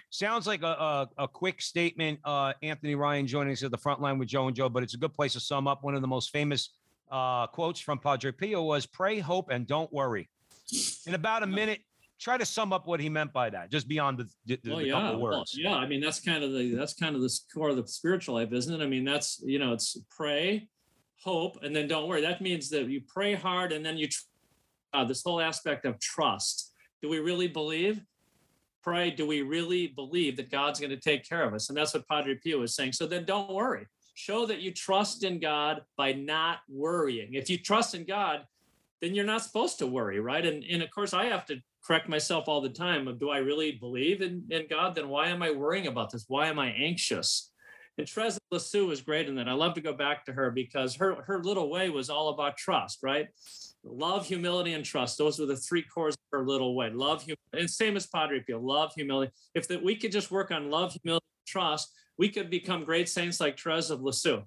Sounds 0.10 0.48
like 0.48 0.64
a, 0.64 0.68
a, 0.68 1.10
a 1.24 1.28
quick 1.28 1.62
statement. 1.62 2.20
Uh, 2.24 2.54
Anthony 2.64 2.96
Ryan 2.96 3.28
joining 3.28 3.54
us 3.54 3.64
at 3.64 3.72
the 3.72 3.78
front 3.78 4.02
line 4.02 4.18
with 4.18 4.28
Joe 4.28 4.48
and 4.48 4.56
Joe, 4.56 4.70
but 4.70 4.82
it's 4.82 4.94
a 4.94 4.98
good 4.98 5.14
place 5.14 5.34
to 5.34 5.40
sum 5.40 5.68
up. 5.68 5.84
One 5.84 5.94
of 5.94 6.02
the 6.02 6.08
most 6.08 6.32
famous 6.32 6.74
uh, 7.12 7.48
quotes 7.48 7.80
from 7.80 8.00
Padre 8.00 8.32
Pio 8.32 8.64
was 8.64 8.86
pray, 8.86 9.20
hope, 9.20 9.50
and 9.52 9.68
don't 9.68 9.92
worry. 9.92 10.30
In 11.06 11.14
about 11.14 11.44
a 11.44 11.48
minute, 11.48 11.82
try 12.20 12.38
to 12.38 12.46
sum 12.46 12.74
up 12.74 12.88
what 12.88 13.00
he 13.00 13.10
meant 13.10 13.34
by 13.34 13.50
that, 13.50 13.72
just 13.72 13.88
beyond 13.88 14.18
the, 14.18 14.30
the, 14.46 14.60
the 14.64 14.72
oh 14.72 14.76
couple 14.78 14.90
yeah 14.90 15.16
well, 15.18 15.46
yeah 15.54 15.76
i 15.76 15.86
mean 15.86 16.00
that's 16.00 16.20
kind 16.20 16.44
of 16.44 16.54
the 16.54 16.74
that's 16.74 16.94
kind 16.94 17.16
of 17.16 17.22
the 17.22 17.40
core 17.54 17.70
of 17.70 17.76
the 17.76 17.86
spiritual 17.88 18.36
life 18.36 18.52
isn't 18.54 18.80
it 18.80 18.84
i 18.84 18.88
mean 18.88 19.04
that's 19.04 19.42
you 19.44 19.60
know 19.60 19.74
it's 19.74 19.98
pray 20.10 20.68
hope 21.24 21.58
and 21.64 21.76
then 21.76 21.88
don't 21.88 22.08
worry. 22.08 22.22
That 22.22 22.42
means 22.42 22.70
that 22.70 22.88
you 22.88 23.02
pray 23.08 23.34
hard 23.34 23.72
and 23.72 23.86
then 23.86 23.98
you 23.98 24.08
uh, 24.94 25.04
this 25.04 25.24
whole 25.24 25.42
aspect 25.42 25.86
of 25.86 26.00
trust. 26.00 26.72
Do 27.02 27.10
we 27.10 27.20
really 27.20 27.48
believe? 27.48 28.02
Pray 28.84 29.12
do 29.12 29.26
we 29.26 29.42
really 29.42 29.88
believe 29.88 30.38
that 30.38 30.52
god's 30.52 30.80
going 30.80 30.92
to 30.92 30.98
take 30.98 31.28
care 31.28 31.44
of 31.44 31.54
us? 31.54 31.70
And 31.70 31.78
that's 31.78 31.94
what 31.94 32.08
padre 32.08 32.36
pio 32.36 32.62
is 32.62 32.76
saying. 32.76 32.94
So 32.94 33.08
then 33.08 33.26
don't 33.26 33.52
worry. 33.52 33.88
Show 34.14 34.46
that 34.46 34.62
you 34.62 34.72
trust 34.72 35.24
in 35.24 35.40
god 35.40 35.82
by 35.98 36.14
not 36.14 36.60
worrying. 36.70 37.34
If 37.34 37.50
you 37.50 37.58
trust 37.58 37.96
in 37.96 38.06
god 38.06 38.46
then 39.02 39.14
you're 39.14 39.26
not 39.26 39.44
supposed 39.44 39.78
to 39.80 39.88
worry 39.88 40.20
right? 40.20 40.46
And, 40.46 40.64
and 40.64 40.82
of 40.82 40.90
course 40.90 41.14
i 41.14 41.26
have 41.26 41.46
to 41.48 41.58
correct 41.86 42.10
myself 42.10 42.48
all 42.48 42.62
the 42.62 42.70
time 42.70 43.08
of 43.08 43.20
do 43.20 43.30
i 43.30 43.38
really 43.38 43.74
believe 43.74 44.22
in, 44.22 44.44
in 44.50 44.68
god? 44.70 44.96
Then 44.96 45.10
why 45.10 45.28
am 45.28 45.42
i 45.42 45.52
worrying 45.52 45.88
about 45.88 46.12
this? 46.12 46.26
Why 46.28 46.48
am 46.48 46.60
i 46.60 46.70
anxious 46.70 47.52
And 47.98 48.08
Teresa 48.08 48.40
Lisieux 48.52 48.86
was 48.86 49.02
great 49.02 49.30
in 49.30 49.36
that. 49.36 49.48
I 49.48 49.54
love 49.54 49.74
to 49.76 49.82
go 49.82 49.94
back 49.94 50.26
to 50.26 50.34
her 50.34 50.52
because 50.52 50.96
her 50.96 51.16
her 51.24 51.42
little 51.44 51.70
way 51.70 51.90
was 51.90 52.10
all 52.10 52.30
about 52.30 52.58
trust, 52.58 53.00
right? 53.02 53.28
Love, 53.84 54.26
humility, 54.26 54.74
and 54.74 54.84
trust. 54.84 55.18
Those 55.18 55.40
were 55.40 55.46
the 55.46 55.56
three 55.56 55.84
cores 55.84 56.16
of 56.16 56.40
her 56.40 56.46
little 56.46 56.76
way. 56.76 56.90
Love, 56.90 57.22
humility, 57.24 57.42
and 57.54 57.70
same 57.70 57.96
as 57.96 58.08
Padre 58.08 58.42
Pio. 58.42 58.60
Love, 58.60 58.92
humility. 58.96 59.32
If 59.54 59.68
that 59.70 59.84
we 59.84 59.96
could 59.96 60.12
just 60.12 60.32
work 60.32 60.52
on 60.52 60.70
love, 60.70 60.94
humility, 61.02 61.26
trust, 61.48 61.94
we 62.18 62.30
could 62.30 62.50
become 62.50 62.84
great 62.84 63.08
saints 63.08 63.40
like 63.40 63.56
Teresa 63.56 63.94
of 63.94 64.02
Lisieux. 64.02 64.44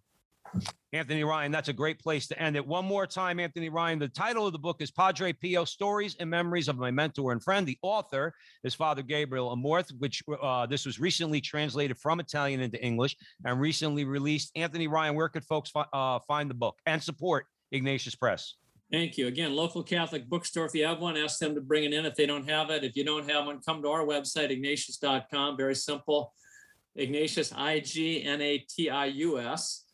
Anthony 0.93 1.23
Ryan, 1.23 1.53
that's 1.53 1.69
a 1.69 1.73
great 1.73 1.99
place 1.99 2.27
to 2.29 2.43
end 2.43 2.57
it. 2.57 2.67
One 2.67 2.85
more 2.85 3.07
time, 3.07 3.39
Anthony 3.41 3.69
Ryan. 3.69 3.99
The 3.99 4.09
title 4.09 4.47
of 4.47 4.53
the 4.53 4.59
book 4.59 4.81
is 4.81 4.91
Padre 4.91 5.35
Pio 5.35 5.65
Stories 5.65 6.17
and 6.19 6.31
Memories 6.31 6.67
of 6.69 6.79
My 6.79 6.91
Mentor 6.91 7.33
and 7.33 7.43
Friend. 7.43 7.67
The 7.67 7.77
author 7.83 8.35
is 8.65 8.75
Father 8.75 9.03
Gabriel 9.03 9.55
Amorth, 9.55 9.93
which 9.99 10.23
uh, 10.43 10.65
this 10.65 10.87
was 10.87 10.99
recently 10.99 11.43
translated 11.43 11.99
from 11.99 12.21
Italian 12.21 12.61
into 12.61 12.83
English 12.83 13.17
and 13.45 13.61
recently 13.61 14.07
released. 14.07 14.51
Anthony 14.57 14.89
Ryan, 14.89 15.15
where 15.15 15.29
could 15.29 15.45
folks 15.45 15.71
fi- 15.71 15.87
uh, 15.93 16.21
find 16.27 16.49
the 16.49 16.55
book 16.55 16.79
and 16.87 17.03
support 17.03 17.47
Ignatius 17.71 18.15
Press? 18.15 18.55
Thank 18.91 19.19
you. 19.19 19.27
Again, 19.27 19.55
local 19.55 19.83
Catholic 19.83 20.27
bookstore. 20.27 20.65
If 20.65 20.75
you 20.75 20.87
have 20.87 21.01
one, 21.01 21.19
ask 21.19 21.39
them 21.39 21.55
to 21.55 21.61
bring 21.61 21.85
it 21.85 21.93
in. 21.93 22.07
If 22.07 22.15
they 22.15 22.25
don't 22.25 22.49
have 22.49 22.71
it, 22.71 22.83
if 22.83 22.97
you 22.97 23.05
don't 23.05 23.29
have 23.29 23.45
one, 23.45 23.61
come 23.61 23.83
to 23.83 23.89
our 23.89 24.07
website, 24.07 24.51
ignatius.com. 24.51 25.59
Very 25.59 25.75
simple. 25.75 26.33
Ignatius, 26.97 27.53
I 27.55 27.81
G 27.81 28.25
N 28.25 28.41
A 28.41 28.59
T 28.59 28.89
I 28.89 29.07
U 29.07 29.39
S 29.39 29.85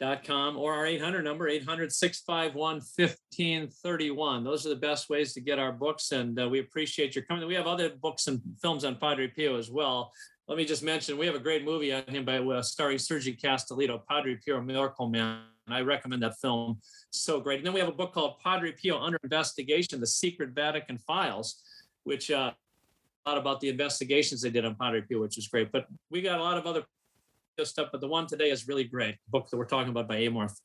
com 0.00 0.56
or 0.56 0.74
our 0.74 0.86
800 0.86 1.22
number 1.22 1.48
800 1.48 1.92
651 1.92 2.76
1531 2.76 4.44
those 4.44 4.64
are 4.64 4.70
the 4.70 4.76
best 4.76 5.10
ways 5.10 5.34
to 5.34 5.40
get 5.40 5.58
our 5.58 5.72
books 5.72 6.12
and 6.12 6.40
uh, 6.40 6.48
we 6.48 6.60
appreciate 6.60 7.14
your 7.14 7.24
coming. 7.24 7.46
We 7.46 7.54
have 7.54 7.66
other 7.66 7.90
books 7.90 8.26
and 8.26 8.40
films 8.62 8.84
on 8.84 8.96
padre 8.96 9.28
pio 9.28 9.58
as 9.58 9.70
well. 9.70 10.12
Let 10.48 10.56
me 10.56 10.64
just 10.64 10.82
mention 10.82 11.18
we 11.18 11.26
have 11.26 11.34
a 11.34 11.40
great 11.40 11.64
movie 11.64 11.92
on 11.92 12.02
him 12.08 12.24
by 12.24 12.38
uh, 12.38 12.62
starring 12.62 12.98
sergio 12.98 13.38
castellitto 13.38 14.00
padre 14.08 14.38
pio 14.44 14.60
miracle 14.60 15.08
man. 15.08 15.42
I 15.68 15.82
recommend 15.82 16.22
that 16.24 16.36
film. 16.40 16.80
So 17.10 17.38
great. 17.38 17.58
And 17.58 17.66
then 17.66 17.74
we 17.74 17.78
have 17.78 17.88
a 17.88 17.92
book 17.92 18.12
called 18.12 18.40
padre 18.42 18.72
pio 18.72 18.98
under 18.98 19.18
investigation 19.22 20.00
the 20.00 20.06
secret 20.06 20.50
vatican 20.50 20.98
files 20.98 21.62
which 22.04 22.30
uh 22.30 22.52
a 23.26 23.30
lot 23.30 23.38
about 23.38 23.60
the 23.60 23.68
investigations 23.68 24.40
they 24.40 24.48
did 24.48 24.64
on 24.64 24.74
padre 24.74 25.02
pio 25.02 25.20
which 25.20 25.36
is 25.36 25.46
great. 25.46 25.70
But 25.70 25.86
we 26.10 26.22
got 26.22 26.40
a 26.40 26.42
lot 26.42 26.56
of 26.56 26.66
other 26.66 26.84
stuff, 27.66 27.88
but 27.92 28.00
the 28.00 28.08
one 28.08 28.26
today 28.26 28.50
is 28.50 28.66
really 28.68 28.84
great. 28.84 29.16
Book 29.28 29.48
that 29.50 29.56
we're 29.56 29.64
talking 29.64 29.90
about 29.90 30.08
by 30.08 30.20
Amorth. 30.20 30.60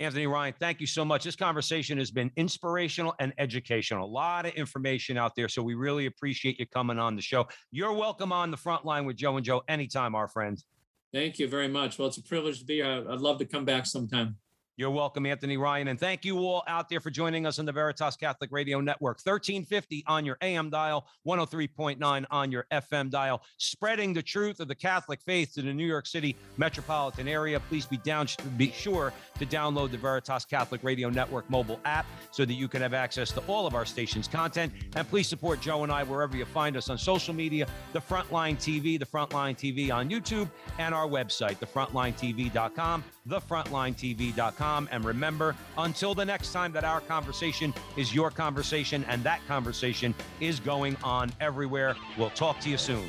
Anthony 0.00 0.26
Ryan, 0.26 0.54
thank 0.58 0.80
you 0.80 0.86
so 0.88 1.04
much. 1.04 1.22
This 1.22 1.36
conversation 1.36 1.98
has 1.98 2.10
been 2.10 2.30
inspirational 2.36 3.14
and 3.20 3.32
educational. 3.38 4.04
A 4.04 4.10
lot 4.10 4.44
of 4.44 4.52
information 4.54 5.16
out 5.16 5.36
there. 5.36 5.48
So 5.48 5.62
we 5.62 5.74
really 5.74 6.06
appreciate 6.06 6.58
you 6.58 6.66
coming 6.66 6.98
on 6.98 7.14
the 7.14 7.22
show. 7.22 7.46
You're 7.70 7.92
welcome 7.92 8.32
on 8.32 8.50
the 8.50 8.56
front 8.56 8.84
line 8.84 9.04
with 9.06 9.16
Joe 9.16 9.36
and 9.36 9.44
Joe 9.44 9.62
anytime, 9.68 10.16
our 10.16 10.26
friends. 10.26 10.66
Thank 11.12 11.38
you 11.38 11.46
very 11.46 11.68
much. 11.68 11.96
Well, 11.96 12.08
it's 12.08 12.16
a 12.16 12.22
privilege 12.22 12.58
to 12.58 12.64
be 12.64 12.76
here. 12.76 13.04
I'd 13.08 13.20
love 13.20 13.38
to 13.38 13.44
come 13.44 13.64
back 13.64 13.86
sometime. 13.86 14.36
You're 14.76 14.90
welcome, 14.90 15.24
Anthony 15.24 15.56
Ryan. 15.56 15.86
And 15.86 16.00
thank 16.00 16.24
you 16.24 16.38
all 16.38 16.64
out 16.66 16.88
there 16.88 16.98
for 16.98 17.08
joining 17.08 17.46
us 17.46 17.60
on 17.60 17.64
the 17.64 17.70
Veritas 17.70 18.16
Catholic 18.16 18.50
Radio 18.50 18.80
Network. 18.80 19.18
1350 19.18 20.02
on 20.08 20.24
your 20.24 20.36
AM 20.42 20.68
dial, 20.68 21.06
103.9 21.24 22.24
on 22.28 22.50
your 22.50 22.66
FM 22.72 23.08
dial, 23.08 23.40
spreading 23.56 24.12
the 24.12 24.22
truth 24.22 24.58
of 24.58 24.66
the 24.66 24.74
Catholic 24.74 25.20
faith 25.22 25.54
to 25.54 25.62
the 25.62 25.72
New 25.72 25.86
York 25.86 26.08
City 26.08 26.34
metropolitan 26.56 27.28
area. 27.28 27.60
Please 27.60 27.86
be 27.86 27.98
down 27.98 28.26
be 28.56 28.72
sure 28.72 29.12
to 29.38 29.46
download 29.46 29.92
the 29.92 29.96
Veritas 29.96 30.44
Catholic 30.44 30.82
Radio 30.82 31.08
Network 31.08 31.48
mobile 31.48 31.78
app 31.84 32.06
so 32.32 32.44
that 32.44 32.54
you 32.54 32.66
can 32.66 32.82
have 32.82 32.94
access 32.94 33.30
to 33.30 33.40
all 33.46 33.68
of 33.68 33.76
our 33.76 33.84
station's 33.84 34.26
content. 34.26 34.72
And 34.96 35.08
please 35.08 35.28
support 35.28 35.60
Joe 35.60 35.84
and 35.84 35.92
I 35.92 36.02
wherever 36.02 36.36
you 36.36 36.46
find 36.46 36.76
us 36.76 36.90
on 36.90 36.98
social 36.98 37.32
media, 37.32 37.68
the 37.92 38.00
Frontline 38.00 38.56
TV, 38.56 38.98
the 38.98 39.06
Frontline 39.06 39.56
TV 39.56 39.94
on 39.94 40.10
YouTube, 40.10 40.50
and 40.78 40.92
our 40.92 41.06
website, 41.06 41.58
thefrontlinetv.com, 41.60 43.04
thefrontlinetv.com. 43.28 44.63
And 44.64 45.04
remember, 45.04 45.54
until 45.76 46.14
the 46.14 46.24
next 46.24 46.52
time 46.52 46.72
that 46.72 46.84
our 46.84 47.00
conversation 47.00 47.74
is 47.96 48.14
your 48.14 48.30
conversation 48.30 49.04
and 49.08 49.22
that 49.24 49.40
conversation 49.46 50.14
is 50.40 50.58
going 50.58 50.96
on 51.04 51.30
everywhere, 51.40 51.96
we'll 52.16 52.30
talk 52.30 52.60
to 52.60 52.70
you 52.70 52.78
soon. 52.78 53.08